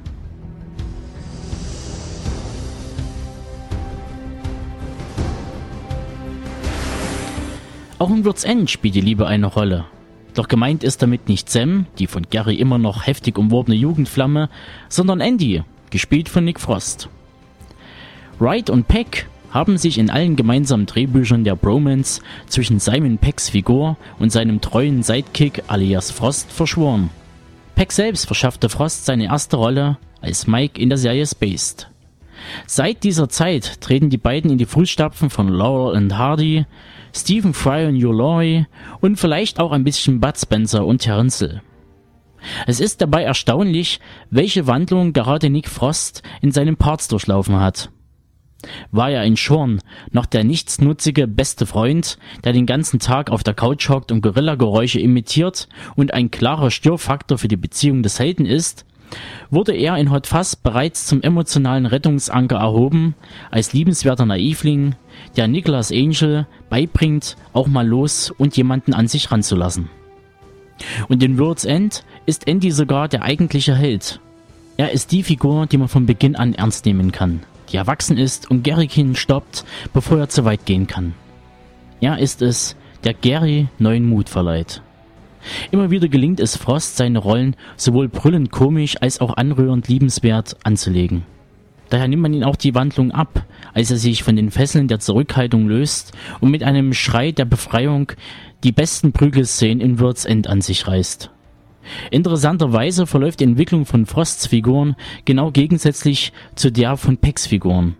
Auch 7.98 8.10
in 8.10 8.24
World's 8.24 8.44
End 8.44 8.70
spielt 8.70 8.96
die 8.96 9.00
Liebe 9.00 9.26
eine 9.26 9.46
Rolle. 9.46 9.86
Doch 10.34 10.48
gemeint 10.48 10.82
ist 10.82 11.00
damit 11.00 11.28
nicht 11.28 11.48
Sam, 11.48 11.86
die 11.98 12.06
von 12.08 12.26
Gary 12.28 12.56
immer 12.56 12.76
noch 12.76 13.06
heftig 13.06 13.38
umworbene 13.38 13.76
Jugendflamme, 13.76 14.50
sondern 14.88 15.20
Andy, 15.20 15.62
gespielt 15.90 16.28
von 16.28 16.44
Nick 16.44 16.60
Frost. 16.60 17.08
Wright 18.40 18.68
und 18.68 18.88
Peck 18.88 19.28
haben 19.54 19.78
sich 19.78 19.98
in 19.98 20.10
allen 20.10 20.34
gemeinsamen 20.34 20.84
Drehbüchern 20.84 21.44
der 21.44 21.54
Bromance 21.54 22.20
zwischen 22.48 22.80
Simon 22.80 23.18
Pecks 23.18 23.50
Figur 23.50 23.96
und 24.18 24.30
seinem 24.30 24.60
treuen 24.60 25.04
Sidekick 25.04 25.62
alias 25.68 26.10
Frost 26.10 26.50
verschworen. 26.50 27.10
Peck 27.76 27.92
selbst 27.92 28.26
verschaffte 28.26 28.68
Frost 28.68 29.06
seine 29.06 29.26
erste 29.26 29.56
Rolle 29.56 29.96
als 30.20 30.48
Mike 30.48 30.80
in 30.80 30.88
der 30.88 30.98
Serie 30.98 31.24
Spaced. 31.24 31.88
Seit 32.66 33.04
dieser 33.04 33.28
Zeit 33.28 33.80
treten 33.80 34.10
die 34.10 34.18
beiden 34.18 34.50
in 34.50 34.58
die 34.58 34.66
Fußstapfen 34.66 35.30
von 35.30 35.48
Laurel 35.48 35.96
und 35.96 36.18
Hardy, 36.18 36.66
Stephen 37.14 37.54
Fry 37.54 37.86
und 37.86 37.96
Hugh 37.96 38.12
Laurie 38.12 38.66
und 39.00 39.20
vielleicht 39.20 39.60
auch 39.60 39.70
ein 39.70 39.84
bisschen 39.84 40.20
Bud 40.20 40.36
Spencer 40.36 40.84
und 40.84 40.98
Terence. 40.98 41.46
Es 42.66 42.80
ist 42.80 43.00
dabei 43.00 43.22
erstaunlich, 43.22 44.00
welche 44.30 44.66
Wandlung 44.66 45.12
gerade 45.12 45.48
Nick 45.48 45.68
Frost 45.68 46.22
in 46.42 46.50
seinen 46.50 46.76
Parts 46.76 47.06
durchlaufen 47.06 47.60
hat. 47.60 47.90
War 48.90 49.10
er 49.10 49.24
in 49.24 49.36
Schorn 49.36 49.80
noch 50.10 50.26
der 50.26 50.44
nichtsnutzige 50.44 51.26
beste 51.26 51.66
Freund, 51.66 52.18
der 52.44 52.52
den 52.52 52.66
ganzen 52.66 52.98
Tag 52.98 53.30
auf 53.30 53.42
der 53.42 53.54
Couch 53.54 53.88
hockt 53.88 54.12
und 54.12 54.22
Gorillageräusche 54.22 55.00
imitiert 55.00 55.68
und 55.96 56.14
ein 56.14 56.30
klarer 56.30 56.70
Störfaktor 56.70 57.38
für 57.38 57.48
die 57.48 57.56
Beziehung 57.56 58.02
des 58.02 58.18
Helden 58.18 58.46
ist, 58.46 58.84
wurde 59.50 59.72
er 59.74 59.96
in 59.96 60.10
Hot 60.10 60.26
Fuzz 60.26 60.56
bereits 60.56 61.06
zum 61.06 61.22
emotionalen 61.22 61.86
Rettungsanker 61.86 62.56
erhoben, 62.56 63.14
als 63.50 63.72
liebenswerter 63.72 64.26
Naivling, 64.26 64.96
der 65.36 65.48
Nicholas 65.48 65.92
Angel 65.92 66.46
beibringt, 66.70 67.36
auch 67.52 67.66
mal 67.66 67.86
los 67.86 68.32
und 68.36 68.56
jemanden 68.56 68.94
an 68.94 69.08
sich 69.08 69.30
ranzulassen. 69.30 69.88
Und 71.08 71.22
in 71.22 71.38
World's 71.38 71.64
End 71.64 72.04
ist 72.26 72.48
Andy 72.48 72.70
sogar 72.70 73.08
der 73.08 73.22
eigentliche 73.22 73.74
Held. 73.74 74.20
Er 74.76 74.90
ist 74.90 75.12
die 75.12 75.22
Figur, 75.22 75.66
die 75.66 75.76
man 75.76 75.88
von 75.88 76.06
Beginn 76.06 76.34
an 76.34 76.54
ernst 76.54 76.84
nehmen 76.84 77.12
kann, 77.12 77.40
die 77.74 77.78
erwachsen 77.78 78.16
ist 78.16 78.48
und 78.48 78.62
Gary 78.62 78.86
King 78.86 79.16
stoppt, 79.16 79.64
bevor 79.92 80.18
er 80.18 80.28
zu 80.28 80.44
weit 80.44 80.64
gehen 80.64 80.86
kann. 80.86 81.12
Er 82.00 82.20
ist 82.20 82.40
es, 82.40 82.76
der 83.02 83.14
Gary 83.14 83.66
neuen 83.80 84.08
Mut 84.08 84.28
verleiht. 84.28 84.80
Immer 85.72 85.90
wieder 85.90 86.06
gelingt 86.06 86.38
es 86.38 86.56
Frost, 86.56 86.96
seine 86.96 87.18
Rollen 87.18 87.56
sowohl 87.76 88.08
brüllend 88.08 88.52
komisch 88.52 88.94
als 89.02 89.20
auch 89.20 89.36
anrührend 89.36 89.88
liebenswert 89.88 90.56
anzulegen. 90.62 91.24
Daher 91.90 92.06
nimmt 92.06 92.22
man 92.22 92.32
ihn 92.32 92.44
auch 92.44 92.54
die 92.54 92.76
Wandlung 92.76 93.10
ab, 93.10 93.44
als 93.72 93.90
er 93.90 93.96
sich 93.96 94.22
von 94.22 94.36
den 94.36 94.52
Fesseln 94.52 94.86
der 94.86 95.00
Zurückhaltung 95.00 95.66
löst 95.66 96.12
und 96.40 96.52
mit 96.52 96.62
einem 96.62 96.92
Schrei 96.92 97.32
der 97.32 97.44
Befreiung 97.44 98.12
die 98.62 98.72
besten 98.72 99.10
Prügelszenen 99.10 99.80
in 99.80 99.98
World's 99.98 100.24
End 100.24 100.46
an 100.46 100.60
sich 100.60 100.86
reißt. 100.86 101.33
Interessanterweise 102.10 103.06
verläuft 103.06 103.40
die 103.40 103.44
Entwicklung 103.44 103.86
von 103.86 104.06
Frosts 104.06 104.46
Figuren 104.46 104.96
genau 105.24 105.50
gegensätzlich 105.50 106.32
zu 106.54 106.70
der 106.70 106.96
von 106.96 107.16
Pecks 107.16 107.46
Figuren. 107.46 107.96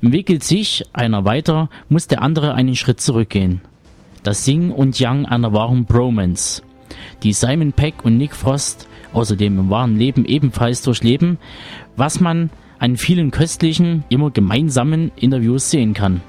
Entwickelt 0.00 0.42
sich 0.44 0.84
einer 0.92 1.24
weiter, 1.24 1.68
muss 1.88 2.06
der 2.06 2.22
andere 2.22 2.54
einen 2.54 2.76
Schritt 2.76 3.00
zurückgehen 3.00 3.60
das 4.26 4.46
Yin 4.48 4.72
und 4.72 4.98
Yang 4.98 5.26
einer 5.26 5.52
wahren 5.52 5.84
Bromance, 5.84 6.62
die 7.22 7.32
Simon 7.32 7.72
Peck 7.72 8.04
und 8.04 8.16
Nick 8.16 8.34
Frost 8.34 8.88
außerdem 9.12 9.58
im 9.58 9.70
wahren 9.70 9.96
Leben 9.96 10.24
ebenfalls 10.24 10.82
durchleben, 10.82 11.38
was 11.94 12.20
man 12.20 12.50
an 12.80 12.96
vielen 12.96 13.30
köstlichen, 13.30 14.04
immer 14.08 14.32
gemeinsamen 14.32 15.12
Interviews 15.14 15.70
sehen 15.70 15.94
kann. 15.94 16.22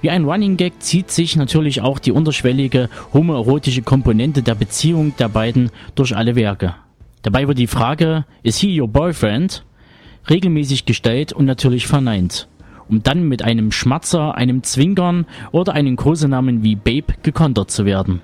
Wie 0.00 0.10
ein 0.10 0.24
Running 0.24 0.56
Gag 0.56 0.74
zieht 0.80 1.10
sich 1.10 1.36
natürlich 1.36 1.80
auch 1.80 1.98
die 1.98 2.12
unterschwellige 2.12 2.88
homoerotische 3.12 3.82
Komponente 3.82 4.42
der 4.42 4.54
Beziehung 4.54 5.14
der 5.18 5.28
beiden 5.28 5.70
durch 5.94 6.16
alle 6.16 6.36
Werke. 6.36 6.74
Dabei 7.22 7.48
wird 7.48 7.58
die 7.58 7.66
Frage, 7.66 8.24
is 8.42 8.58
he 8.58 8.80
your 8.80 8.88
boyfriend? 8.88 9.64
regelmäßig 10.28 10.84
gestellt 10.84 11.32
und 11.32 11.46
natürlich 11.46 11.86
verneint 11.86 12.48
um 12.88 13.02
dann 13.02 13.28
mit 13.28 13.42
einem 13.42 13.70
Schmatzer, 13.70 14.34
einem 14.34 14.62
Zwinkern 14.62 15.26
oder 15.52 15.74
einem 15.74 15.96
Kosenamen 15.96 16.62
wie 16.62 16.74
Babe 16.74 17.14
gekontert 17.22 17.70
zu 17.70 17.84
werden. 17.84 18.22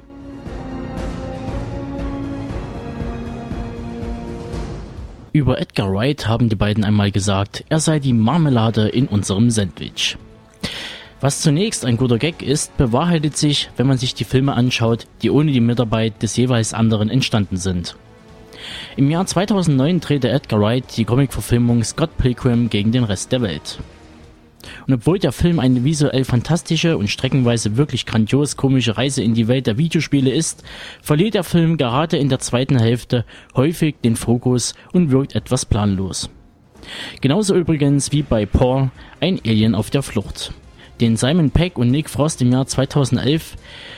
Über 5.32 5.60
Edgar 5.60 5.92
Wright 5.92 6.28
haben 6.28 6.48
die 6.48 6.56
beiden 6.56 6.84
einmal 6.84 7.10
gesagt, 7.10 7.64
er 7.68 7.80
sei 7.80 7.98
die 7.98 8.12
Marmelade 8.12 8.88
in 8.88 9.08
unserem 9.08 9.50
Sandwich. 9.50 10.16
Was 11.24 11.40
zunächst 11.40 11.86
ein 11.86 11.96
guter 11.96 12.18
Gag 12.18 12.42
ist, 12.42 12.76
bewahrheitet 12.76 13.34
sich, 13.34 13.70
wenn 13.78 13.86
man 13.86 13.96
sich 13.96 14.12
die 14.12 14.24
Filme 14.24 14.52
anschaut, 14.52 15.06
die 15.22 15.30
ohne 15.30 15.52
die 15.52 15.60
Mitarbeit 15.60 16.22
des 16.22 16.36
jeweils 16.36 16.74
anderen 16.74 17.08
entstanden 17.08 17.56
sind. 17.56 17.96
Im 18.98 19.10
Jahr 19.10 19.24
2009 19.24 20.00
drehte 20.00 20.28
Edgar 20.28 20.60
Wright 20.60 20.84
die 20.98 21.06
Comicverfilmung 21.06 21.82
Scott 21.82 22.14
Pilgrim 22.18 22.68
gegen 22.68 22.92
den 22.92 23.04
Rest 23.04 23.32
der 23.32 23.40
Welt. 23.40 23.78
Und 24.86 24.92
obwohl 24.92 25.18
der 25.18 25.32
Film 25.32 25.60
eine 25.60 25.82
visuell 25.82 26.26
fantastische 26.26 26.98
und 26.98 27.08
streckenweise 27.08 27.78
wirklich 27.78 28.04
grandios 28.04 28.58
komische 28.58 28.98
Reise 28.98 29.22
in 29.22 29.32
die 29.32 29.48
Welt 29.48 29.66
der 29.66 29.78
Videospiele 29.78 30.30
ist, 30.30 30.62
verliert 31.00 31.32
der 31.32 31.44
Film 31.44 31.78
gerade 31.78 32.18
in 32.18 32.28
der 32.28 32.40
zweiten 32.40 32.78
Hälfte 32.78 33.24
häufig 33.56 33.94
den 34.04 34.16
Fokus 34.16 34.74
und 34.92 35.10
wirkt 35.10 35.34
etwas 35.34 35.64
planlos. 35.64 36.28
Genauso 37.22 37.54
übrigens 37.54 38.12
wie 38.12 38.20
bei 38.20 38.44
Paul, 38.44 38.90
ein 39.22 39.40
Alien 39.42 39.74
auf 39.74 39.88
der 39.88 40.02
Flucht, 40.02 40.52
den 41.00 41.16
Simon 41.16 41.50
Peck 41.50 41.78
und 41.78 41.90
Nick 41.90 42.08
Frost 42.08 42.40
im 42.42 42.52
Jahr 42.52 42.66
2011 42.66 43.56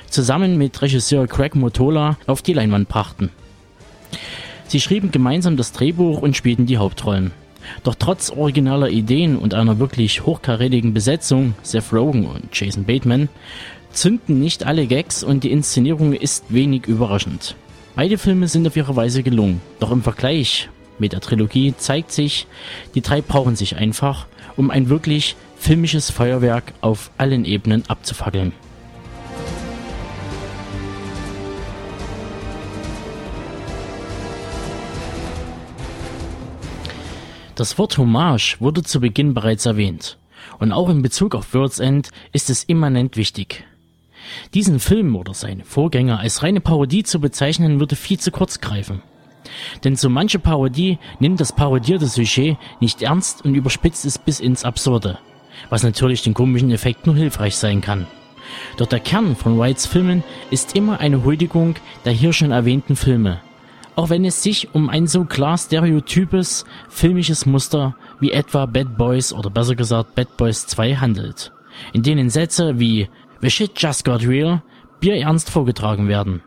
zusammen 0.09 0.57
mit 0.59 0.81
Regisseur 0.81 1.27
Craig 1.27 1.55
Motola 1.55 2.17
auf 2.27 2.43
die 2.43 2.53
Leinwand 2.53 2.89
brachten. 2.89 3.31
Sie 4.69 4.81
schrieben 4.81 5.11
gemeinsam 5.11 5.57
das 5.57 5.73
Drehbuch 5.73 6.21
und 6.23 6.37
spielten 6.37 6.67
die 6.67 6.79
Hauptrollen. 6.79 7.31
Doch 7.83 7.95
trotz 7.97 8.31
originaler 8.31 8.89
Ideen 8.89 9.37
und 9.37 9.55
einer 9.55 9.79
wirklich 9.79 10.25
hochkarätigen 10.25 10.95
Besetzung, 10.95 11.55
Seth 11.63 11.93
Rogen 11.93 12.27
und 12.27 12.49
Jason 12.53 12.85
Bateman, 12.85 13.29
zünden 13.93 14.41
nicht 14.41 14.65
alle 14.65 14.87
Gags 14.87 15.25
und 15.25 15.45
die 15.45 15.51
Inszenierung 15.51 16.13
ist 16.13 16.45
wenig 16.53 16.87
überraschend. 16.87 17.57
Beide 17.95 18.19
Filme 18.19 18.47
sind 18.47 18.67
auf 18.67 18.77
ihre 18.77 18.95
Weise 18.95 19.23
gelungen, 19.23 19.61
doch 19.81 19.91
im 19.91 20.03
Vergleich 20.03 20.69
mit 20.99 21.13
der 21.13 21.21
Trilogie 21.21 21.75
zeigt 21.77 22.13
sich, 22.13 22.47
die 22.95 23.01
drei 23.01 23.21
brauchen 23.21 23.57
sich 23.57 23.77
einfach, 23.77 24.27
um 24.57 24.71
ein 24.71 24.89
wirklich 24.89 25.37
filmisches 25.57 26.11
Feuerwerk 26.11 26.73
auf 26.81 27.11
allen 27.19 27.45
Ebenen 27.45 27.85
abzufackeln. 27.89 28.53
Das 37.57 37.79
Wort 37.79 37.97
Hommage 37.97 38.57
wurde 38.61 38.83
zu 38.83 39.01
Beginn 39.01 39.33
bereits 39.33 39.65
erwähnt. 39.65 40.19
Und 40.59 40.73
auch 40.73 40.91
in 40.91 41.01
Bezug 41.01 41.35
auf 41.35 41.55
World's 41.55 41.79
End 41.79 42.11
ist 42.33 42.51
es 42.51 42.65
immanent 42.65 43.17
wichtig. 43.17 43.65
Diesen 44.53 44.79
Film 44.79 45.17
oder 45.17 45.33
seine 45.33 45.65
Vorgänger 45.65 46.19
als 46.19 46.43
reine 46.43 46.61
Parodie 46.61 47.03
zu 47.03 47.19
bezeichnen, 47.19 47.81
würde 47.81 47.97
viel 47.97 48.21
zu 48.21 48.31
kurz 48.31 48.61
greifen. 48.61 49.03
Denn 49.85 49.97
so 49.97 50.09
manche 50.09 50.39
Parodie 50.39 50.99
nimmt 51.19 51.41
das 51.41 51.53
parodierte 51.53 52.07
Sujet 52.07 52.57
nicht 52.81 53.03
ernst 53.03 53.45
und 53.45 53.55
überspitzt 53.55 54.05
es 54.05 54.19
bis 54.19 54.41
ins 54.41 54.65
Absurde, 54.65 55.19
was 55.71 55.83
natürlich 55.83 56.23
den 56.23 56.35
komischen 56.35 56.71
Effekt 56.71 57.07
nur 57.07 57.17
hilfreich 57.17 57.57
sein 57.57 57.81
kann. 57.81 58.07
Doch 58.77 58.87
der 58.87 59.01
Kern 59.01 59.37
von 59.37 59.59
Whites 59.59 59.87
Filmen 59.87 60.23
ist 60.51 60.77
immer 60.77 61.01
eine 61.01 61.25
Huldigung 61.25 61.77
der 62.05 62.13
hier 62.13 62.33
schon 62.33 62.53
erwähnten 62.53 62.97
Filme, 62.97 63.41
auch 63.97 64.11
wenn 64.11 64.25
es 64.25 64.43
sich 64.43 64.75
um 64.75 64.89
ein 64.89 65.07
so 65.07 65.25
klar 65.25 65.59
stereotypes 65.59 66.65
filmisches 66.89 67.47
Muster 67.47 67.97
wie 68.21 68.33
etwa 68.33 68.67
Bad 68.67 68.97
Boys 68.97 69.33
oder 69.33 69.51
besser 69.51 69.75
gesagt 69.75 70.15
Bad 70.15 70.37
Boys 70.37 70.67
2 70.67 70.97
handelt, 70.97 71.53
in 71.93 72.03
denen 72.03 72.31
Sätze 72.31 72.79
wie 72.79 73.09
The 73.41 73.51
shit 73.51 73.73
just 73.77 74.05
got 74.05 74.27
real 74.27 74.63
bierernst 75.01 75.51
vorgetragen 75.51 76.09
werden. 76.09 76.43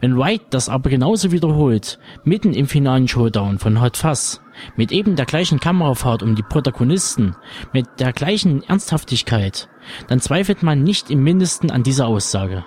Wenn 0.00 0.16
White 0.16 0.46
das 0.50 0.68
aber 0.68 0.90
genauso 0.90 1.32
wiederholt, 1.32 1.98
mitten 2.24 2.52
im 2.52 2.66
finalen 2.66 3.08
Showdown 3.08 3.58
von 3.58 3.80
Hot 3.80 3.96
Fuzz, 3.96 4.40
mit 4.76 4.92
eben 4.92 5.16
der 5.16 5.26
gleichen 5.26 5.60
Kamerafahrt 5.60 6.22
um 6.22 6.34
die 6.34 6.42
Protagonisten, 6.42 7.36
mit 7.72 7.86
der 7.98 8.12
gleichen 8.12 8.62
Ernsthaftigkeit, 8.62 9.68
dann 10.08 10.20
zweifelt 10.20 10.62
man 10.62 10.82
nicht 10.82 11.10
im 11.10 11.22
mindesten 11.22 11.70
an 11.70 11.82
dieser 11.82 12.06
Aussage. 12.06 12.64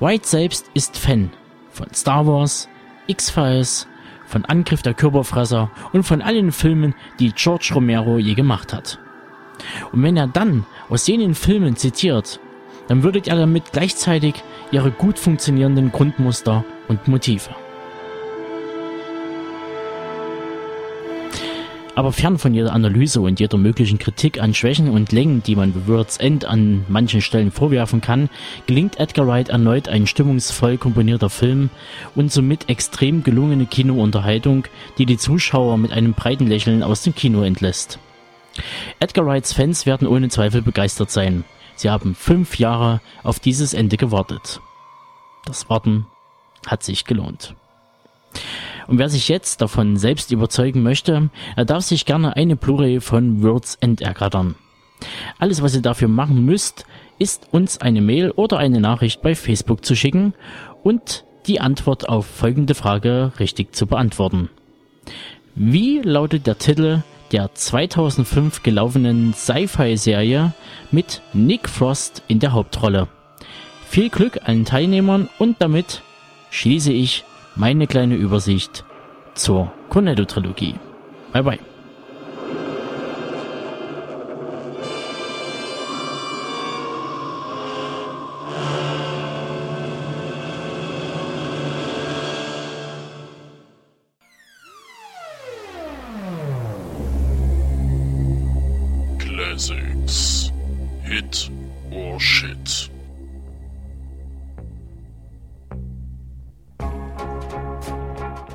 White 0.00 0.26
selbst 0.26 0.70
ist 0.74 0.98
Fan 0.98 1.30
von 1.70 1.92
Star 1.94 2.26
Wars, 2.26 2.68
X-Files, 3.06 3.86
von 4.26 4.44
Angriff 4.44 4.82
der 4.82 4.94
Körperfresser 4.94 5.70
und 5.92 6.02
von 6.02 6.20
allen 6.20 6.52
Filmen, 6.52 6.94
die 7.18 7.32
George 7.32 7.70
Romero 7.74 8.18
je 8.18 8.34
gemacht 8.34 8.72
hat. 8.72 8.98
Und 9.92 10.02
wenn 10.02 10.16
er 10.16 10.26
dann 10.26 10.66
aus 10.88 11.06
jenen 11.06 11.34
Filmen 11.34 11.76
zitiert, 11.76 12.40
dann 12.88 13.02
würdet 13.02 13.26
ihr 13.28 13.36
damit 13.36 13.72
gleichzeitig 13.72 14.34
ihre 14.72 14.90
gut 14.90 15.18
funktionierenden 15.18 15.92
Grundmuster 15.92 16.64
und 16.88 17.06
Motive. 17.06 17.50
Aber 21.98 22.12
fern 22.12 22.38
von 22.38 22.54
jeder 22.54 22.74
Analyse 22.74 23.20
und 23.20 23.40
jeder 23.40 23.58
möglichen 23.58 23.98
Kritik 23.98 24.40
an 24.40 24.54
Schwächen 24.54 24.88
und 24.88 25.10
Längen, 25.10 25.42
die 25.42 25.56
man 25.56 25.88
Words 25.88 26.18
End 26.18 26.44
an 26.44 26.84
manchen 26.86 27.20
Stellen 27.20 27.50
vorwerfen 27.50 28.00
kann, 28.00 28.30
gelingt 28.68 29.00
Edgar 29.00 29.26
Wright 29.26 29.48
erneut 29.48 29.88
ein 29.88 30.06
stimmungsvoll 30.06 30.78
komponierter 30.78 31.28
Film 31.28 31.70
und 32.14 32.30
somit 32.30 32.68
extrem 32.68 33.24
gelungene 33.24 33.66
Kinounterhaltung, 33.66 34.66
die 34.96 35.06
die 35.06 35.18
Zuschauer 35.18 35.76
mit 35.76 35.90
einem 35.90 36.14
breiten 36.14 36.46
Lächeln 36.46 36.84
aus 36.84 37.02
dem 37.02 37.16
Kino 37.16 37.42
entlässt. 37.42 37.98
Edgar 39.00 39.26
Wrights 39.26 39.52
Fans 39.52 39.84
werden 39.84 40.06
ohne 40.06 40.28
Zweifel 40.28 40.62
begeistert 40.62 41.10
sein. 41.10 41.42
Sie 41.78 41.90
haben 41.90 42.16
fünf 42.16 42.58
Jahre 42.58 43.00
auf 43.22 43.38
dieses 43.38 43.72
Ende 43.72 43.96
gewartet. 43.96 44.60
Das 45.46 45.70
Warten 45.70 46.06
hat 46.66 46.82
sich 46.82 47.04
gelohnt. 47.04 47.54
Und 48.88 48.98
wer 48.98 49.08
sich 49.08 49.28
jetzt 49.28 49.60
davon 49.60 49.96
selbst 49.96 50.32
überzeugen 50.32 50.82
möchte, 50.82 51.30
er 51.54 51.64
darf 51.64 51.84
sich 51.84 52.04
gerne 52.04 52.34
eine 52.34 52.56
Blu-ray 52.56 53.00
von 53.00 53.42
World's 53.44 53.76
End 53.80 54.00
ergattern. 54.00 54.56
Alles, 55.38 55.62
was 55.62 55.76
ihr 55.76 55.82
dafür 55.82 56.08
machen 56.08 56.44
müsst, 56.44 56.84
ist 57.20 57.46
uns 57.52 57.80
eine 57.80 58.00
Mail 58.00 58.32
oder 58.32 58.58
eine 58.58 58.80
Nachricht 58.80 59.22
bei 59.22 59.36
Facebook 59.36 59.84
zu 59.84 59.94
schicken 59.94 60.34
und 60.82 61.24
die 61.46 61.60
Antwort 61.60 62.08
auf 62.08 62.26
folgende 62.26 62.74
Frage 62.74 63.32
richtig 63.38 63.72
zu 63.76 63.86
beantworten. 63.86 64.50
Wie 65.54 66.00
lautet 66.00 66.48
der 66.48 66.58
Titel 66.58 67.02
der 67.32 67.54
2005 67.54 68.62
gelaufenen 68.62 69.34
Sci-Fi-Serie 69.34 70.52
mit 70.90 71.22
Nick 71.32 71.68
Frost 71.68 72.22
in 72.28 72.38
der 72.38 72.52
Hauptrolle? 72.52 73.08
Viel 73.88 74.10
Glück 74.10 74.40
allen 74.44 74.64
Teilnehmern 74.64 75.28
und 75.38 75.56
damit 75.60 76.02
schließe 76.50 76.92
ich 76.92 77.24
meine 77.56 77.86
kleine 77.86 78.14
Übersicht 78.14 78.84
zur 79.34 79.72
Cornetto-Trilogie. 79.88 80.74
Bye 81.32 81.42
bye. 81.42 81.67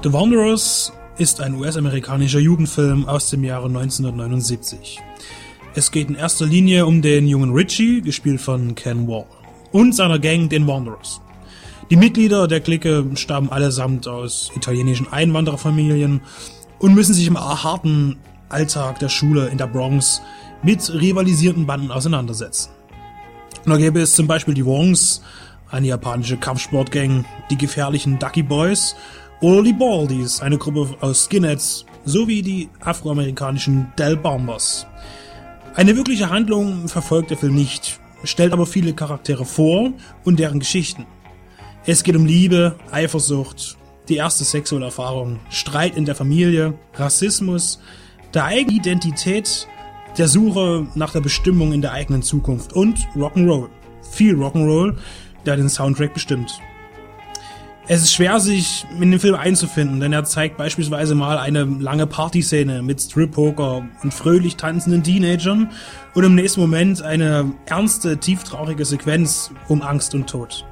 The 0.04 0.12
Wanderers 0.12 0.92
ist 1.18 1.40
ein 1.40 1.56
US-amerikanischer 1.56 2.40
Jugendfilm 2.40 3.08
aus 3.08 3.30
dem 3.30 3.46
Jahre 3.46 3.68
1979. 3.68 5.00
Es 5.76 5.92
geht 5.92 6.10
in 6.10 6.16
erster 6.16 6.46
Linie 6.46 6.86
um 6.86 7.02
den 7.02 7.26
jungen 7.26 7.54
Richie, 7.54 8.02
gespielt 8.02 8.42
von 8.42 8.76
Ken 8.76 9.08
Wall, 9.08 9.24
und 9.72 9.96
seiner 9.96 10.20
Gang, 10.20 10.50
den 10.50 10.68
Wanderers. 10.68 11.22
Die 11.90 11.96
Mitglieder 11.96 12.50
der 12.50 12.60
Clique 12.60 13.06
stammen 13.16 13.50
allesamt 13.50 14.06
aus 14.10 14.52
italienischen 14.58 15.08
Einwandererfamilien 15.10 16.20
und 16.80 16.96
müssen 16.96 17.14
sich 17.14 17.28
im 17.28 17.40
harten 17.40 18.18
Alltag 18.50 19.00
der 19.00 19.08
Schule 19.08 19.48
in 19.48 19.58
der 19.58 19.68
Bronx 19.68 20.22
mit 20.64 20.94
rivalisierten 20.94 21.66
Banden 21.66 21.92
auseinandersetzen. 21.92 22.72
Da 23.66 23.78
gäbe 23.78 24.02
es 24.02 24.16
zum 24.16 24.28
Beispiel 24.28 24.54
die 24.54 24.66
Wongs, 24.66 25.22
eine 25.72 25.88
japanische 25.88 26.36
Kampfsportgang, 26.36 27.24
die 27.50 27.58
gefährlichen 27.58 28.20
Ducky 28.20 28.44
Boys 28.44 28.98
Baldies, 29.42 30.42
eine 30.42 30.58
Gruppe 30.58 30.96
aus 31.02 31.26
Skinheads, 31.26 31.86
sowie 32.06 32.42
die 32.42 32.70
afroamerikanischen 32.80 33.92
Del 33.98 34.18
Bombers. 34.18 34.88
Eine 35.76 35.96
wirkliche 35.96 36.30
Handlung 36.30 36.88
verfolgt 36.88 37.32
der 37.32 37.38
Film 37.38 37.56
nicht, 37.56 38.00
stellt 38.24 38.54
aber 38.54 38.66
viele 38.66 38.94
Charaktere 38.94 39.46
vor 39.46 39.92
und 40.24 40.40
deren 40.40 40.60
Geschichten. 40.60 41.06
Es 41.86 42.04
geht 42.04 42.16
um 42.16 42.26
Liebe, 42.26 42.78
Eifersucht, 42.92 43.78
die 44.08 44.16
erste 44.16 44.44
sexuelle 44.44 44.86
Erfahrung, 44.86 45.40
Streit 45.50 45.98
in 45.98 46.06
der 46.06 46.16
Familie, 46.16 46.76
Rassismus, 46.94 47.80
der 48.34 48.46
eigenen 48.46 48.78
Identität, 48.78 49.68
der 50.18 50.28
Suche 50.28 50.88
nach 50.96 51.12
der 51.12 51.22
Bestimmung 51.22 51.74
in 51.74 51.82
der 51.82 51.92
eigenen 51.92 52.22
Zukunft 52.22 52.74
und 52.74 53.00
Rock'n'Roll. 53.16 53.68
Viel 54.12 54.36
Rock'n'Roll, 54.36 54.96
der 55.46 55.58
den 55.58 55.70
Soundtrack 55.70 56.14
bestimmt. 56.14 56.60
Es 57.86 58.02
ist 58.02 58.14
schwer, 58.14 58.40
sich 58.40 58.86
in 58.98 59.12
den 59.12 59.20
Film 59.20 59.36
einzufinden, 59.36 60.00
denn 60.00 60.14
er 60.14 60.24
zeigt 60.24 60.56
beispielsweise 60.56 61.16
mal 61.16 61.38
eine 61.38 61.66
lange 61.66 62.08
Partyszene 62.08 62.82
mit 62.82 63.02
Strip-Poker 63.02 63.86
und 64.02 64.14
fröhlich 64.14 64.56
tanzenden 64.56 65.04
Teenagern 65.04 65.70
und 66.14 66.24
im 66.24 66.34
nächsten 66.34 66.62
Moment 66.62 67.02
eine 67.02 67.52
ernste, 67.66 68.18
tieftraurige 68.18 68.86
Sequenz 68.86 69.52
um 69.68 69.82
Angst 69.82 70.16
und 70.16 70.30
Tod. 70.30 70.66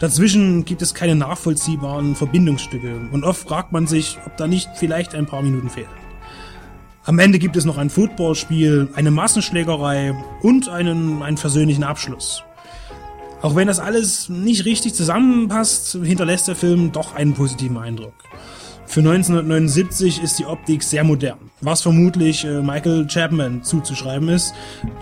Dazwischen 0.00 0.64
gibt 0.64 0.82
es 0.82 0.92
keine 0.92 1.14
nachvollziehbaren 1.14 2.16
Verbindungsstücke 2.16 2.96
und 3.12 3.22
oft 3.22 3.46
fragt 3.46 3.70
man 3.70 3.86
sich, 3.86 4.18
ob 4.26 4.36
da 4.36 4.48
nicht 4.48 4.70
vielleicht 4.74 5.14
ein 5.14 5.26
paar 5.26 5.42
Minuten 5.42 5.70
fehlen. 5.70 5.86
Am 7.04 7.20
Ende 7.20 7.38
gibt 7.38 7.56
es 7.56 7.64
noch 7.64 7.78
ein 7.78 7.90
Footballspiel, 7.90 8.88
eine 8.94 9.12
Massenschlägerei 9.12 10.14
und 10.42 10.68
einen, 10.68 11.22
einen 11.22 11.36
versöhnlichen 11.36 11.84
Abschluss. 11.84 12.42
Auch 13.42 13.56
wenn 13.56 13.68
das 13.68 13.78
alles 13.78 14.28
nicht 14.28 14.66
richtig 14.66 14.92
zusammenpasst, 14.92 15.98
hinterlässt 16.02 16.48
der 16.48 16.56
Film 16.56 16.92
doch 16.92 17.14
einen 17.14 17.32
positiven 17.32 17.78
Eindruck. 17.78 18.12
Für 18.84 19.00
1979 19.00 20.22
ist 20.22 20.38
die 20.38 20.44
Optik 20.44 20.82
sehr 20.82 21.04
modern, 21.04 21.38
was 21.60 21.80
vermutlich 21.80 22.44
äh, 22.44 22.60
Michael 22.60 23.06
Chapman 23.06 23.62
zuzuschreiben 23.62 24.28
ist, 24.28 24.52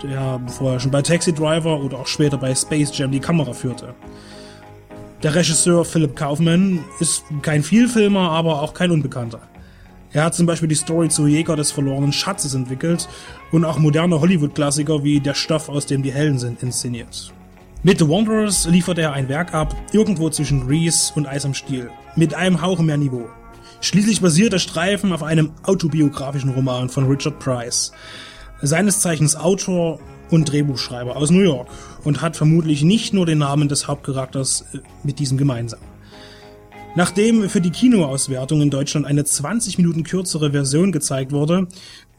der 0.03 0.39
vorher 0.47 0.79
schon 0.79 0.91
bei 0.91 1.01
Taxi 1.01 1.33
Driver 1.33 1.81
oder 1.81 1.97
auch 1.97 2.07
später 2.07 2.37
bei 2.37 2.53
Space 2.53 2.95
Jam 2.97 3.11
die 3.11 3.19
Kamera 3.19 3.51
führte. 3.51 3.95
Der 5.23 5.35
Regisseur 5.35 5.83
Philip 5.83 6.15
Kaufman 6.15 6.85
ist 6.99 7.23
kein 7.41 7.63
Vielfilmer, 7.63 8.29
aber 8.29 8.61
auch 8.61 8.73
kein 8.73 8.91
Unbekannter. 8.91 9.41
Er 10.13 10.23
hat 10.23 10.35
zum 10.35 10.45
Beispiel 10.45 10.69
die 10.69 10.75
Story 10.75 11.09
zu 11.09 11.27
Jäger 11.27 11.55
des 11.55 11.71
verlorenen 11.71 12.13
Schatzes 12.13 12.53
entwickelt 12.53 13.09
und 13.51 13.65
auch 13.65 13.79
moderne 13.79 14.21
Hollywood-Klassiker 14.21 15.03
wie 15.03 15.19
Der 15.19 15.33
Stoff, 15.33 15.67
aus 15.67 15.87
dem 15.87 16.03
die 16.03 16.13
Helden 16.13 16.39
sind, 16.39 16.63
inszeniert. 16.63 17.33
Mit 17.81 17.99
The 17.99 18.09
Wanderers 18.09 18.67
liefert 18.67 18.97
er 18.97 19.13
ein 19.13 19.29
Werk 19.29 19.53
ab, 19.53 19.73
irgendwo 19.93 20.29
zwischen 20.29 20.67
Grease 20.67 21.13
und 21.15 21.27
Eis 21.27 21.45
am 21.45 21.53
Stiel, 21.53 21.89
mit 22.17 22.33
einem 22.33 22.61
Hauch 22.61 22.79
mehr 22.79 22.97
Niveau. 22.97 23.29
Schließlich 23.79 24.19
basiert 24.19 24.51
der 24.51 24.59
Streifen 24.59 25.13
auf 25.13 25.23
einem 25.23 25.53
autobiografischen 25.63 26.49
Roman 26.49 26.89
von 26.89 27.07
Richard 27.07 27.39
Price, 27.39 27.93
seines 28.61 28.99
Zeichens 28.99 29.37
Autor 29.37 30.01
und 30.29 30.51
Drehbuchschreiber 30.51 31.15
aus 31.15 31.31
New 31.31 31.39
York 31.39 31.69
und 32.03 32.21
hat 32.21 32.35
vermutlich 32.35 32.83
nicht 32.83 33.13
nur 33.13 33.25
den 33.25 33.37
Namen 33.37 33.69
des 33.69 33.87
Hauptcharakters 33.87 34.65
äh, 34.73 34.79
mit 35.03 35.19
diesem 35.19 35.37
gemeinsam. 35.37 35.79
Nachdem 36.95 37.47
für 37.49 37.61
die 37.61 37.71
Kinoauswertung 37.71 38.61
in 38.61 38.71
Deutschland 38.71 39.05
eine 39.05 39.23
20 39.23 39.77
Minuten 39.77 40.03
kürzere 40.03 40.51
Version 40.51 40.91
gezeigt 40.91 41.31
wurde, 41.31 41.67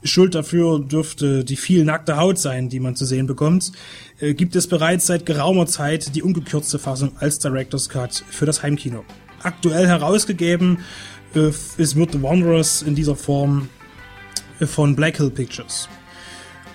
Schuld 0.02 0.34
dafür 0.34 0.80
dürfte 0.80 1.44
die 1.44 1.56
viel 1.56 1.84
nackte 1.84 2.16
Haut 2.16 2.38
sein, 2.38 2.68
die 2.68 2.80
man 2.80 2.96
zu 2.96 3.04
sehen 3.04 3.26
bekommt, 3.26 3.72
äh, 4.18 4.34
gibt 4.34 4.56
es 4.56 4.66
bereits 4.66 5.06
seit 5.06 5.26
geraumer 5.26 5.66
Zeit 5.66 6.14
die 6.14 6.22
ungekürzte 6.22 6.78
Fassung 6.78 7.12
als 7.18 7.38
Director's 7.38 7.88
Cut 7.88 8.24
für 8.30 8.46
das 8.46 8.62
Heimkino. 8.62 9.04
Aktuell 9.42 9.86
herausgegeben 9.86 10.78
äh, 11.34 11.50
ist 11.76 11.96
wird 11.96 12.12
The 12.12 12.22
Wanderers 12.22 12.82
in 12.82 12.94
dieser 12.94 13.16
Form 13.16 13.68
äh, 14.58 14.66
von 14.66 14.96
Black 14.96 15.18
Hill 15.18 15.30
Pictures. 15.30 15.88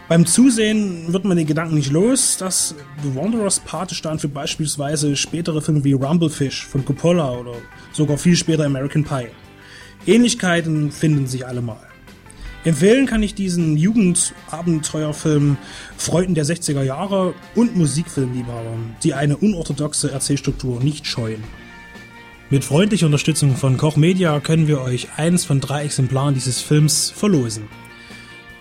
Beim 0.07 0.27
Zusehen 0.27 1.11
wird 1.11 1.25
man 1.25 1.35
den 1.35 1.47
Gedanken 1.47 1.73
nicht 1.73 1.91
los, 1.91 2.37
dass 2.37 2.75
The 3.01 3.15
Wanderers 3.15 3.59
Pate 3.59 3.95
stand 3.95 4.21
für 4.21 4.27
beispielsweise 4.27 5.15
spätere 5.15 5.61
Filme 5.61 5.83
wie 5.83 5.93
Rumblefish 5.93 6.67
von 6.67 6.85
Coppola 6.85 7.31
oder 7.31 7.53
sogar 7.91 8.19
viel 8.19 8.35
später 8.35 8.65
American 8.65 9.03
Pie. 9.03 9.29
Ähnlichkeiten 10.05 10.91
finden 10.91 11.25
sich 11.25 11.47
allemal. 11.47 11.94
Empfehlen 12.65 13.05
kann 13.05 13.21
ich 13.21 13.35
diesen 13.35 13.77
Jugendabenteuerfilm 13.77 15.57
Freuden 15.97 16.33
der 16.33 16.45
60er 16.45 16.81
Jahre 16.81 17.35
und 17.53 17.75
Musikfilmliebhabern, 17.75 18.95
die 19.03 19.13
eine 19.13 19.37
unorthodoxe 19.37 20.11
Erzählstruktur 20.11 20.83
nicht 20.83 21.05
scheuen. 21.05 21.43
Mit 22.49 22.63
freundlicher 22.63 23.05
Unterstützung 23.05 23.55
von 23.55 23.77
Koch 23.77 23.97
Media 23.97 24.39
können 24.39 24.67
wir 24.67 24.81
euch 24.81 25.09
eins 25.15 25.45
von 25.45 25.61
drei 25.61 25.83
Exemplaren 25.83 26.33
dieses 26.33 26.61
Films 26.61 27.11
verlosen. 27.15 27.67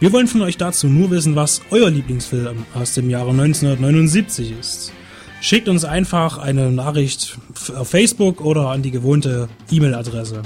Wir 0.01 0.13
wollen 0.13 0.27
von 0.27 0.43
euch 0.43 0.59
dazu 0.59 0.87
nur 0.87 1.11
wissen, 1.11 1.35
was 1.35 1.63
euer 1.71 1.89
Lieblingsfilm 1.89 2.67
aus 2.75 2.93
dem 2.93 3.09
Jahre 3.09 3.31
1979 3.31 4.53
ist. 4.61 4.93
Schickt 5.41 5.67
uns 5.67 5.87
einfach 5.87 6.37
eine 6.37 6.71
Nachricht 6.71 7.39
auf 7.75 7.89
Facebook 7.89 8.43
oder 8.43 8.69
an 8.69 8.83
die 8.83 8.91
gewohnte 8.91 9.49
E-Mail-Adresse. 9.71 10.43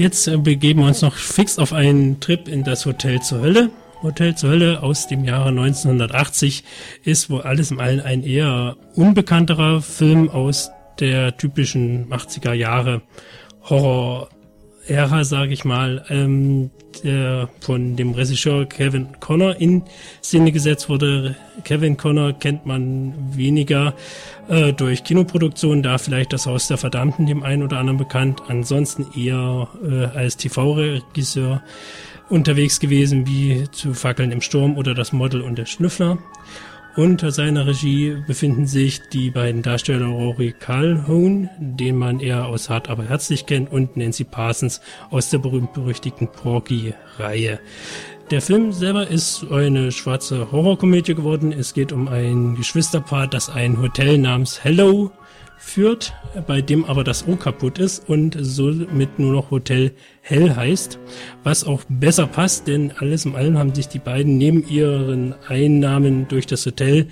Jetzt 0.00 0.28
äh, 0.28 0.38
begeben 0.38 0.80
wir 0.80 0.86
uns 0.86 1.02
noch 1.02 1.14
fix 1.14 1.58
auf 1.58 1.74
einen 1.74 2.20
Trip 2.20 2.48
in 2.48 2.64
das 2.64 2.86
Hotel 2.86 3.20
zur 3.20 3.42
Hölle. 3.42 3.68
Hotel 4.02 4.34
zur 4.34 4.48
Hölle 4.48 4.82
aus 4.82 5.08
dem 5.08 5.26
Jahre 5.26 5.50
1980 5.50 6.64
ist 7.04 7.28
wohl 7.28 7.42
alles 7.42 7.70
im 7.70 7.80
Allen 7.80 8.00
ein 8.00 8.22
eher 8.22 8.78
unbekannterer 8.94 9.82
Film 9.82 10.30
aus 10.30 10.70
der 11.00 11.36
typischen 11.36 12.10
80er 12.10 12.54
Jahre 12.54 13.02
Horror 13.64 14.30
Ära, 14.86 15.24
sage 15.24 15.52
ich 15.52 15.64
mal, 15.64 16.04
ähm, 16.08 16.70
der 17.04 17.48
von 17.60 17.96
dem 17.96 18.12
Regisseur 18.12 18.66
Kevin 18.66 19.08
Connor 19.20 19.56
in 19.60 19.82
Szene 20.22 20.52
gesetzt 20.52 20.88
wurde. 20.88 21.36
Kevin 21.64 21.96
Connor 21.96 22.32
kennt 22.32 22.66
man 22.66 23.14
weniger 23.36 23.94
äh, 24.48 24.72
durch 24.72 25.04
Kinoproduktionen, 25.04 25.82
da 25.82 25.98
vielleicht 25.98 26.32
das 26.32 26.46
Haus 26.46 26.66
der 26.68 26.78
Verdammten 26.78 27.26
dem 27.26 27.42
einen 27.42 27.62
oder 27.62 27.78
anderen 27.78 27.98
bekannt, 27.98 28.42
ansonsten 28.48 29.06
eher 29.16 29.68
äh, 29.84 30.06
als 30.16 30.36
TV-Regisseur 30.36 31.62
unterwegs 32.28 32.80
gewesen, 32.80 33.26
wie 33.26 33.68
zu 33.70 33.92
Fackeln 33.94 34.30
im 34.30 34.40
Sturm 34.40 34.76
oder 34.76 34.94
das 34.94 35.12
Model 35.12 35.42
und 35.42 35.58
der 35.58 35.66
Schnüffler. 35.66 36.18
Unter 36.96 37.30
seiner 37.30 37.68
Regie 37.68 38.16
befinden 38.26 38.66
sich 38.66 39.00
die 39.12 39.30
beiden 39.30 39.62
Darsteller 39.62 40.06
Rory 40.06 40.52
Calhoun, 40.58 41.48
den 41.60 41.96
man 41.96 42.18
eher 42.18 42.46
aus 42.46 42.68
Hart 42.68 42.90
aber 42.90 43.04
herzlich 43.04 43.46
kennt, 43.46 43.70
und 43.70 43.96
Nancy 43.96 44.24
Parsons 44.24 44.80
aus 45.10 45.30
der 45.30 45.38
berühmt-berüchtigten 45.38 46.28
Porky-Reihe. 46.28 47.60
Der 48.32 48.42
Film 48.42 48.72
selber 48.72 49.06
ist 49.06 49.46
eine 49.50 49.92
schwarze 49.92 50.50
Horrorkomödie 50.50 51.14
geworden. 51.14 51.52
Es 51.52 51.74
geht 51.74 51.92
um 51.92 52.08
ein 52.08 52.56
Geschwisterpaar, 52.56 53.28
das 53.28 53.48
ein 53.50 53.80
Hotel 53.80 54.18
namens 54.18 54.64
Hello 54.64 55.12
führt, 55.60 56.14
bei 56.46 56.62
dem 56.62 56.84
aber 56.84 57.04
das 57.04 57.28
O 57.28 57.36
kaputt 57.36 57.78
ist 57.78 58.08
und 58.08 58.36
somit 58.40 59.18
nur 59.18 59.32
noch 59.32 59.50
Hotel 59.50 59.92
Hell 60.22 60.56
heißt, 60.56 60.98
was 61.44 61.64
auch 61.64 61.82
besser 61.88 62.26
passt, 62.26 62.66
denn 62.66 62.92
alles 62.98 63.26
in 63.26 63.36
allem 63.36 63.58
haben 63.58 63.74
sich 63.74 63.86
die 63.86 63.98
beiden 63.98 64.38
neben 64.38 64.66
ihren 64.66 65.34
Einnahmen 65.46 66.26
durch 66.28 66.46
das 66.46 66.64
Hotel 66.64 67.08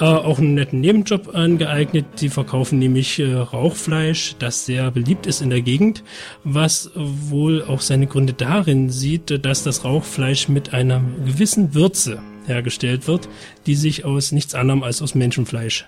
äh, 0.00 0.04
auch 0.04 0.38
einen 0.38 0.54
netten 0.54 0.80
Nebenjob 0.80 1.34
angeeignet. 1.34 2.04
Sie 2.16 2.28
verkaufen 2.28 2.78
nämlich 2.78 3.18
äh, 3.18 3.32
Rauchfleisch, 3.32 4.36
das 4.38 4.66
sehr 4.66 4.90
beliebt 4.90 5.26
ist 5.26 5.40
in 5.40 5.50
der 5.50 5.62
Gegend, 5.62 6.04
was 6.44 6.90
wohl 6.94 7.64
auch 7.64 7.80
seine 7.80 8.06
Gründe 8.06 8.34
darin 8.34 8.90
sieht, 8.90 9.44
dass 9.44 9.64
das 9.64 9.84
Rauchfleisch 9.84 10.48
mit 10.48 10.74
einer 10.74 11.00
gewissen 11.24 11.74
Würze 11.74 12.20
hergestellt 12.46 13.08
wird, 13.08 13.28
die 13.66 13.74
sich 13.74 14.04
aus 14.04 14.30
nichts 14.30 14.54
anderem 14.54 14.82
als 14.82 15.00
aus 15.00 15.14
Menschenfleisch 15.14 15.86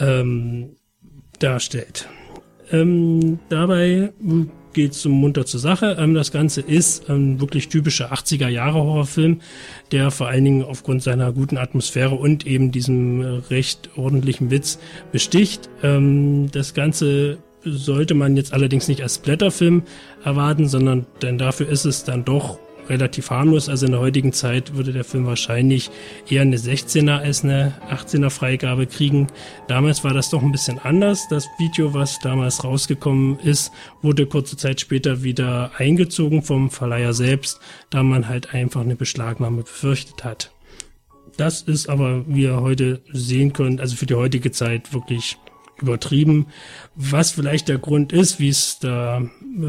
ähm, 0.00 0.76
darstellt. 1.38 2.08
Ähm, 2.70 3.38
dabei 3.48 4.12
geht 4.72 4.92
es 4.92 5.04
munter 5.06 5.46
zur 5.46 5.60
Sache. 5.60 5.96
Ähm, 5.98 6.14
das 6.14 6.30
Ganze 6.32 6.60
ist 6.60 7.08
ein 7.08 7.40
wirklich 7.40 7.68
typischer 7.68 8.12
80er 8.12 8.48
Jahre 8.48 8.78
Horrorfilm, 8.78 9.40
der 9.90 10.10
vor 10.10 10.28
allen 10.28 10.44
Dingen 10.44 10.62
aufgrund 10.62 11.02
seiner 11.02 11.32
guten 11.32 11.56
Atmosphäre 11.56 12.14
und 12.14 12.46
eben 12.46 12.70
diesem 12.70 13.20
recht 13.50 13.90
ordentlichen 13.96 14.50
Witz 14.50 14.78
besticht. 15.12 15.68
Ähm, 15.82 16.50
das 16.52 16.74
Ganze 16.74 17.38
sollte 17.64 18.14
man 18.14 18.36
jetzt 18.36 18.52
allerdings 18.52 18.88
nicht 18.88 19.02
als 19.02 19.18
Blätterfilm 19.18 19.82
erwarten, 20.24 20.68
sondern 20.68 21.06
denn 21.22 21.38
dafür 21.38 21.68
ist 21.68 21.84
es 21.84 22.04
dann 22.04 22.24
doch 22.24 22.58
relativ 22.88 23.30
harmlos. 23.30 23.68
Also 23.68 23.86
in 23.86 23.92
der 23.92 24.00
heutigen 24.00 24.32
Zeit 24.32 24.74
würde 24.74 24.92
der 24.92 25.04
Film 25.04 25.26
wahrscheinlich 25.26 25.90
eher 26.28 26.42
eine 26.42 26.56
16er 26.56 27.18
als 27.18 27.44
eine 27.44 27.74
18er 27.90 28.30
Freigabe 28.30 28.86
kriegen. 28.86 29.28
Damals 29.66 30.04
war 30.04 30.14
das 30.14 30.30
doch 30.30 30.42
ein 30.42 30.52
bisschen 30.52 30.78
anders. 30.78 31.26
Das 31.28 31.46
Video, 31.58 31.94
was 31.94 32.18
damals 32.20 32.64
rausgekommen 32.64 33.38
ist, 33.40 33.72
wurde 34.02 34.26
kurze 34.26 34.56
Zeit 34.56 34.80
später 34.80 35.22
wieder 35.22 35.72
eingezogen 35.78 36.42
vom 36.42 36.70
Verleiher 36.70 37.12
selbst, 37.12 37.60
da 37.90 38.02
man 38.02 38.28
halt 38.28 38.54
einfach 38.54 38.80
eine 38.80 38.96
Beschlagnahme 38.96 39.62
befürchtet 39.62 40.24
hat. 40.24 40.50
Das 41.36 41.62
ist 41.62 41.88
aber, 41.88 42.24
wie 42.26 42.42
ihr 42.42 42.60
heute 42.60 43.00
sehen 43.12 43.52
könnt, 43.52 43.80
also 43.80 43.94
für 43.94 44.06
die 44.06 44.14
heutige 44.14 44.50
Zeit 44.50 44.92
wirklich 44.92 45.38
übertrieben. 45.80 46.46
Was 46.96 47.30
vielleicht 47.30 47.68
der 47.68 47.78
Grund 47.78 48.12
ist, 48.12 48.40
wie 48.40 48.48
es 48.48 48.78
da 48.80 49.22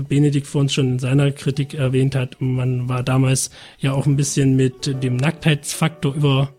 Benedikt 0.07 0.47
vor 0.47 0.61
uns 0.61 0.73
schon 0.73 0.93
in 0.93 0.99
seiner 0.99 1.31
Kritik 1.31 1.73
erwähnt 1.73 2.15
hat, 2.15 2.37
man 2.39 2.89
war 2.89 3.03
damals 3.03 3.49
ja 3.79 3.93
auch 3.93 4.05
ein 4.05 4.15
bisschen 4.15 4.55
mit 4.55 5.03
dem 5.03 5.15
Nacktheitsfaktor 5.15 6.13
über 6.15 6.53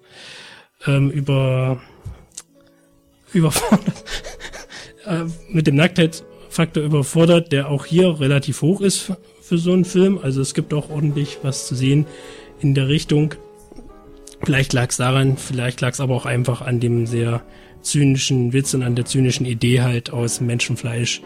ähm, 0.87 1.11
über 1.11 1.81
überfordert. 3.33 4.05
äh, 5.07 5.25
mit 5.49 5.67
dem 5.67 5.77
Nacktheitsfaktor 5.77 6.83
überfordert, 6.83 7.53
der 7.53 7.69
auch 7.69 7.87
hier 7.87 8.21
relativ 8.21 8.63
hoch 8.63 8.81
ist 8.81 9.13
für 9.43 9.59
so 9.59 9.73
einen 9.73 9.85
Film. 9.85 10.19
Also 10.19 10.41
es 10.41 10.55
gibt 10.55 10.73
auch 10.75 10.91
ordentlich 10.91 11.39
was 11.43 11.67
zu 11.67 11.75
sehen 11.75 12.07
in 12.61 12.75
der 12.75 12.89
Richtung. 12.89 13.35
Vielleicht 14.43 14.73
lag 14.73 14.89
es 14.89 14.97
daran, 14.97 15.37
vielleicht 15.37 15.81
lag 15.81 15.93
es 15.93 16.01
aber 16.01 16.15
auch 16.15 16.27
einfach 16.27 16.63
an 16.63 16.81
dem 16.81 17.07
sehr 17.07 17.43
zynischen 17.83 18.53
Witz 18.53 18.75
und 18.75 18.83
an 18.83 18.95
der 18.95 19.05
zynischen 19.05 19.47
Idee 19.47 19.83
halt 19.83 20.11
aus 20.11 20.41
Menschenfleisch 20.41 21.23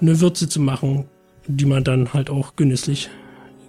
eine 0.00 0.20
Würze 0.20 0.48
zu 0.48 0.60
machen, 0.60 1.06
die 1.46 1.66
man 1.66 1.84
dann 1.84 2.12
halt 2.12 2.30
auch 2.30 2.56
genüsslich 2.56 3.10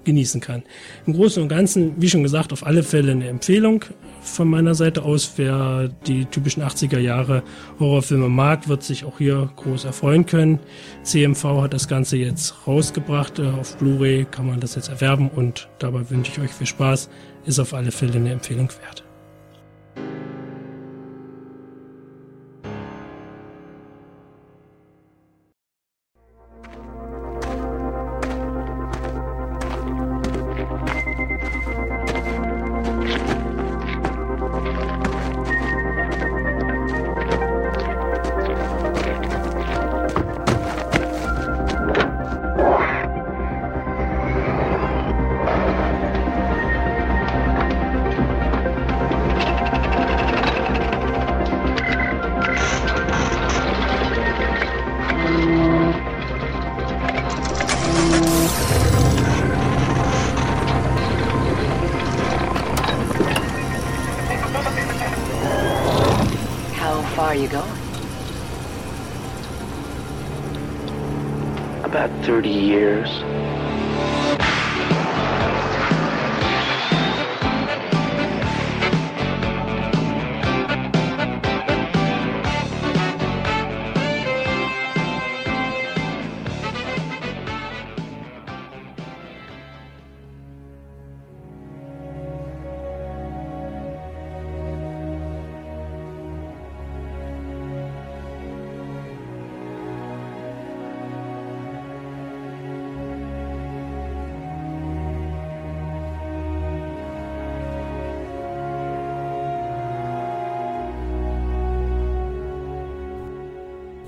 genießen 0.06 0.40
kann. 0.40 0.64
Im 1.06 1.14
Großen 1.14 1.44
und 1.44 1.50
Ganzen, 1.50 2.00
wie 2.02 2.10
schon 2.10 2.24
gesagt, 2.24 2.54
auf 2.54 2.66
alle 2.66 2.84
Fälle 2.84 3.12
eine 3.12 3.28
Empfehlung 3.28 3.84
von 4.22 4.48
meiner 4.48 4.76
Seite 4.76 5.04
aus. 5.04 5.34
Wer 5.36 5.90
die 6.08 6.26
typischen 6.26 6.64
80er 6.64 7.00
Jahre 7.00 7.44
Horrorfilme 7.80 8.30
mag, 8.30 8.70
wird 8.70 8.84
sich 8.84 9.04
auch 9.04 9.18
hier 9.18 9.50
groß 9.56 9.86
erfreuen 9.86 10.26
können. 10.26 10.60
CMV 11.04 11.44
hat 11.62 11.74
das 11.74 11.88
Ganze 11.88 12.18
jetzt 12.18 12.68
rausgebracht. 12.68 13.40
Äh, 13.40 13.48
auf 13.48 13.78
Blu-ray 13.78 14.26
kann 14.30 14.48
man 14.48 14.60
das 14.60 14.76
jetzt 14.76 14.90
erwerben 14.90 15.30
und 15.30 15.68
dabei 15.80 16.10
wünsche 16.10 16.32
ich 16.32 16.40
euch 16.40 16.52
viel 16.52 16.68
Spaß. 16.68 17.10
Ist 17.46 17.60
auf 17.60 17.74
alle 17.74 17.92
Fälle 17.92 18.16
eine 18.16 18.32
Empfehlung 18.32 18.70
wert. 18.82 19.05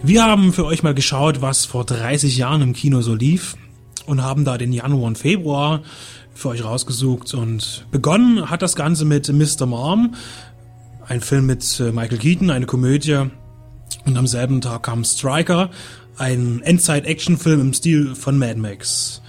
Wir 0.08 0.24
haben 0.24 0.54
für 0.54 0.64
euch 0.64 0.84
mal 0.84 0.94
geschaut, 0.94 1.42
was 1.42 1.66
vor 1.66 1.84
30 1.84 2.38
Jahren 2.38 2.62
im 2.62 2.72
Kino 2.72 3.02
so 3.02 3.14
lief 3.14 3.58
und 4.06 4.24
haben 4.24 4.46
da 4.46 4.58
den 4.58 4.72
Januar 4.72 5.04
und 5.04 5.18
Februar 5.18 5.82
für 6.34 6.48
euch 6.48 6.64
rausgesucht 6.64 7.34
und 7.34 7.86
begonnen 7.92 8.50
hat 8.50 8.62
das 8.62 8.78
Ganze 8.78 9.04
mit 9.04 9.28
Mr. 9.28 9.66
Mom, 9.66 10.16
ein 11.06 11.20
Film 11.20 11.46
mit 11.46 11.82
äh, 11.82 11.92
Michael 11.92 12.20
Keaton, 12.20 12.52
eine 12.52 12.66
Komödie 12.66 13.26
und 14.06 14.16
am 14.16 14.28
selben 14.28 14.62
Tag 14.62 14.84
kam 14.84 15.04
Striker, 15.04 15.72
ein 16.18 16.62
Endzeit-Action-Film 16.62 17.60
im 17.60 17.74
Stil 17.74 18.16
von 18.16 18.38
Mad 18.38 18.56
Max. 18.56 19.22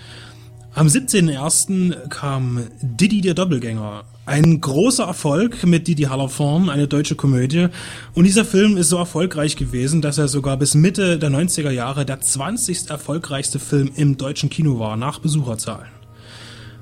Am 0.74 0.86
17.01. 0.86 2.08
kam 2.08 2.68
Diddy 2.82 3.20
der 3.20 3.34
Doppelgänger. 3.34 4.04
Ein 4.28 4.60
großer 4.60 5.04
Erfolg 5.04 5.64
mit 5.64 5.88
Didi 5.88 6.02
Hallerform, 6.02 6.68
eine 6.68 6.86
deutsche 6.86 7.14
Komödie. 7.14 7.68
Und 8.12 8.24
dieser 8.24 8.44
Film 8.44 8.76
ist 8.76 8.90
so 8.90 8.98
erfolgreich 8.98 9.56
gewesen, 9.56 10.02
dass 10.02 10.18
er 10.18 10.28
sogar 10.28 10.58
bis 10.58 10.74
Mitte 10.74 11.18
der 11.18 11.30
90er 11.30 11.70
Jahre 11.70 12.04
der 12.04 12.20
20. 12.20 12.90
erfolgreichste 12.90 13.58
Film 13.58 13.90
im 13.96 14.18
deutschen 14.18 14.50
Kino 14.50 14.78
war, 14.78 14.98
nach 14.98 15.20
Besucherzahlen. 15.20 15.88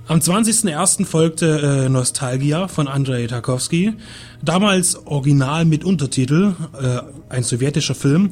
Am 0.09 0.19
20.01. 0.19 1.05
folgte 1.05 1.85
äh, 1.85 1.89
Nostalgia 1.89 2.67
von 2.67 2.89
Andrei 2.89 3.29
Tarkovsky, 3.29 3.95
damals 4.43 5.07
original 5.07 5.67
mit 5.67 5.85
Untertitel, 5.85 6.57
äh, 6.77 6.99
ein 7.29 7.45
sowjetischer 7.45 7.95
Film. 7.95 8.31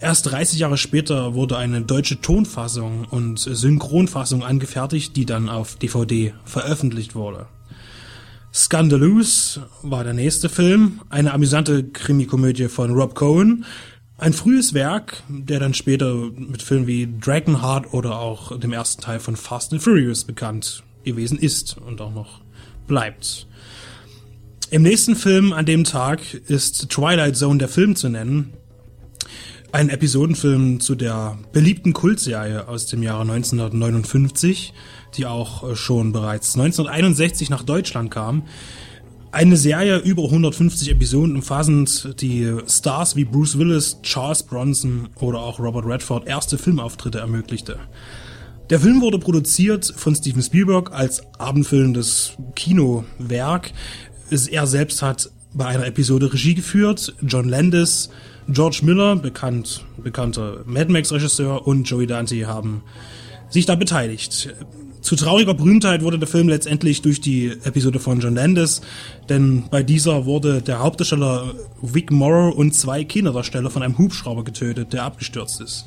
Erst 0.00 0.30
30 0.30 0.58
Jahre 0.58 0.76
später 0.76 1.32
wurde 1.32 1.56
eine 1.56 1.80
deutsche 1.80 2.20
Tonfassung 2.20 3.06
und 3.10 3.38
Synchronfassung 3.38 4.44
angefertigt, 4.44 5.16
die 5.16 5.24
dann 5.24 5.48
auf 5.48 5.76
DVD 5.76 6.34
veröffentlicht 6.44 7.14
wurde. 7.14 7.46
Scandalous 8.52 9.60
war 9.82 10.02
der 10.02 10.12
nächste 10.12 10.48
Film, 10.48 11.00
eine 11.08 11.32
amüsante 11.32 11.84
Krimikomödie 11.84 12.68
von 12.68 12.90
Rob 12.90 13.14
Cohen, 13.14 13.64
ein 14.18 14.32
frühes 14.32 14.74
Werk, 14.74 15.22
der 15.28 15.60
dann 15.60 15.72
später 15.72 16.14
mit 16.14 16.60
Filmen 16.60 16.88
wie 16.88 17.08
Dragonheart 17.20 17.94
oder 17.94 18.18
auch 18.18 18.58
dem 18.58 18.72
ersten 18.72 19.02
Teil 19.02 19.20
von 19.20 19.36
Fast 19.36 19.72
and 19.72 19.82
Furious 19.82 20.24
bekannt 20.24 20.82
gewesen 21.04 21.38
ist 21.38 21.78
und 21.78 22.00
auch 22.00 22.12
noch 22.12 22.40
bleibt. 22.88 23.46
Im 24.70 24.82
nächsten 24.82 25.14
Film 25.14 25.52
an 25.52 25.64
dem 25.64 25.84
Tag 25.84 26.34
ist 26.34 26.90
Twilight 26.90 27.36
Zone 27.36 27.58
der 27.58 27.68
Film 27.68 27.94
zu 27.94 28.08
nennen, 28.08 28.52
ein 29.72 29.88
Episodenfilm 29.88 30.80
zu 30.80 30.94
der 30.94 31.38
beliebten 31.52 31.92
Kultserie 31.92 32.66
aus 32.68 32.86
dem 32.86 33.02
Jahre 33.02 33.22
1959, 33.22 34.72
die 35.16 35.26
auch 35.26 35.70
äh, 35.70 35.76
schon 35.76 36.12
bereits 36.12 36.54
1961 36.54 37.50
nach 37.50 37.62
Deutschland 37.62 38.10
kam. 38.10 38.44
Eine 39.32 39.56
Serie 39.56 39.98
über 39.98 40.24
150 40.24 40.90
Episoden 40.90 41.36
umfassend 41.36 42.20
die 42.20 42.52
Stars 42.66 43.14
wie 43.14 43.24
Bruce 43.24 43.58
Willis, 43.58 44.02
Charles 44.02 44.42
Bronson 44.42 45.08
oder 45.20 45.38
auch 45.38 45.60
Robert 45.60 45.86
Redford 45.86 46.26
erste 46.26 46.58
Filmauftritte 46.58 47.20
ermöglichte. 47.20 47.78
Der 48.70 48.80
Film 48.80 49.00
wurde 49.00 49.20
produziert 49.20 49.92
von 49.96 50.16
Steven 50.16 50.42
Spielberg 50.42 50.92
als 50.92 51.22
abendfüllendes 51.38 52.32
Kinowerk. 52.56 53.72
Er 54.50 54.66
selbst 54.66 55.02
hat 55.02 55.30
bei 55.52 55.66
einer 55.66 55.86
Episode 55.86 56.32
Regie 56.32 56.54
geführt. 56.54 57.14
John 57.22 57.48
Landis, 57.48 58.10
George 58.52 58.80
Miller, 58.82 59.16
bekannt, 59.16 59.84
bekannter 60.02 60.62
Mad 60.66 60.90
Max 60.90 61.12
Regisseur 61.12 61.66
und 61.66 61.84
Joey 61.84 62.06
Dante 62.06 62.46
haben 62.46 62.82
sich 63.48 63.64
da 63.64 63.76
beteiligt. 63.76 64.54
Zu 65.00 65.16
trauriger 65.16 65.54
Berühmtheit 65.54 66.02
wurde 66.02 66.18
der 66.18 66.28
Film 66.28 66.48
letztendlich 66.48 67.00
durch 67.00 67.20
die 67.20 67.48
Episode 67.64 68.00
von 68.00 68.20
John 68.20 68.34
Landis, 68.34 68.82
denn 69.28 69.64
bei 69.70 69.82
dieser 69.82 70.26
wurde 70.26 70.62
der 70.62 70.80
Hauptdarsteller 70.80 71.54
Vic 71.80 72.10
Morrow 72.10 72.54
und 72.54 72.74
zwei 72.74 73.04
Kinderdarsteller 73.04 73.70
von 73.70 73.82
einem 73.82 73.98
Hubschrauber 73.98 74.42
getötet, 74.42 74.92
der 74.92 75.04
abgestürzt 75.04 75.60
ist. 75.60 75.86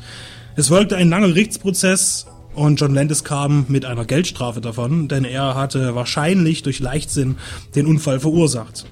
Es 0.55 0.69
folgte 0.69 0.95
ein 0.95 1.09
langer 1.09 1.27
Gerichtsprozess 1.27 2.27
und 2.55 2.79
John 2.79 2.93
Landis 2.93 3.23
kam 3.23 3.65
mit 3.67 3.83
einer 3.83 4.05
Geldstrafe 4.05 4.61
davon, 4.61 5.09
denn 5.09 5.25
er 5.25 5.55
hatte 5.55 5.95
wahrscheinlich 5.95 6.63
durch 6.63 6.79
Leichtsinn 6.79 7.35
den 7.75 7.87
Unfall 7.87 8.19
verursacht. 8.19 8.85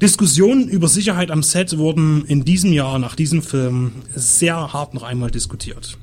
Diskussionen 0.00 0.68
über 0.68 0.88
Sicherheit 0.88 1.30
am 1.30 1.42
Set 1.42 1.78
wurden 1.78 2.24
in 2.26 2.44
diesem 2.44 2.72
Jahr 2.72 2.98
nach 2.98 3.14
diesem 3.14 3.42
Film 3.42 3.92
sehr 4.14 4.72
hart 4.72 4.92
noch 4.94 5.04
einmal 5.04 5.30
diskutiert. 5.30 5.98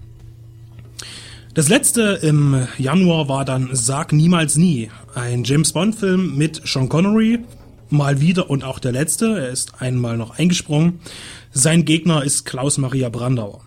Das 1.53 1.67
letzte 1.67 2.19
im 2.21 2.67
Januar 2.77 3.27
war 3.27 3.43
dann 3.43 3.69
Sag 3.73 4.13
niemals 4.13 4.55
nie, 4.55 4.89
ein 5.13 5.43
James 5.43 5.73
Bond 5.73 5.95
Film 5.95 6.37
mit 6.37 6.61
Sean 6.65 6.87
Connery, 6.87 7.39
mal 7.89 8.21
wieder 8.21 8.49
und 8.49 8.63
auch 8.63 8.79
der 8.79 8.93
letzte, 8.93 9.37
er 9.37 9.49
ist 9.49 9.81
einmal 9.81 10.15
noch 10.15 10.37
eingesprungen. 10.39 10.99
Sein 11.51 11.83
Gegner 11.83 12.23
ist 12.23 12.45
Klaus 12.45 12.77
Maria 12.77 13.09
Brandauer. 13.09 13.61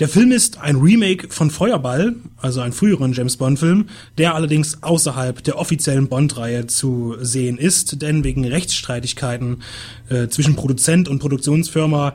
Der 0.00 0.08
Film 0.08 0.32
ist 0.32 0.58
ein 0.58 0.76
Remake 0.76 1.28
von 1.28 1.50
Feuerball, 1.50 2.16
also 2.38 2.62
ein 2.62 2.72
früheren 2.72 3.12
James 3.12 3.36
Bond 3.36 3.58
Film, 3.58 3.90
der 4.16 4.34
allerdings 4.34 4.82
außerhalb 4.82 5.44
der 5.44 5.58
offiziellen 5.58 6.08
Bond-Reihe 6.08 6.66
zu 6.66 7.16
sehen 7.20 7.58
ist, 7.58 8.00
denn 8.00 8.24
wegen 8.24 8.46
Rechtsstreitigkeiten 8.46 9.62
äh, 10.08 10.28
zwischen 10.28 10.56
Produzent 10.56 11.06
und 11.06 11.18
Produktionsfirma 11.18 12.14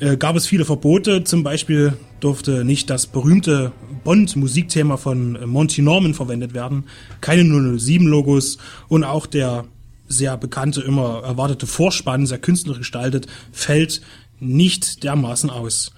äh, 0.00 0.18
gab 0.18 0.36
es 0.36 0.46
viele 0.46 0.66
Verbote. 0.66 1.24
Zum 1.24 1.42
Beispiel 1.42 1.94
durfte 2.20 2.66
nicht 2.66 2.90
das 2.90 3.06
berühmte 3.06 3.72
Bond-Musikthema 4.04 4.98
von 4.98 5.38
Monty 5.48 5.80
Norman 5.80 6.12
verwendet 6.12 6.52
werden, 6.52 6.84
keine 7.22 7.44
007-Logos 7.44 8.58
und 8.88 9.04
auch 9.04 9.24
der 9.24 9.64
sehr 10.06 10.36
bekannte, 10.36 10.82
immer 10.82 11.22
erwartete 11.24 11.66
Vorspann, 11.66 12.26
sehr 12.26 12.36
künstlerisch 12.36 12.80
gestaltet, 12.80 13.26
fällt 13.52 14.02
nicht 14.38 15.02
dermaßen 15.02 15.48
aus. 15.48 15.92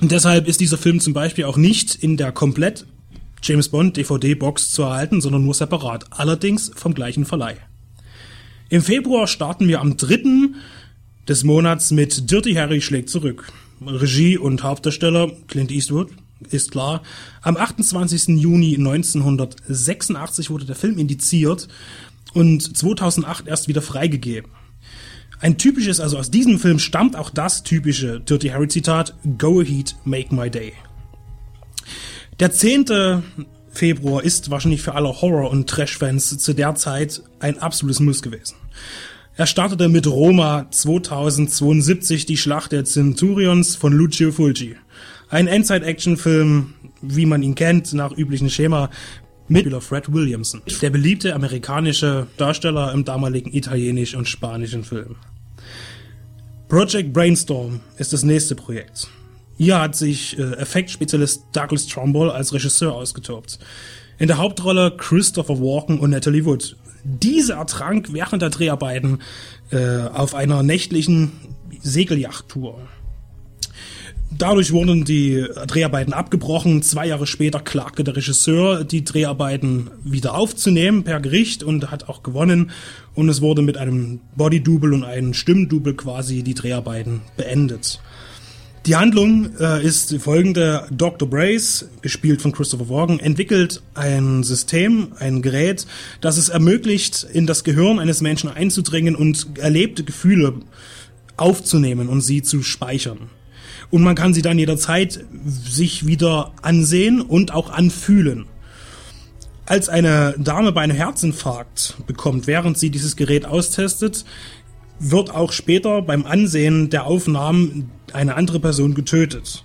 Und 0.00 0.12
deshalb 0.12 0.48
ist 0.48 0.60
dieser 0.60 0.78
Film 0.78 1.00
zum 1.00 1.12
Beispiel 1.12 1.44
auch 1.44 1.56
nicht 1.56 1.94
in 1.94 2.16
der 2.16 2.32
komplett 2.32 2.86
James 3.42 3.68
Bond 3.68 3.96
DVD-Box 3.96 4.72
zu 4.72 4.82
erhalten, 4.82 5.20
sondern 5.20 5.44
nur 5.44 5.54
separat, 5.54 6.06
allerdings 6.10 6.70
vom 6.74 6.94
gleichen 6.94 7.26
Verleih. 7.26 7.56
Im 8.70 8.82
Februar 8.82 9.26
starten 9.26 9.68
wir 9.68 9.80
am 9.80 9.96
3. 9.96 10.48
des 11.28 11.44
Monats 11.44 11.90
mit 11.90 12.30
Dirty 12.30 12.54
Harry 12.54 12.80
schlägt 12.80 13.10
zurück. 13.10 13.52
Regie 13.84 14.38
und 14.38 14.62
Hauptdarsteller 14.62 15.30
Clint 15.46 15.70
Eastwood, 15.70 16.10
ist 16.50 16.72
klar. 16.72 17.02
Am 17.42 17.56
28. 17.56 18.40
Juni 18.40 18.76
1986 18.76 20.50
wurde 20.50 20.64
der 20.64 20.76
Film 20.76 20.98
indiziert 20.98 21.68
und 22.32 22.76
2008 22.76 23.46
erst 23.46 23.68
wieder 23.68 23.82
freigegeben. 23.82 24.50
Ein 25.44 25.58
typisches, 25.58 26.00
also 26.00 26.16
aus 26.16 26.30
diesem 26.30 26.58
Film 26.58 26.78
stammt 26.78 27.16
auch 27.16 27.28
das 27.28 27.62
typische 27.62 28.18
Dirty 28.18 28.48
Harry 28.48 28.66
Zitat, 28.66 29.12
Go 29.36 29.60
ahead, 29.60 29.94
make 30.06 30.34
my 30.34 30.48
day. 30.48 30.72
Der 32.40 32.50
10. 32.50 33.22
Februar 33.68 34.24
ist 34.24 34.48
wahrscheinlich 34.48 34.80
für 34.80 34.94
alle 34.94 35.20
Horror- 35.20 35.50
und 35.50 35.68
Trash-Fans 35.68 36.38
zu 36.38 36.54
der 36.54 36.76
Zeit 36.76 37.22
ein 37.40 37.58
absolutes 37.58 38.00
Muss 38.00 38.22
gewesen. 38.22 38.54
Er 39.36 39.46
startete 39.46 39.90
mit 39.90 40.06
Roma 40.06 40.66
2072, 40.70 42.24
die 42.24 42.38
Schlacht 42.38 42.72
der 42.72 42.86
Centurions 42.86 43.76
von 43.76 43.92
Lucio 43.92 44.32
Fulci. 44.32 44.76
Ein 45.28 45.46
Endzeit-Action-Film, 45.46 46.72
wie 47.02 47.26
man 47.26 47.42
ihn 47.42 47.54
kennt, 47.54 47.92
nach 47.92 48.12
üblichem 48.12 48.48
Schema, 48.48 48.88
mit 49.46 49.70
Fred 49.82 50.10
Williamson, 50.10 50.62
der 50.80 50.88
beliebte 50.88 51.34
amerikanische 51.34 52.28
Darsteller 52.38 52.94
im 52.94 53.04
damaligen 53.04 53.52
italienisch- 53.52 54.14
und 54.14 54.26
spanischen 54.26 54.84
Film. 54.84 55.16
Project 56.68 57.12
Brainstorm 57.12 57.80
ist 57.98 58.12
das 58.12 58.22
nächste 58.22 58.54
Projekt. 58.54 59.08
Hier 59.56 59.80
hat 59.80 59.94
sich 59.94 60.38
äh, 60.38 60.42
Effektspezialist 60.54 61.44
Douglas 61.52 61.86
Trumbull 61.86 62.30
als 62.30 62.52
Regisseur 62.52 62.94
ausgetobt. 62.94 63.58
In 64.18 64.28
der 64.28 64.38
Hauptrolle 64.38 64.96
Christopher 64.96 65.60
Walken 65.60 66.00
und 66.00 66.10
Natalie 66.10 66.44
Wood. 66.44 66.76
Diese 67.04 67.54
ertrank 67.54 68.08
während 68.12 68.42
der 68.42 68.50
Dreharbeiten 68.50 69.20
äh, 69.70 70.06
auf 70.12 70.34
einer 70.34 70.62
nächtlichen 70.62 71.32
Segelyachttour. 71.82 72.78
Dadurch 74.30 74.72
wurden 74.72 75.04
die 75.04 75.44
Dreharbeiten 75.66 76.12
abgebrochen. 76.12 76.82
Zwei 76.82 77.06
Jahre 77.06 77.26
später 77.26 77.60
klagte 77.60 78.02
der 78.02 78.16
Regisseur, 78.16 78.82
die 78.82 79.04
Dreharbeiten 79.04 79.90
wieder 80.02 80.34
aufzunehmen 80.34 81.04
per 81.04 81.20
Gericht 81.20 81.62
und 81.62 81.90
hat 81.90 82.08
auch 82.08 82.22
gewonnen. 82.22 82.70
Und 83.14 83.28
es 83.28 83.40
wurde 83.40 83.62
mit 83.62 83.76
einem 83.76 84.20
Body-Double 84.36 84.92
und 84.92 85.04
einem 85.04 85.34
Stimmdouble 85.34 85.94
quasi 85.94 86.42
die 86.42 86.54
Dreharbeiten 86.54 87.20
beendet. 87.36 88.00
Die 88.86 88.96
Handlung 88.96 89.50
äh, 89.58 89.82
ist 89.82 90.14
folgende. 90.20 90.86
Dr. 90.90 91.30
Brace, 91.30 91.88
gespielt 92.02 92.42
von 92.42 92.52
Christopher 92.52 92.88
Walken, 92.90 93.20
entwickelt 93.20 93.82
ein 93.94 94.42
System, 94.42 95.12
ein 95.18 95.40
Gerät, 95.40 95.86
das 96.20 96.36
es 96.36 96.50
ermöglicht, 96.50 97.26
in 97.32 97.46
das 97.46 97.64
Gehirn 97.64 97.98
eines 97.98 98.20
Menschen 98.20 98.50
einzudringen 98.50 99.14
und 99.16 99.58
erlebte 99.58 100.04
Gefühle 100.04 100.54
aufzunehmen 101.36 102.08
und 102.08 102.20
sie 102.20 102.42
zu 102.42 102.62
speichern 102.62 103.30
und 103.90 104.02
man 104.02 104.14
kann 104.14 104.34
sie 104.34 104.42
dann 104.42 104.58
jederzeit 104.58 105.24
sich 105.46 106.06
wieder 106.06 106.52
ansehen 106.62 107.20
und 107.20 107.52
auch 107.52 107.70
anfühlen. 107.70 108.46
Als 109.66 109.88
eine 109.88 110.34
Dame 110.38 110.72
bei 110.72 110.82
einem 110.82 110.96
Herzinfarkt 110.96 111.96
bekommt, 112.06 112.46
während 112.46 112.76
sie 112.76 112.90
dieses 112.90 113.16
Gerät 113.16 113.46
austestet, 113.46 114.24
wird 114.98 115.30
auch 115.30 115.52
später 115.52 116.02
beim 116.02 116.26
Ansehen 116.26 116.90
der 116.90 117.06
Aufnahmen 117.06 117.90
eine 118.12 118.36
andere 118.36 118.60
Person 118.60 118.94
getötet. 118.94 119.64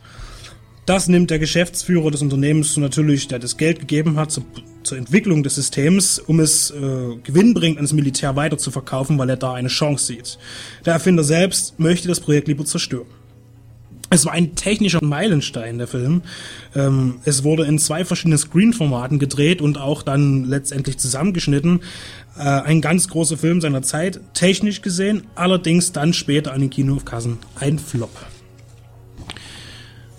Das 0.85 1.07
nimmt 1.07 1.29
der 1.29 1.37
Geschäftsführer 1.37 2.09
des 2.09 2.23
Unternehmens 2.23 2.75
natürlich, 2.77 3.27
der 3.27 3.37
das 3.37 3.57
Geld 3.57 3.79
gegeben 3.79 4.15
hat, 4.15 4.31
zur, 4.31 4.43
zur 4.81 4.97
Entwicklung 4.97 5.43
des 5.43 5.53
Systems, 5.53 6.17
um 6.17 6.39
es 6.39 6.71
äh, 6.71 7.15
gewinnbringend 7.23 7.77
ans 7.77 7.93
Militär 7.93 8.35
weiter 8.35 8.57
zu 8.57 8.71
verkaufen, 8.71 9.19
weil 9.19 9.29
er 9.29 9.37
da 9.37 9.53
eine 9.53 9.67
Chance 9.67 10.07
sieht. 10.07 10.39
Der 10.85 10.93
Erfinder 10.93 11.23
selbst 11.23 11.79
möchte 11.79 12.07
das 12.07 12.19
Projekt 12.19 12.47
lieber 12.47 12.65
zerstören. 12.65 13.18
Es 14.11 14.25
war 14.25 14.33
ein 14.33 14.55
technischer 14.55 15.03
Meilenstein, 15.03 15.77
der 15.77 15.87
Film. 15.87 16.23
Ähm, 16.75 17.19
es 17.25 17.43
wurde 17.43 17.65
in 17.65 17.77
zwei 17.77 18.03
verschiedenen 18.05 18.39
Screen-Formaten 18.39 19.19
gedreht 19.19 19.61
und 19.61 19.77
auch 19.77 20.01
dann 20.01 20.45
letztendlich 20.45 20.97
zusammengeschnitten. 20.97 21.81
Äh, 22.37 22.41
ein 22.41 22.81
ganz 22.81 23.07
großer 23.07 23.37
Film 23.37 23.61
seiner 23.61 23.83
Zeit, 23.83 24.19
technisch 24.33 24.81
gesehen, 24.81 25.27
allerdings 25.35 25.91
dann 25.91 26.13
später 26.13 26.53
an 26.53 26.61
den 26.61 26.69
Kinokassen 26.71 27.37
ein 27.59 27.77
Flop. 27.77 28.11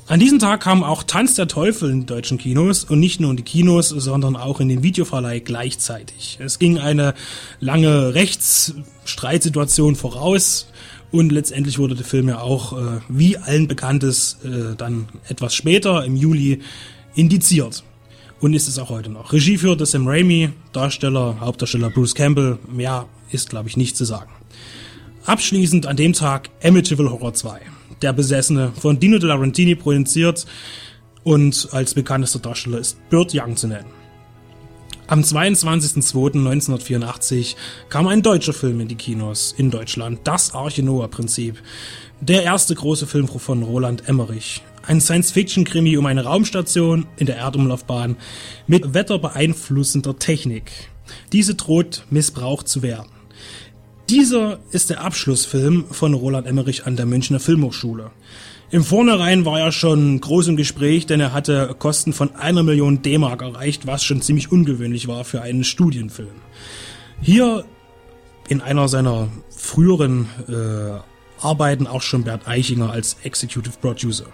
An 0.06 0.18
diesem 0.18 0.40
Tag 0.40 0.62
kam 0.62 0.82
auch 0.82 1.04
Tanz 1.04 1.34
der 1.34 1.46
Teufel 1.46 1.88
in 1.88 2.04
deutschen 2.04 2.36
Kinos 2.36 2.82
und 2.82 2.98
nicht 2.98 3.20
nur 3.20 3.30
in 3.30 3.36
die 3.36 3.44
Kinos, 3.44 3.90
sondern 3.90 4.34
auch 4.34 4.58
in 4.58 4.68
den 4.68 4.82
Videoverleih 4.82 5.38
gleichzeitig. 5.38 6.38
Es 6.40 6.58
ging 6.58 6.78
eine 6.78 7.14
lange 7.60 8.12
Rechtsstreitsituation 8.12 9.94
voraus 9.94 10.66
und 11.12 11.32
letztendlich 11.32 11.78
wurde 11.78 11.94
der 11.94 12.04
Film 12.04 12.28
ja 12.28 12.40
auch, 12.40 12.72
äh, 12.72 13.00
wie 13.08 13.36
allen 13.36 13.68
bekanntes, 13.68 14.38
äh, 14.44 14.76
dann 14.76 15.08
etwas 15.28 15.54
später 15.54 16.04
im 16.04 16.16
Juli 16.16 16.60
indiziert. 17.14 17.84
Und 18.40 18.54
ist 18.54 18.68
es 18.68 18.78
auch 18.78 18.88
heute 18.88 19.10
noch. 19.10 19.32
Regie 19.32 19.58
führte 19.58 19.84
Sam 19.84 20.08
Raimi, 20.08 20.50
Darsteller, 20.72 21.38
Hauptdarsteller 21.40 21.90
Bruce 21.90 22.14
Campbell. 22.14 22.58
Mehr 22.72 23.06
ist, 23.30 23.50
glaube 23.50 23.68
ich, 23.68 23.76
nicht 23.76 23.96
zu 23.96 24.04
sagen. 24.04 24.30
Abschließend 25.26 25.86
an 25.86 25.96
dem 25.96 26.14
Tag 26.14 26.48
Amityville 26.62 27.10
Horror 27.10 27.34
2. 27.34 27.60
Der 28.00 28.14
Besessene 28.14 28.72
von 28.80 28.98
Dino 28.98 29.18
De 29.18 29.28
Laurentini 29.28 29.74
produziert 29.74 30.46
und 31.22 31.68
als 31.72 31.92
bekanntester 31.92 32.38
Darsteller 32.38 32.78
ist 32.78 32.96
Burt 33.10 33.32
Young 33.34 33.56
zu 33.56 33.68
nennen. 33.68 33.99
Am 35.10 35.20
22.02.1984 35.22 37.56
kam 37.88 38.06
ein 38.06 38.22
deutscher 38.22 38.52
Film 38.52 38.78
in 38.78 38.86
die 38.86 38.94
Kinos 38.94 39.52
in 39.58 39.72
Deutschland, 39.72 40.20
das 40.22 40.54
Arche 40.54 40.84
Noah-Prinzip. 40.84 41.60
Der 42.20 42.44
erste 42.44 42.76
große 42.76 43.08
Film 43.08 43.26
von 43.26 43.64
Roland 43.64 44.08
Emmerich. 44.08 44.62
Ein 44.86 45.00
Science-Fiction-Krimi 45.00 45.96
um 45.96 46.06
eine 46.06 46.22
Raumstation 46.22 47.08
in 47.16 47.26
der 47.26 47.38
Erdumlaufbahn 47.38 48.18
mit 48.68 48.94
wetterbeeinflussender 48.94 50.16
Technik. 50.16 50.70
Diese 51.32 51.56
droht 51.56 52.04
missbraucht 52.10 52.68
zu 52.68 52.82
werden. 52.82 53.10
Dieser 54.08 54.60
ist 54.70 54.90
der 54.90 55.00
Abschlussfilm 55.00 55.86
von 55.90 56.14
Roland 56.14 56.46
Emmerich 56.46 56.86
an 56.86 56.94
der 56.94 57.06
Münchner 57.06 57.40
Filmhochschule. 57.40 58.12
Im 58.72 58.84
Vornherein 58.84 59.44
war 59.44 59.58
er 59.58 59.72
schon 59.72 60.20
groß 60.20 60.46
im 60.46 60.56
Gespräch, 60.56 61.04
denn 61.04 61.18
er 61.18 61.32
hatte 61.32 61.74
Kosten 61.76 62.12
von 62.12 62.36
einer 62.36 62.62
Million 62.62 63.02
D-Mark 63.02 63.42
erreicht, 63.42 63.88
was 63.88 64.04
schon 64.04 64.22
ziemlich 64.22 64.52
ungewöhnlich 64.52 65.08
war 65.08 65.24
für 65.24 65.42
einen 65.42 65.64
Studienfilm. 65.64 66.36
Hier 67.20 67.64
in 68.48 68.60
einer 68.60 68.86
seiner 68.88 69.28
früheren 69.48 70.28
äh, 70.48 71.44
Arbeiten 71.44 71.88
auch 71.88 72.02
schon 72.02 72.22
Bert 72.22 72.46
Eichinger 72.46 72.90
als 72.90 73.16
Executive 73.24 73.76
Producer. 73.80 74.26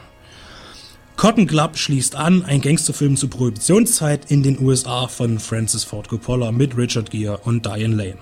Cotton 1.17 1.47
Club 1.47 1.79
schließt 1.79 2.15
an, 2.15 2.45
ein 2.45 2.61
Gangsterfilm 2.61 3.17
zur 3.17 3.31
Prohibitionszeit 3.31 4.31
in 4.31 4.43
den 4.43 4.61
USA 4.61 5.09
von 5.09 5.39
Francis 5.39 5.85
Ford 5.85 6.09
Coppola 6.09 6.53
mit 6.53 6.77
Richard 6.77 7.11
Gere 7.11 7.39
und 7.39 7.65
Diane 7.65 7.95
Lane. 7.95 8.19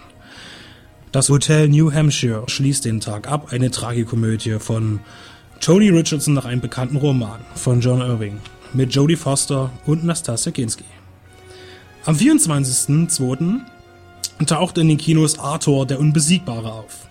Das 1.10 1.28
Hotel 1.28 1.68
New 1.68 1.92
Hampshire 1.92 2.44
schließt 2.46 2.84
den 2.84 3.00
Tag 3.00 3.26
ab, 3.26 3.48
eine 3.50 3.72
Tragikomödie 3.72 4.60
von 4.60 5.00
Tony 5.64 5.88
Richardson 5.88 6.34
nach 6.34 6.44
einem 6.44 6.60
bekannten 6.60 6.98
Roman 6.98 7.40
von 7.54 7.80
John 7.80 8.02
Irving 8.02 8.38
mit 8.74 8.94
Jodie 8.94 9.16
Foster 9.16 9.70
und 9.86 10.04
Nastasia 10.04 10.52
Kinski. 10.52 10.84
Am 12.04 12.16
24.02. 12.16 13.60
tauchte 14.44 14.82
in 14.82 14.88
den 14.88 14.98
Kinos 14.98 15.38
Arthur 15.38 15.86
der 15.86 16.00
Unbesiegbare 16.00 16.70
auf. 16.70 17.08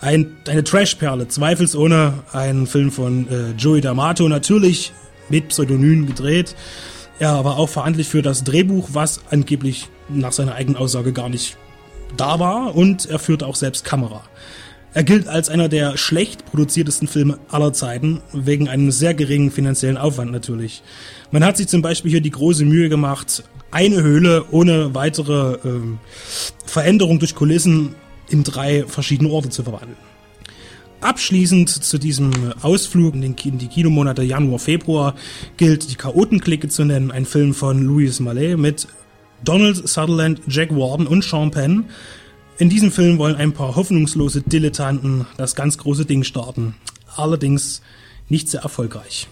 Ein, 0.00 0.36
eine 0.46 0.62
Trashperle, 0.62 1.26
zweifelsohne 1.26 2.14
ein 2.32 2.68
Film 2.68 2.92
von 2.92 3.26
äh, 3.26 3.50
Joey 3.58 3.80
D'Amato, 3.80 4.28
natürlich 4.28 4.92
mit 5.28 5.48
Pseudonym 5.48 6.06
gedreht. 6.06 6.54
Er 7.18 7.44
war 7.44 7.56
auch 7.56 7.68
verantwortlich 7.68 8.06
für 8.06 8.22
das 8.22 8.44
Drehbuch, 8.44 8.90
was 8.92 9.22
angeblich 9.28 9.88
nach 10.08 10.30
seiner 10.30 10.54
eigenen 10.54 10.76
Aussage 10.76 11.12
gar 11.12 11.28
nicht 11.28 11.56
da 12.16 12.38
war 12.38 12.76
und 12.76 13.06
er 13.06 13.18
führte 13.18 13.44
auch 13.44 13.56
selbst 13.56 13.84
Kamera. 13.84 14.22
Er 14.94 15.04
gilt 15.04 15.28
als 15.28 15.48
einer 15.48 15.68
der 15.68 15.96
schlecht 15.96 16.46
produziertesten 16.46 17.08
Filme 17.08 17.38
aller 17.50 17.72
Zeiten, 17.72 18.22
wegen 18.32 18.68
einem 18.68 18.90
sehr 18.90 19.14
geringen 19.14 19.50
finanziellen 19.50 19.98
Aufwand 19.98 20.32
natürlich. 20.32 20.82
Man 21.30 21.44
hat 21.44 21.56
sich 21.56 21.68
zum 21.68 21.82
Beispiel 21.82 22.10
hier 22.10 22.20
die 22.22 22.30
große 22.30 22.64
Mühe 22.64 22.88
gemacht, 22.88 23.44
eine 23.70 24.02
Höhle 24.02 24.46
ohne 24.50 24.94
weitere 24.94 25.58
ähm, 25.64 25.98
Veränderung 26.64 27.18
durch 27.18 27.34
Kulissen 27.34 27.94
in 28.30 28.44
drei 28.44 28.84
verschiedene 28.84 29.30
Orte 29.30 29.50
zu 29.50 29.62
verwandeln. 29.62 29.96
Abschließend 31.00 31.68
zu 31.68 31.98
diesem 31.98 32.32
Ausflug 32.60 33.14
in, 33.14 33.20
den, 33.20 33.36
in 33.44 33.58
die 33.58 33.68
Kinomonate 33.68 34.22
Januar, 34.22 34.58
Februar 34.58 35.14
gilt 35.56 35.90
die 35.90 35.94
Chaotenklicke 35.94 36.68
zu 36.68 36.84
nennen, 36.84 37.12
ein 37.12 37.24
Film 37.24 37.54
von 37.54 37.82
Louis 37.84 38.18
Mallet 38.18 38.58
mit 38.58 38.88
Donald 39.44 39.88
Sutherland, 39.88 40.40
Jack 40.48 40.74
Warden 40.74 41.06
und 41.06 41.22
Sean 41.22 41.52
Penn. 41.52 41.84
In 42.60 42.68
diesem 42.68 42.90
Film 42.90 43.18
wollen 43.18 43.36
ein 43.36 43.52
paar 43.52 43.76
hoffnungslose 43.76 44.42
Dilettanten 44.42 45.26
das 45.36 45.54
ganz 45.54 45.78
große 45.78 46.06
Ding 46.06 46.24
starten. 46.24 46.74
Allerdings 47.14 47.82
nicht 48.28 48.48
sehr 48.48 48.62
erfolgreich. 48.62 49.28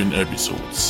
In 0.00 0.14
episodes. 0.14 0.89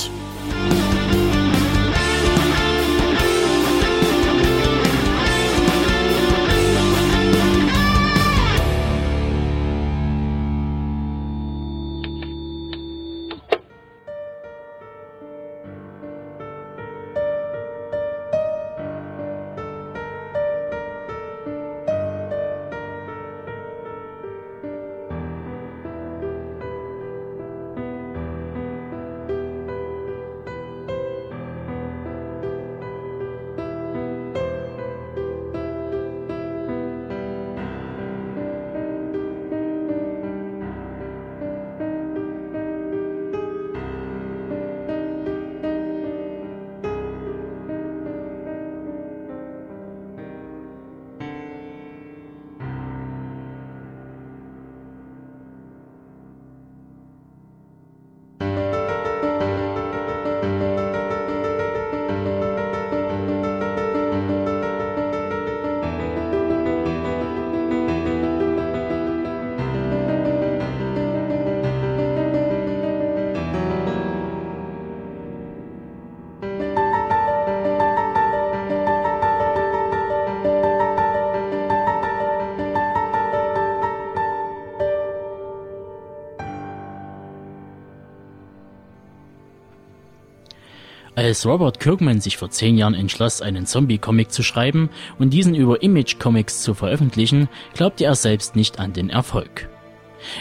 Als 91.30 91.46
Robert 91.46 91.78
Kirkman 91.78 92.20
sich 92.20 92.36
vor 92.36 92.50
zehn 92.50 92.76
Jahren 92.76 92.94
entschloss, 92.94 93.40
einen 93.40 93.64
Zombie-Comic 93.64 94.32
zu 94.32 94.42
schreiben 94.42 94.90
und 95.20 95.30
diesen 95.30 95.54
über 95.54 95.80
Image 95.80 96.18
Comics 96.18 96.60
zu 96.64 96.74
veröffentlichen, 96.74 97.48
glaubte 97.72 98.02
er 98.02 98.16
selbst 98.16 98.56
nicht 98.56 98.80
an 98.80 98.92
den 98.92 99.10
Erfolg. 99.10 99.68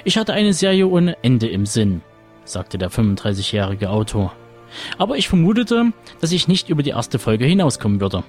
Ich 0.03 0.17
hatte 0.17 0.33
eine 0.33 0.51
Serie 0.51 0.87
ohne 0.87 1.15
Ende 1.21 1.47
im 1.47 1.67
Sinn, 1.67 2.01
sagte 2.43 2.79
der 2.79 2.89
35-jährige 2.89 3.91
Autor. 3.91 4.33
Aber 4.97 5.15
ich 5.15 5.27
vermutete, 5.27 5.93
dass 6.21 6.31
ich 6.31 6.47
nicht 6.47 6.69
über 6.69 6.81
die 6.81 6.89
erste 6.89 7.19
Folge 7.19 7.45
hinauskommen 7.45 8.01
würde. 8.01 8.23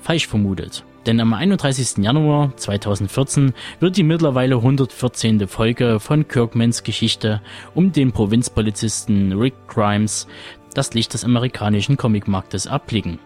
Falsch 0.00 0.28
vermutet, 0.28 0.84
denn 1.06 1.18
am 1.18 1.34
31. 1.34 2.04
Januar 2.04 2.56
2014 2.56 3.52
wird 3.80 3.96
die 3.96 4.02
mittlerweile 4.04 4.56
114. 4.56 5.48
Folge 5.48 5.98
von 5.98 6.28
Kirkmans 6.28 6.84
Geschichte 6.84 7.42
um 7.74 7.90
den 7.90 8.12
Provinzpolizisten 8.12 9.32
Rick 9.32 9.54
Grimes 9.66 10.28
das 10.74 10.94
Licht 10.94 11.14
des 11.14 11.24
amerikanischen 11.24 11.96
Comicmarktes 11.96 12.66
abblicken. 12.66 13.18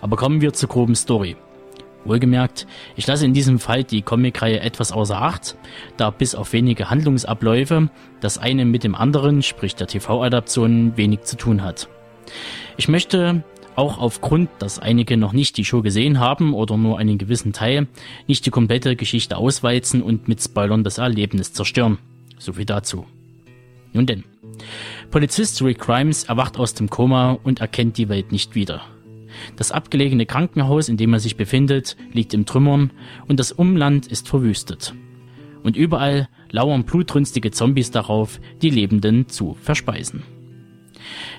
Aber 0.00 0.16
kommen 0.16 0.40
wir 0.40 0.52
zur 0.52 0.68
groben 0.68 0.94
Story. 0.94 1.36
Wohlgemerkt, 2.04 2.66
ich 2.96 3.06
lasse 3.06 3.26
in 3.26 3.34
diesem 3.34 3.58
Fall 3.58 3.84
die 3.84 4.00
Comicreihe 4.00 4.60
etwas 4.60 4.90
außer 4.90 5.20
Acht, 5.20 5.56
da 5.98 6.10
bis 6.10 6.34
auf 6.34 6.52
wenige 6.54 6.88
Handlungsabläufe 6.88 7.90
das 8.20 8.38
eine 8.38 8.64
mit 8.64 8.84
dem 8.84 8.94
anderen, 8.94 9.42
sprich 9.42 9.74
der 9.74 9.86
TV-Adaption, 9.86 10.96
wenig 10.96 11.22
zu 11.22 11.36
tun 11.36 11.62
hat. 11.62 11.88
Ich 12.78 12.88
möchte 12.88 13.44
auch 13.76 13.98
aufgrund, 13.98 14.48
dass 14.58 14.78
einige 14.78 15.16
noch 15.16 15.32
nicht 15.32 15.56
die 15.56 15.64
Show 15.64 15.82
gesehen 15.82 16.18
haben 16.18 16.54
oder 16.54 16.76
nur 16.76 16.98
einen 16.98 17.18
gewissen 17.18 17.52
Teil, 17.52 17.86
nicht 18.26 18.46
die 18.46 18.50
komplette 18.50 18.96
Geschichte 18.96 19.36
ausweizen 19.36 20.02
und 20.02 20.28
mit 20.28 20.42
Spoilern 20.42 20.84
das 20.84 20.98
Erlebnis 20.98 21.52
zerstören. 21.52 21.98
So 22.38 22.54
viel 22.54 22.64
dazu. 22.64 23.06
Nun 23.92 24.06
denn. 24.06 24.24
Polizist 25.10 25.60
Rick 25.60 25.80
Grimes 25.80 26.22
erwacht 26.22 26.56
aus 26.56 26.72
dem 26.74 26.88
Koma 26.88 27.36
und 27.42 27.60
erkennt 27.60 27.98
die 27.98 28.08
Welt 28.08 28.30
nicht 28.30 28.54
wieder. 28.54 28.82
Das 29.56 29.72
abgelegene 29.72 30.24
Krankenhaus, 30.24 30.88
in 30.88 30.96
dem 30.96 31.12
er 31.12 31.18
sich 31.18 31.36
befindet, 31.36 31.96
liegt 32.12 32.32
im 32.32 32.46
Trümmern 32.46 32.92
und 33.26 33.40
das 33.40 33.50
Umland 33.50 34.06
ist 34.06 34.28
verwüstet. 34.28 34.94
Und 35.64 35.76
überall 35.76 36.28
lauern 36.50 36.84
blutrünstige 36.84 37.50
Zombies 37.50 37.90
darauf, 37.90 38.40
die 38.62 38.70
Lebenden 38.70 39.28
zu 39.28 39.56
verspeisen. 39.60 40.22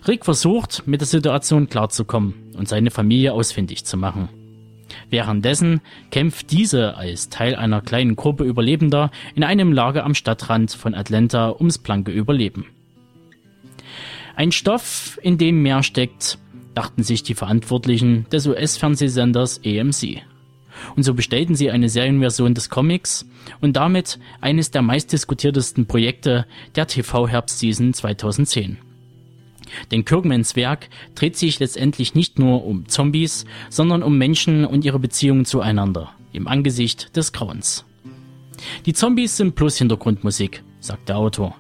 Rick 0.05 0.25
versucht, 0.25 0.83
mit 0.85 0.99
der 0.99 1.07
Situation 1.07 1.69
klarzukommen 1.69 2.33
und 2.57 2.67
seine 2.67 2.91
Familie 2.91 3.31
ausfindig 3.31 3.85
zu 3.85 3.95
machen. 3.95 4.27
Währenddessen 5.09 5.79
kämpft 6.11 6.51
diese 6.51 6.97
als 6.97 7.29
Teil 7.29 7.55
einer 7.55 7.79
kleinen 7.79 8.17
Gruppe 8.17 8.43
Überlebender 8.43 9.11
in 9.33 9.45
einem 9.45 9.71
Lager 9.71 10.03
am 10.03 10.13
Stadtrand 10.13 10.73
von 10.73 10.93
Atlanta 10.93 11.51
ums 11.51 11.77
blanke 11.77 12.11
Überleben. 12.11 12.65
Ein 14.41 14.51
Stoff, 14.51 15.19
in 15.21 15.37
dem 15.37 15.61
mehr 15.61 15.83
steckt, 15.83 16.39
dachten 16.73 17.03
sich 17.03 17.21
die 17.21 17.35
Verantwortlichen 17.35 18.25
des 18.31 18.47
US-Fernsehsenders 18.47 19.61
AMC. 19.63 20.23
Und 20.95 21.03
so 21.03 21.13
bestellten 21.13 21.53
sie 21.53 21.69
eine 21.69 21.89
Serienversion 21.89 22.55
des 22.55 22.71
Comics 22.71 23.27
und 23.61 23.75
damit 23.75 24.17
eines 24.39 24.71
der 24.71 24.81
meistdiskutiertesten 24.81 25.85
Projekte 25.85 26.47
der 26.75 26.87
TV-Herbstseason 26.87 27.93
2010. 27.93 28.79
Denn 29.91 30.05
Kirkmans 30.05 30.55
Werk 30.55 30.89
dreht 31.13 31.37
sich 31.37 31.59
letztendlich 31.59 32.15
nicht 32.15 32.39
nur 32.39 32.65
um 32.65 32.87
Zombies, 32.87 33.45
sondern 33.69 34.01
um 34.01 34.17
Menschen 34.17 34.65
und 34.65 34.83
ihre 34.83 34.97
Beziehungen 34.97 35.45
zueinander, 35.45 36.15
im 36.33 36.47
Angesicht 36.47 37.15
des 37.15 37.31
Grauens. 37.31 37.85
Die 38.87 38.93
Zombies 38.93 39.37
sind 39.37 39.53
bloß 39.53 39.77
Hintergrundmusik, 39.77 40.63
sagt 40.79 41.09
der 41.09 41.17
Autor. 41.17 41.55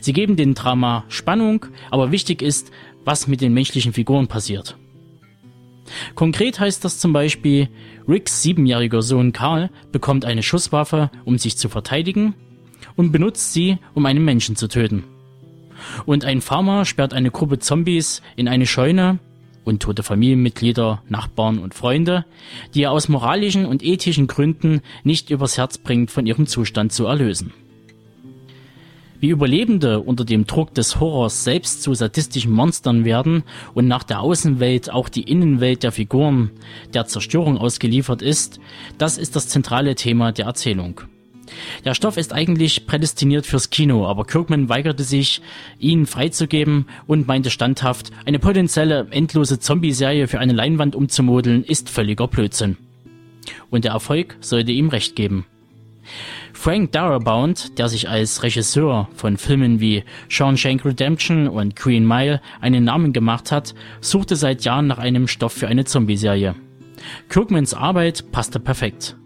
Sie 0.00 0.12
geben 0.12 0.36
dem 0.36 0.54
Drama 0.54 1.04
Spannung, 1.08 1.66
aber 1.90 2.12
wichtig 2.12 2.42
ist, 2.42 2.70
was 3.04 3.26
mit 3.26 3.40
den 3.40 3.54
menschlichen 3.54 3.92
Figuren 3.92 4.26
passiert. 4.26 4.76
Konkret 6.14 6.60
heißt 6.60 6.84
das 6.84 6.98
zum 6.98 7.12
Beispiel, 7.12 7.68
Ricks 8.08 8.42
siebenjähriger 8.42 9.02
Sohn 9.02 9.32
Karl 9.32 9.70
bekommt 9.92 10.24
eine 10.24 10.42
Schusswaffe, 10.42 11.10
um 11.24 11.38
sich 11.38 11.56
zu 11.56 11.68
verteidigen 11.68 12.34
und 12.96 13.12
benutzt 13.12 13.52
sie, 13.52 13.78
um 13.94 14.06
einen 14.06 14.24
Menschen 14.24 14.56
zu 14.56 14.68
töten. 14.68 15.04
Und 16.06 16.24
ein 16.24 16.40
Farmer 16.40 16.84
sperrt 16.84 17.14
eine 17.14 17.30
Gruppe 17.30 17.58
Zombies 17.58 18.22
in 18.36 18.48
eine 18.48 18.66
Scheune, 18.66 19.18
untote 19.64 20.02
Familienmitglieder, 20.02 21.02
Nachbarn 21.08 21.58
und 21.58 21.74
Freunde, 21.74 22.24
die 22.74 22.82
er 22.82 22.92
aus 22.92 23.08
moralischen 23.08 23.66
und 23.66 23.82
ethischen 23.82 24.26
Gründen 24.26 24.82
nicht 25.04 25.30
übers 25.30 25.58
Herz 25.58 25.78
bringt, 25.78 26.10
von 26.10 26.26
ihrem 26.26 26.46
Zustand 26.46 26.92
zu 26.92 27.06
erlösen. 27.06 27.52
Wie 29.20 29.28
Überlebende 29.28 30.00
unter 30.00 30.24
dem 30.24 30.46
Druck 30.46 30.72
des 30.72 30.98
Horrors 30.98 31.44
selbst 31.44 31.82
zu 31.82 31.92
sadistischen 31.92 32.52
Monstern 32.52 33.04
werden 33.04 33.42
und 33.74 33.86
nach 33.86 34.02
der 34.02 34.20
Außenwelt 34.20 34.90
auch 34.90 35.10
die 35.10 35.24
Innenwelt 35.24 35.82
der 35.82 35.92
Figuren 35.92 36.50
der 36.94 37.04
Zerstörung 37.04 37.58
ausgeliefert 37.58 38.22
ist, 38.22 38.60
das 38.96 39.18
ist 39.18 39.36
das 39.36 39.48
zentrale 39.48 39.94
Thema 39.94 40.32
der 40.32 40.46
Erzählung. 40.46 41.02
Der 41.84 41.92
Stoff 41.92 42.16
ist 42.16 42.32
eigentlich 42.32 42.86
prädestiniert 42.86 43.44
fürs 43.44 43.68
Kino, 43.68 44.06
aber 44.06 44.24
Kirkman 44.24 44.70
weigerte 44.70 45.02
sich, 45.02 45.42
ihn 45.78 46.06
freizugeben 46.06 46.86
und 47.06 47.26
meinte 47.26 47.50
standhaft, 47.50 48.12
eine 48.24 48.38
potenzielle 48.38 49.08
endlose 49.10 49.58
Zombie-Serie 49.58 50.28
für 50.28 50.38
eine 50.38 50.54
Leinwand 50.54 50.94
umzumodeln 50.94 51.62
ist 51.64 51.90
völliger 51.90 52.26
Blödsinn. 52.26 52.78
Und 53.68 53.84
der 53.84 53.92
Erfolg 53.92 54.36
sollte 54.40 54.72
ihm 54.72 54.88
recht 54.88 55.14
geben. 55.14 55.44
Frank 56.60 56.92
Darabont, 56.92 57.78
der 57.78 57.88
sich 57.88 58.10
als 58.10 58.42
Regisseur 58.42 59.08
von 59.14 59.38
Filmen 59.38 59.80
wie 59.80 60.04
Shawshank 60.28 60.84
Redemption 60.84 61.48
und 61.48 61.74
Green 61.74 62.06
Mile 62.06 62.42
einen 62.60 62.84
Namen 62.84 63.14
gemacht 63.14 63.50
hat, 63.50 63.74
suchte 64.02 64.36
seit 64.36 64.62
Jahren 64.62 64.86
nach 64.86 64.98
einem 64.98 65.26
Stoff 65.26 65.54
für 65.54 65.68
eine 65.68 65.86
Zombie-Serie. 65.86 66.54
Kirkmans 67.30 67.72
Arbeit 67.72 68.30
passte 68.30 68.60
perfekt. 68.60 69.16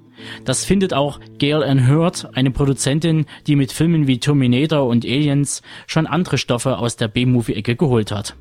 Das 0.45 0.65
findet 0.65 0.95
auch 0.95 1.19
Gail 1.41 1.65
Ann 1.65 1.89
Hurd, 1.89 2.29
eine 2.35 2.53
Produzentin, 2.53 3.27
die 3.49 3.57
mit 3.57 3.73
Filmen 3.73 4.07
wie 4.07 4.21
Terminator 4.21 4.87
und 4.87 5.05
Aliens 5.05 5.63
schon 5.89 6.07
andere 6.07 6.39
Stoffe 6.39 6.79
aus 6.79 6.95
der 6.95 7.09
B-Movie-Ecke 7.09 7.75
geholt 7.75 8.13
hat. 8.13 8.37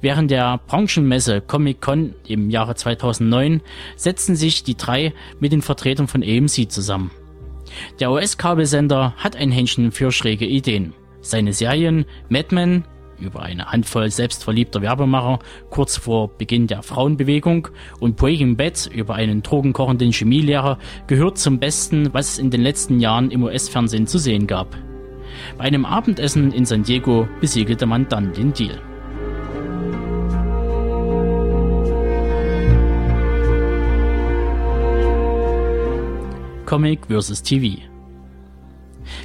Während 0.00 0.30
der 0.30 0.62
Branchenmesse 0.66 1.42
Comic-Con 1.42 2.14
im 2.26 2.48
Jahre 2.48 2.74
2009 2.74 3.60
setzten 3.96 4.34
sich 4.34 4.64
die 4.64 4.78
drei 4.78 5.12
mit 5.40 5.52
den 5.52 5.60
Vertretern 5.60 6.08
von 6.08 6.22
AMC 6.22 6.70
zusammen. 6.70 7.10
Der 8.00 8.10
US-Kabelsender 8.10 9.14
hat 9.16 9.36
ein 9.36 9.50
Händchen 9.50 9.92
für 9.92 10.12
schräge 10.12 10.46
Ideen. 10.46 10.94
Seine 11.20 11.52
Serien 11.52 12.04
Mad 12.28 12.54
Men, 12.54 12.84
über 13.18 13.42
eine 13.42 13.66
Handvoll 13.66 14.10
selbstverliebter 14.10 14.82
Werbemacher 14.82 15.38
kurz 15.70 15.96
vor 15.96 16.28
Beginn 16.36 16.66
der 16.66 16.82
Frauenbewegung 16.82 17.68
und 18.00 18.16
Breaking 18.16 18.56
Bad 18.56 18.90
über 18.92 19.14
einen 19.14 19.42
drogenkochenden 19.42 20.12
Chemielehrer 20.12 20.78
gehört 21.06 21.38
zum 21.38 21.58
Besten, 21.58 22.12
was 22.12 22.32
es 22.32 22.38
in 22.38 22.50
den 22.50 22.62
letzten 22.62 23.00
Jahren 23.00 23.30
im 23.30 23.44
US-Fernsehen 23.44 24.06
zu 24.06 24.18
sehen 24.18 24.46
gab. 24.46 24.76
Bei 25.56 25.64
einem 25.64 25.84
Abendessen 25.84 26.52
in 26.52 26.64
San 26.64 26.82
Diego 26.82 27.28
besiegelte 27.40 27.86
man 27.86 28.08
dann 28.08 28.32
den 28.32 28.52
Deal. 28.52 28.80
Comic 36.72 37.00
vs. 37.06 37.42
TV 37.42 37.82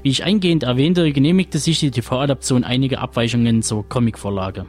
wie 0.03 0.09
ich 0.09 0.25
eingehend 0.25 0.63
erwähnte, 0.63 1.09
genehmigte 1.13 1.59
sich 1.59 1.79
die 1.79 1.91
TV-Adaption 1.91 2.65
einige 2.65 2.99
Abweichungen 2.99 3.61
zur 3.61 3.87
Comicvorlage. 3.87 4.65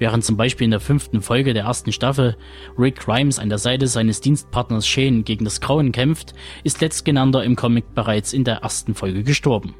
Während 0.00 0.24
zum 0.24 0.36
Beispiel 0.36 0.64
in 0.64 0.72
der 0.72 0.80
fünften 0.80 1.22
Folge 1.22 1.54
der 1.54 1.62
ersten 1.62 1.92
Staffel 1.92 2.36
Rick 2.76 2.96
Grimes 2.96 3.38
an 3.38 3.50
der 3.50 3.58
Seite 3.58 3.86
seines 3.86 4.20
Dienstpartners 4.20 4.84
Shane 4.84 5.22
gegen 5.22 5.44
das 5.44 5.60
Grauen 5.60 5.92
kämpft, 5.92 6.34
ist 6.64 6.80
letztgenannter 6.80 7.44
im 7.44 7.54
Comic 7.54 7.94
bereits 7.94 8.32
in 8.32 8.42
der 8.42 8.62
ersten 8.62 8.96
Folge 8.96 9.22
gestorben. 9.22 9.76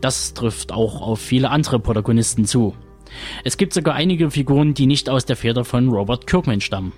Das 0.00 0.32
trifft 0.32 0.70
auch 0.70 1.02
auf 1.02 1.18
viele 1.18 1.50
andere 1.50 1.80
Protagonisten 1.80 2.44
zu. 2.44 2.76
Es 3.42 3.56
gibt 3.56 3.72
sogar 3.72 3.96
einige 3.96 4.30
Figuren, 4.30 4.74
die 4.74 4.86
nicht 4.86 5.10
aus 5.10 5.24
der 5.24 5.34
Feder 5.34 5.64
von 5.64 5.88
Robert 5.88 6.28
Kirkman 6.28 6.60
stammen. 6.60 6.92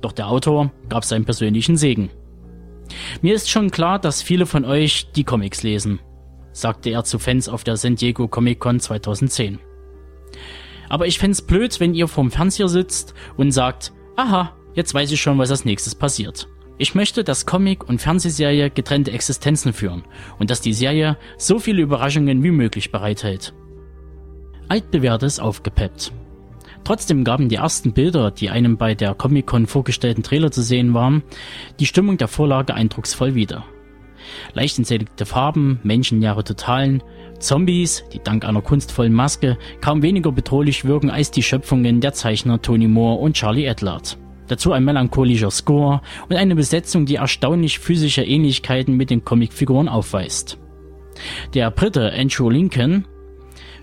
Doch 0.00 0.10
der 0.10 0.26
Autor 0.26 0.72
gab 0.88 1.04
seinen 1.04 1.24
persönlichen 1.24 1.76
Segen. 1.76 2.10
Mir 3.22 3.34
ist 3.34 3.50
schon 3.50 3.70
klar, 3.70 3.98
dass 3.98 4.22
viele 4.22 4.46
von 4.46 4.64
euch 4.64 5.12
die 5.12 5.24
Comics 5.24 5.62
lesen, 5.62 6.00
sagte 6.52 6.90
er 6.90 7.04
zu 7.04 7.18
Fans 7.18 7.48
auf 7.48 7.64
der 7.64 7.76
San 7.76 7.96
Diego 7.96 8.28
Comic 8.28 8.60
Con 8.60 8.80
2010. 8.80 9.58
Aber 10.88 11.06
ich 11.06 11.18
fände 11.18 11.42
blöd, 11.42 11.78
wenn 11.80 11.94
ihr 11.94 12.08
vorm 12.08 12.30
Fernseher 12.30 12.68
sitzt 12.68 13.14
und 13.36 13.52
sagt, 13.52 13.92
aha, 14.16 14.56
jetzt 14.74 14.92
weiß 14.92 15.10
ich 15.12 15.20
schon, 15.20 15.38
was 15.38 15.50
als 15.50 15.64
nächstes 15.64 15.94
passiert. 15.94 16.48
Ich 16.78 16.94
möchte, 16.94 17.24
dass 17.24 17.44
Comic 17.44 17.88
und 17.88 18.00
Fernsehserie 18.00 18.70
getrennte 18.70 19.12
Existenzen 19.12 19.72
führen 19.72 20.04
und 20.38 20.50
dass 20.50 20.62
die 20.62 20.72
Serie 20.72 21.18
so 21.36 21.58
viele 21.58 21.82
Überraschungen 21.82 22.42
wie 22.42 22.50
möglich 22.50 22.90
bereithält. 22.90 23.52
Altbewährtes 24.68 25.40
aufgepeppt. 25.40 26.12
Trotzdem 26.84 27.24
gaben 27.24 27.48
die 27.48 27.56
ersten 27.56 27.92
Bilder, 27.92 28.30
die 28.30 28.50
einem 28.50 28.76
bei 28.76 28.94
der 28.94 29.14
Comic-Con 29.14 29.66
vorgestellten 29.66 30.22
Trailer 30.22 30.50
zu 30.50 30.62
sehen 30.62 30.94
waren, 30.94 31.22
die 31.78 31.86
Stimmung 31.86 32.16
der 32.16 32.28
Vorlage 32.28 32.74
eindrucksvoll 32.74 33.34
wieder. 33.34 33.64
Leicht 34.52 34.78
entsättigte 34.78 35.26
Farben, 35.26 35.80
menschenjahre 35.82 36.44
Totalen, 36.44 37.02
Zombies, 37.38 38.04
die 38.12 38.20
dank 38.22 38.44
einer 38.44 38.60
kunstvollen 38.60 39.12
Maske 39.12 39.56
kaum 39.80 40.02
weniger 40.02 40.32
bedrohlich 40.32 40.84
wirken 40.84 41.10
als 41.10 41.30
die 41.30 41.42
Schöpfungen 41.42 42.00
der 42.00 42.12
Zeichner 42.12 42.60
Tony 42.60 42.86
Moore 42.86 43.20
und 43.20 43.34
Charlie 43.34 43.68
Adlard. 43.68 44.18
Dazu 44.48 44.72
ein 44.72 44.84
melancholischer 44.84 45.50
Score 45.50 46.02
und 46.28 46.36
eine 46.36 46.56
Besetzung, 46.56 47.06
die 47.06 47.14
erstaunlich 47.14 47.78
physische 47.78 48.22
Ähnlichkeiten 48.22 48.96
mit 48.96 49.10
den 49.10 49.24
Comicfiguren 49.24 49.88
aufweist. 49.88 50.58
Der 51.54 51.70
Brite 51.70 52.12
Andrew 52.12 52.50
Lincoln 52.50 53.06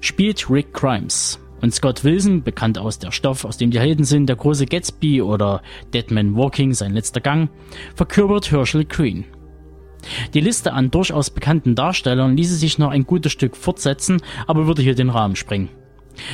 spielt 0.01 0.49
Rick 0.49 0.73
Grimes, 0.73 1.39
und 1.61 1.73
Scott 1.73 2.03
Wilson, 2.03 2.43
bekannt 2.43 2.77
aus 2.77 2.99
der 2.99 3.11
Stoff, 3.11 3.45
aus 3.45 3.57
dem 3.57 3.71
die 3.71 3.79
Helden 3.79 4.03
sind, 4.03 4.27
der 4.27 4.35
große 4.35 4.65
Gatsby 4.65 5.21
oder 5.21 5.61
Deadman 5.93 6.35
Walking, 6.35 6.73
sein 6.73 6.93
letzter 6.93 7.21
Gang, 7.21 7.49
verkörpert 7.95 8.51
Herschel 8.51 8.85
Green. 8.85 9.25
Die 10.33 10.41
Liste 10.41 10.73
an 10.73 10.91
durchaus 10.91 11.29
bekannten 11.29 11.75
Darstellern 11.75 12.37
ließe 12.37 12.55
sich 12.55 12.77
noch 12.77 12.91
ein 12.91 13.05
gutes 13.05 13.31
Stück 13.31 13.57
fortsetzen, 13.57 14.21
aber 14.45 14.67
würde 14.67 14.81
hier 14.81 14.95
den 14.95 15.09
Rahmen 15.09 15.35
sprengen. 15.35 15.69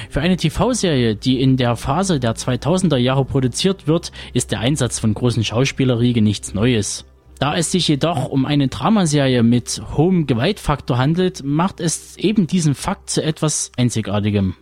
Für 0.09 0.21
eine 0.21 0.37
TV-Serie, 0.37 1.15
die 1.15 1.41
in 1.41 1.57
der 1.57 1.75
Phase 1.75 2.19
der 2.19 2.35
2000er 2.35 2.97
Jahre 2.97 3.25
produziert 3.25 3.87
wird, 3.87 4.11
ist 4.33 4.51
der 4.51 4.59
Einsatz 4.59 4.99
von 4.99 5.13
großen 5.13 5.43
Schauspielerriege 5.43 6.21
nichts 6.21 6.53
Neues. 6.53 7.05
Da 7.39 7.57
es 7.57 7.71
sich 7.71 7.87
jedoch 7.87 8.29
um 8.29 8.45
eine 8.45 8.69
Dramaserie 8.69 9.43
mit 9.43 9.81
hohem 9.97 10.27
Gewaltfaktor 10.27 10.97
handelt, 10.97 11.43
macht 11.43 11.81
es 11.81 12.15
eben 12.17 12.47
diesen 12.47 12.75
Fakt 12.75 13.09
zu 13.09 13.21
etwas 13.21 13.71
Einzigartigem. 13.75 14.55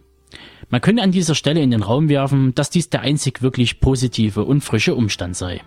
Man 0.71 0.81
könnte 0.81 1.03
an 1.03 1.11
dieser 1.11 1.35
Stelle 1.35 1.61
in 1.61 1.71
den 1.71 1.83
Raum 1.83 2.07
werfen, 2.09 2.55
dass 2.55 2.69
dies 2.69 2.89
der 2.89 3.01
einzig 3.01 3.41
wirklich 3.41 3.81
positive 3.81 4.45
und 4.45 4.61
frische 4.61 4.95
Umstand 4.95 5.35
sei. 5.35 5.61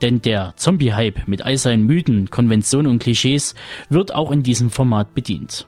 Denn 0.00 0.22
der 0.22 0.54
Zombie-Hype 0.56 1.26
mit 1.26 1.42
all 1.42 1.58
seinen 1.58 1.84
Mythen, 1.84 2.30
Konventionen 2.30 2.90
und 2.90 3.02
Klischees 3.02 3.54
wird 3.90 4.14
auch 4.14 4.30
in 4.30 4.42
diesem 4.42 4.70
Format 4.70 5.14
bedient. 5.14 5.66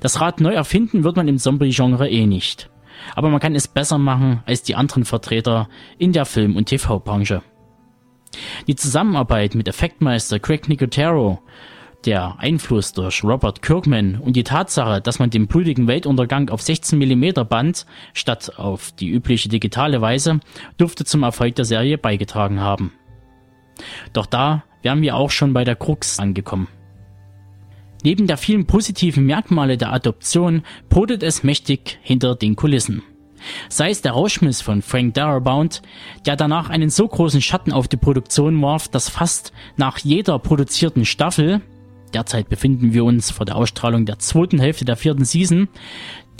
Das 0.00 0.20
Rad 0.20 0.40
neu 0.40 0.52
erfinden 0.52 1.02
wird 1.02 1.16
man 1.16 1.28
im 1.28 1.38
Zombie-Genre 1.38 2.08
eh 2.08 2.26
nicht. 2.26 2.70
Aber 3.14 3.30
man 3.30 3.40
kann 3.40 3.54
es 3.54 3.68
besser 3.68 3.98
machen 3.98 4.42
als 4.44 4.62
die 4.62 4.74
anderen 4.74 5.04
Vertreter 5.04 5.68
in 5.98 6.12
der 6.12 6.26
Film- 6.26 6.56
und 6.56 6.66
TV-Branche. 6.66 7.42
Die 8.66 8.76
Zusammenarbeit 8.76 9.54
mit 9.54 9.66
Effektmeister 9.66 10.38
Craig 10.38 10.68
Nicotero 10.68 11.40
der 12.04 12.36
Einfluss 12.38 12.92
durch 12.92 13.22
Robert 13.24 13.62
Kirkman 13.62 14.16
und 14.16 14.34
die 14.36 14.44
Tatsache, 14.44 15.00
dass 15.00 15.18
man 15.18 15.30
den 15.30 15.46
blutigen 15.46 15.86
Weltuntergang 15.86 16.48
auf 16.50 16.62
16 16.62 16.98
mm 16.98 17.46
band, 17.48 17.86
statt 18.14 18.58
auf 18.58 18.92
die 18.92 19.08
übliche 19.08 19.48
digitale 19.48 20.00
Weise, 20.00 20.40
dürfte 20.78 21.04
zum 21.04 21.22
Erfolg 21.22 21.56
der 21.56 21.64
Serie 21.64 21.98
beigetragen 21.98 22.60
haben. 22.60 22.92
Doch 24.12 24.26
da 24.26 24.64
wären 24.82 25.02
wir 25.02 25.16
auch 25.16 25.30
schon 25.30 25.52
bei 25.52 25.64
der 25.64 25.76
Krux 25.76 26.18
angekommen. 26.18 26.68
Neben 28.02 28.26
der 28.26 28.38
vielen 28.38 28.66
positiven 28.66 29.26
Merkmale 29.26 29.76
der 29.76 29.92
Adoption 29.92 30.62
brodelt 30.88 31.22
es 31.22 31.42
mächtig 31.42 31.98
hinter 32.02 32.34
den 32.34 32.56
Kulissen. 32.56 33.02
Sei 33.68 33.90
es 33.90 34.02
der 34.02 34.12
Rauschmiss 34.12 34.60
von 34.60 34.82
Frank 34.82 35.14
Darabont, 35.14 35.82
der 36.26 36.36
danach 36.36 36.68
einen 36.68 36.90
so 36.90 37.08
großen 37.08 37.40
Schatten 37.40 37.72
auf 37.72 37.88
die 37.88 37.96
Produktion 37.96 38.60
warf, 38.60 38.88
dass 38.88 39.08
fast 39.08 39.52
nach 39.76 39.98
jeder 39.98 40.38
produzierten 40.38 41.04
Staffel 41.04 41.60
derzeit 42.14 42.48
befinden 42.48 42.92
wir 42.92 43.04
uns 43.04 43.30
vor 43.30 43.46
der 43.46 43.56
Ausstrahlung 43.56 44.06
der 44.06 44.18
zweiten 44.18 44.58
Hälfte 44.58 44.84
der 44.84 44.96
vierten 44.96 45.24
Season, 45.24 45.68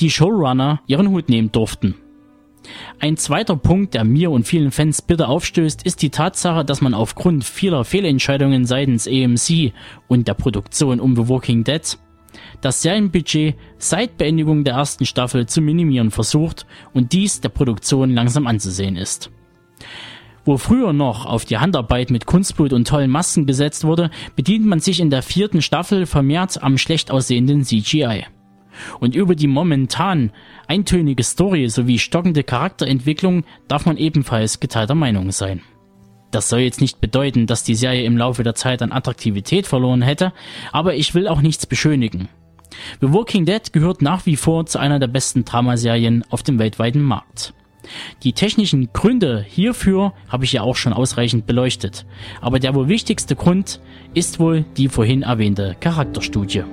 die 0.01 0.11
Showrunner 0.11 0.81
ihren 0.87 1.09
Hut 1.11 1.29
nehmen 1.29 1.53
durften. 1.53 1.97
Ein 2.99 3.17
zweiter 3.17 3.57
Punkt, 3.57 3.95
der 3.95 4.05
mir 4.05 4.31
und 4.31 4.47
vielen 4.47 4.71
Fans 4.71 5.03
bitter 5.03 5.29
aufstößt, 5.29 5.85
ist 5.85 6.03
die 6.03 6.11
Tatsache, 6.11 6.65
dass 6.65 6.81
man 6.81 6.95
aufgrund 6.95 7.45
vieler 7.45 7.85
Fehlentscheidungen 7.85 8.67
seitens 8.67 9.09
AMC 9.09 9.73
und 10.09 10.29
der 10.29 10.35
Produktion 10.35 11.01
um 11.01 11.17
The 11.17 11.29
Walking 11.29 11.65
Dead 11.65 11.99
das 12.61 12.83
Serienbudget 12.83 13.57
seit 13.79 14.17
Beendigung 14.17 14.65
der 14.65 14.75
ersten 14.75 15.07
Staffel 15.07 15.47
zu 15.47 15.61
minimieren 15.61 16.11
versucht 16.11 16.67
und 16.93 17.13
dies 17.13 17.41
der 17.41 17.49
Produktion 17.49 18.11
langsam 18.11 18.47
anzusehen 18.47 18.97
ist. 18.97 19.31
Wo 20.45 20.57
früher 20.57 20.93
noch 20.93 21.27
auf 21.27 21.45
die 21.45 21.59
Handarbeit 21.59 22.11
mit 22.11 22.27
Kunstblut 22.27 22.73
und 22.73 22.89
tollen 22.89 23.11
Masken 23.11 23.47
gesetzt 23.47 23.85
wurde, 23.85 24.11
bedient 24.37 24.67
man 24.67 24.81
sich 24.81 25.01
in 25.01 25.11
der 25.11 25.23
vierten 25.23 25.63
Staffel 25.63 26.07
vermehrt 26.07 26.63
am 26.63 26.79
schlecht 26.79 27.11
aussehenden 27.11 27.65
CGI. 27.65 28.25
Und 29.01 29.15
über 29.15 29.35
die 29.35 29.47
momentan 29.47 30.33
eintönige 30.67 31.23
Story 31.23 31.69
sowie 31.69 31.99
stockende 31.99 32.43
Charakterentwicklung 32.43 33.45
darf 33.69 33.85
man 33.85 33.97
ebenfalls 33.97 34.61
geteilter 34.61 34.95
Meinung 34.95 35.31
sein. 35.33 35.61
Das 36.31 36.49
soll 36.49 36.61
jetzt 36.61 36.81
nicht 36.81 37.01
bedeuten, 37.01 37.47
dass 37.47 37.65
die 37.65 37.75
Serie 37.75 38.05
im 38.05 38.17
Laufe 38.17 38.45
der 38.45 38.55
Zeit 38.55 38.83
an 38.83 38.93
Attraktivität 38.93 39.67
verloren 39.67 40.01
hätte, 40.01 40.33
aber 40.73 40.95
ich 40.95 41.15
will 41.15 41.27
auch 41.29 41.43
nichts 41.43 41.67
beschönigen. 41.67 42.29
The 43.01 43.13
Walking 43.13 43.45
Dead 43.45 43.73
gehört 43.73 44.01
nach 44.01 44.27
wie 44.27 44.37
vor 44.37 44.65
zu 44.67 44.79
einer 44.79 45.01
der 45.01 45.09
besten 45.09 45.45
Dramaserien 45.45 46.25
auf 46.31 46.45
dem 46.45 46.59
weltweiten 46.61 47.03
Markt. 47.03 47.53
Die 48.23 48.33
technischen 48.33 48.93
Gründe 48.93 49.45
hierfür 49.49 50.13
habe 50.29 50.45
ich 50.45 50.53
ja 50.53 50.63
auch 50.63 50.77
schon 50.77 50.93
ausreichend 50.93 51.47
beleuchtet, 51.47 52.07
aber 52.41 52.59
der 52.59 52.75
wohl 52.75 52.89
wichtigste 52.89 53.37
Grund 53.37 53.81
ist 54.15 54.41
wohl 54.41 54.65
die 54.77 54.89
vorhin 54.89 55.23
erwähnte 55.23 55.77
Charakterstudie. 55.81 56.65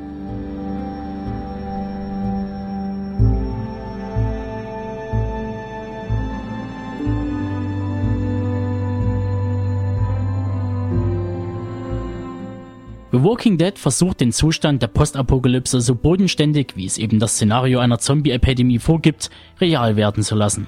The 13.18 13.24
Walking 13.24 13.58
Dead 13.58 13.80
versucht 13.80 14.20
den 14.20 14.32
Zustand 14.32 14.84
der 14.84 14.90
Postapokalypse 14.90 15.82
so 15.82 15.96
bodenständig, 15.96 16.74
wie 16.76 16.86
es 16.86 16.98
eben 17.00 17.20
das 17.20 17.34
Szenario 17.34 17.80
einer 17.80 17.98
Zombie-Epidemie 17.98 18.80
vorgibt, 18.80 19.32
real 19.60 19.96
werden 19.96 20.22
zu 20.22 20.36
lassen. 20.36 20.68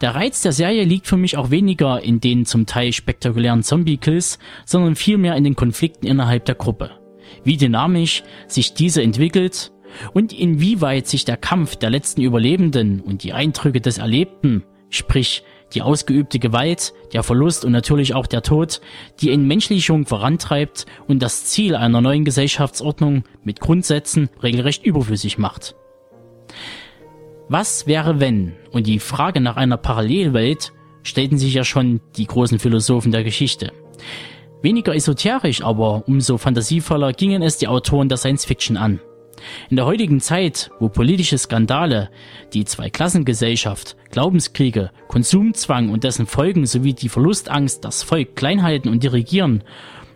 Der 0.00 0.14
Reiz 0.14 0.42
der 0.42 0.52
Serie 0.52 0.84
liegt 0.84 1.06
für 1.06 1.16
mich 1.16 1.36
auch 1.36 1.50
weniger 1.50 2.02
in 2.02 2.20
den 2.20 2.46
zum 2.46 2.66
Teil 2.66 2.92
spektakulären 2.92 3.62
Zombie-Kills, 3.62 4.38
sondern 4.64 4.96
vielmehr 4.96 5.36
in 5.36 5.44
den 5.44 5.56
Konflikten 5.56 6.06
innerhalb 6.06 6.44
der 6.44 6.54
Gruppe. 6.54 6.90
Wie 7.44 7.56
dynamisch 7.56 8.22
sich 8.46 8.74
diese 8.74 9.02
entwickelt 9.02 9.72
und 10.12 10.32
inwieweit 10.32 11.06
sich 11.06 11.24
der 11.24 11.36
Kampf 11.36 11.76
der 11.76 11.90
letzten 11.90 12.22
Überlebenden 12.22 13.00
und 13.00 13.22
die 13.22 13.32
Eindrücke 13.32 13.80
des 13.80 13.98
Erlebten, 13.98 14.64
sprich 14.90 15.42
die 15.74 15.82
ausgeübte 15.82 16.38
Gewalt, 16.38 16.94
der 17.12 17.22
Verlust 17.22 17.64
und 17.64 17.72
natürlich 17.72 18.14
auch 18.14 18.26
der 18.26 18.42
Tod, 18.42 18.80
die 19.20 19.30
Entmenschlichung 19.30 20.06
vorantreibt 20.06 20.86
und 21.06 21.22
das 21.22 21.44
Ziel 21.44 21.74
einer 21.76 22.00
neuen 22.00 22.24
Gesellschaftsordnung 22.24 23.24
mit 23.44 23.60
Grundsätzen 23.60 24.30
regelrecht 24.42 24.84
überflüssig 24.84 25.36
macht. 25.36 25.74
Was 27.50 27.86
wäre 27.86 28.20
wenn? 28.20 28.56
Und 28.72 28.86
die 28.86 28.98
Frage 28.98 29.40
nach 29.40 29.56
einer 29.56 29.78
Parallelwelt 29.78 30.72
stellten 31.02 31.38
sich 31.38 31.54
ja 31.54 31.64
schon 31.64 32.00
die 32.16 32.26
großen 32.26 32.58
Philosophen 32.58 33.10
der 33.10 33.24
Geschichte. 33.24 33.72
Weniger 34.60 34.94
esoterisch, 34.94 35.62
aber 35.62 36.06
umso 36.06 36.36
fantasievoller 36.36 37.12
gingen 37.14 37.40
es 37.40 37.56
die 37.56 37.68
Autoren 37.68 38.10
der 38.10 38.18
Science 38.18 38.44
Fiction 38.44 38.76
an. 38.76 39.00
In 39.70 39.76
der 39.76 39.86
heutigen 39.86 40.20
Zeit, 40.20 40.70
wo 40.78 40.90
politische 40.90 41.38
Skandale, 41.38 42.10
die 42.52 42.66
Zweiklassengesellschaft, 42.66 43.96
Glaubenskriege, 44.10 44.90
Konsumzwang 45.06 45.88
und 45.88 46.04
dessen 46.04 46.26
Folgen 46.26 46.66
sowie 46.66 46.92
die 46.92 47.08
Verlustangst 47.08 47.82
das 47.84 48.02
Volk 48.02 48.36
klein 48.36 48.62
halten 48.62 48.90
und 48.90 49.02
dirigieren, 49.02 49.64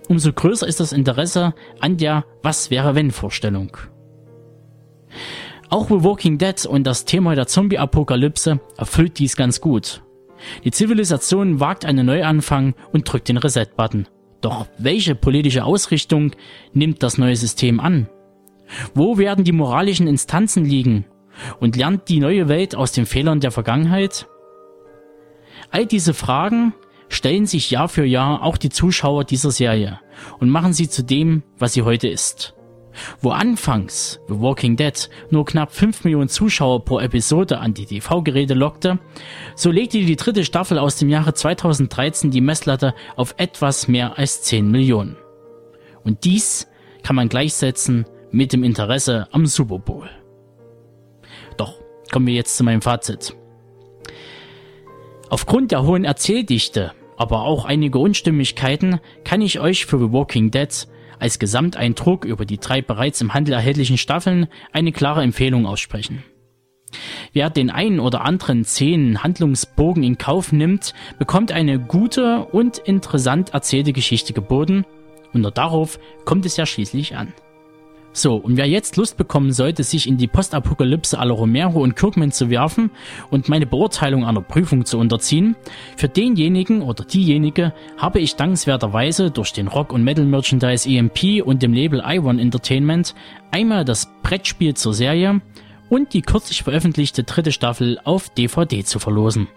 umso 0.09 0.33
größer 0.33 0.67
ist 0.67 0.81
das 0.81 0.93
Interesse 0.93 1.55
an 1.81 1.97
der 1.97 2.27
Was 2.43 2.71
wäre 2.71 2.95
wenn 2.95 3.11
Vorstellung. 3.11 3.79
Auch 5.73 5.89
The 5.89 6.05
Walking 6.05 6.37
Dead 6.37 6.67
und 6.67 6.85
das 6.87 7.07
Thema 7.07 7.35
der 7.35 7.47
Zombie-Apokalypse 7.47 8.61
erfüllt 8.77 9.19
dies 9.19 9.37
ganz 9.37 9.63
gut. 9.63 10.03
Die 10.65 10.71
Zivilisation 10.71 11.61
wagt 11.61 11.87
einen 11.87 12.05
Neuanfang 12.05 12.75
und 12.93 13.11
drückt 13.11 13.31
den 13.31 13.39
Reset-Button. 13.39 14.07
Doch 14.43 14.67
welche 14.77 15.15
politische 15.15 15.65
Ausrichtung 15.65 16.33
nimmt 16.75 17.03
das 17.03 17.17
neue 17.17 17.37
System 17.37 17.81
an? 17.81 18.07
Wo 18.93 19.17
werden 19.17 19.45
die 19.45 19.53
moralischen 19.53 20.09
Instanzen 20.09 20.67
liegen? 20.67 21.07
Und 21.59 21.77
lernt 21.77 22.11
die 22.11 22.21
neue 22.21 22.49
Welt 22.49 22.75
aus 22.75 22.93
den 22.93 23.07
Fehlern 23.07 23.41
der 23.41 23.51
Vergangenheit? 23.51 24.27
All 25.71 25.87
diese 25.87 26.13
Fragen 26.13 26.75
stellen 27.09 27.47
sich 27.47 27.71
Jahr 27.71 27.89
für 27.89 28.05
Jahr 28.05 28.43
auch 28.43 28.59
die 28.59 28.69
Zuschauer 28.69 29.25
dieser 29.25 29.51
Serie 29.51 30.01
und 30.39 30.51
machen 30.51 30.75
sie 30.75 30.91
zu 30.91 31.03
dem, 31.03 31.45
was 31.57 31.73
sie 31.73 31.81
heute 31.81 32.09
ist. 32.09 32.55
Wo 33.21 33.31
anfangs 33.31 34.21
The 34.29 34.41
Walking 34.41 34.77
Dead 34.77 35.09
nur 35.31 35.45
knapp 35.45 35.73
5 35.73 36.05
Millionen 36.05 36.29
Zuschauer 36.29 36.85
pro 36.85 37.01
Episode 37.01 37.59
an 37.59 37.75
die 37.75 37.87
TV-Geräte 37.87 38.55
lockte, 38.55 38.99
so 39.55 39.71
legte 39.71 39.99
die 39.99 40.17
dritte 40.17 40.45
Staffel 40.45 40.79
aus 40.79 40.97
dem 40.97 41.09
Jahre 41.09 41.35
2013 41.35 42.31
die 42.31 42.41
Messlatte 42.41 42.95
auf 43.17 43.35
etwas 43.39 43.89
mehr 43.89 44.19
als 44.19 44.43
10 44.43 44.71
Millionen. 44.71 45.17
Und 46.05 46.25
dies 46.25 46.69
kann 47.03 47.17
man 47.17 47.29
gleichsetzen 47.29 48.07
mit 48.31 48.53
dem 48.53 48.65
Interesse 48.65 49.29
am 49.33 49.47
Super 49.47 49.79
Bowl. 49.79 50.09
Doch 51.57 51.75
kommen 52.11 52.27
wir 52.27 52.35
jetzt 52.35 52.57
zu 52.57 52.65
meinem 52.65 52.83
Fazit. 52.83 53.37
Aufgrund 55.29 55.73
der 55.73 55.85
hohen 55.85 56.05
Erzähldichte, 56.05 56.93
aber 57.17 57.43
auch 57.43 57.65
einige 57.65 57.99
Unstimmigkeiten, 57.99 59.01
kann 59.25 59.41
ich 59.41 59.61
euch 59.61 59.87
für 59.87 59.99
The 59.99 60.13
Walking 60.13 60.51
Dead 60.51 60.87
als 61.23 61.39
Gesamteindruck 61.39 62.25
über 62.25 62.45
die 62.45 62.59
drei 62.59 62.83
bereits 62.83 63.21
im 63.21 63.33
Handel 63.33 63.55
erhältlichen 63.55 63.97
Staffeln 63.97 64.49
eine 64.73 64.91
klare 64.91 65.23
Empfehlung 65.23 65.67
aussprechen. 65.67 66.25
Wer 67.33 67.49
den 67.49 67.71
einen 67.71 68.01
oder 68.01 68.25
anderen 68.25 68.65
zehn 68.65 69.23
Handlungsbogen 69.23 70.03
in 70.03 70.19
Kauf 70.19 70.53
nimmt, 70.53 70.95
bekommt 71.19 71.53
eine 71.53 71.79
gute 71.79 72.45
und 72.47 72.79
interessant 72.79 73.55
erzählte 73.55 73.93
Geschichte 73.93 74.33
geboten, 74.33 74.85
und 75.33 75.43
nur 75.43 75.53
darauf 75.53 75.99
kommt 76.27 76.45
es 76.45 76.57
ja 76.57 76.67
schließlich 76.67 77.17
an. 77.17 77.33
So, 78.15 78.37
und 78.37 78.59
wer 78.59 78.69
jetzt 78.69 78.97
Lust 78.97 79.17
bekommen 79.17 79.53
sollte, 79.53 79.83
sich 79.83 80.07
in 80.07 80.19
die 80.19 80.27
Postapokalypse 80.27 81.19
aller 81.19 81.33
Romero 81.33 81.83
und 81.83 81.97
Kirkman 81.97 82.31
zu 82.31 82.51
werfen 82.51 82.91
und 83.31 83.49
meine 83.49 83.65
Beurteilung 83.65 84.27
einer 84.27 84.43
Prüfung 84.43 84.85
zu 84.85 84.99
unterziehen, 84.99 85.57
für 85.97 86.09
denjenigen 86.09 86.83
oder 86.83 87.05
diejenige 87.05 87.73
habe 87.97 88.21
ich 88.21 88.37
dankenswerterweise 88.37 89.31
durch 89.31 89.55
den 89.55 89.67
Rock- 89.67 89.95
und 89.95 90.05
Metal-Merchandise 90.05 90.87
EMP 90.87 91.43
und 91.43 91.63
dem 91.63 91.73
Label 91.73 92.03
iOne 92.05 92.43
Entertainment 92.43 93.15
einmal 93.51 93.87
das 93.87 94.11
Brettspiel 94.23 94.75
zur 94.75 94.93
Serie 94.93 95.41
und 95.89 96.13
die 96.13 96.21
kürzlich 96.21 96.63
veröffentlichte 96.63 97.25
dritte 97.25 97.53
Staffel 97.53 97.99
auf 98.05 98.29
DVD 98.29 98.85
zu 98.85 98.99
verlosen. 98.99 99.49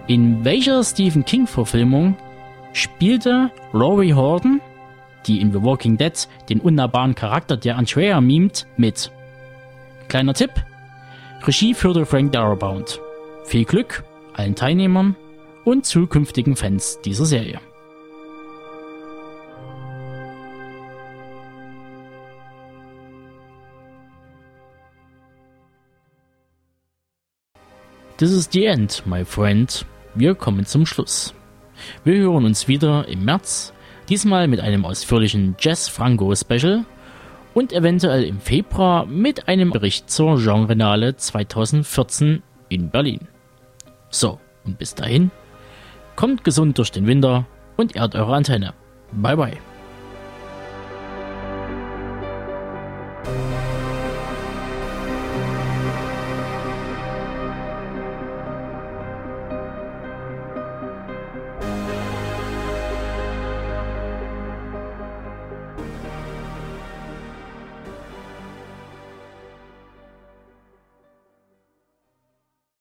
In 0.07 0.43
welcher 0.45 0.83
Stephen 0.83 1.25
King-Verfilmung 1.25 2.15
spielte 2.73 3.51
Laurie 3.73 4.13
Horton, 4.13 4.61
die 5.27 5.41
in 5.41 5.51
The 5.51 5.61
Walking 5.61 5.97
Dead 5.97 6.27
den 6.49 6.59
unnahbaren 6.59 7.13
Charakter 7.15 7.57
der 7.57 7.77
Andrea 7.77 8.21
mimt, 8.21 8.65
mit? 8.77 9.11
Kleiner 10.07 10.33
Tipp: 10.33 10.51
Regie 11.43 11.73
führte 11.73 12.05
Frank 12.05 12.31
Darabont. 12.31 13.01
Viel 13.45 13.65
Glück 13.65 14.03
allen 14.33 14.55
Teilnehmern 14.55 15.17
und 15.65 15.85
zukünftigen 15.85 16.55
Fans 16.55 16.99
dieser 17.03 17.25
Serie. 17.25 17.59
This 28.21 28.33
is 28.33 28.47
the 28.51 28.67
end, 28.67 29.01
my 29.07 29.25
friend. 29.25 29.83
Wir 30.13 30.35
kommen 30.35 30.67
zum 30.67 30.85
Schluss. 30.85 31.33
Wir 32.03 32.17
hören 32.17 32.45
uns 32.45 32.67
wieder 32.67 33.07
im 33.07 33.25
März, 33.25 33.73
diesmal 34.09 34.47
mit 34.47 34.59
einem 34.59 34.85
ausführlichen 34.85 35.55
Jazz 35.59 35.87
Franco 35.87 36.35
Special 36.35 36.85
und 37.55 37.73
eventuell 37.73 38.23
im 38.25 38.39
Februar 38.39 39.07
mit 39.07 39.47
einem 39.47 39.71
Bericht 39.71 40.11
zur 40.11 40.37
Genrenale 40.37 41.15
2014 41.15 42.43
in 42.69 42.91
Berlin. 42.91 43.27
So, 44.11 44.39
und 44.65 44.77
bis 44.77 44.93
dahin, 44.93 45.31
kommt 46.15 46.43
gesund 46.43 46.77
durch 46.77 46.91
den 46.91 47.07
Winter 47.07 47.47
und 47.75 47.95
ehrt 47.95 48.13
eure 48.13 48.35
Antenne. 48.35 48.75
Bye 49.13 49.35
bye. 49.35 49.70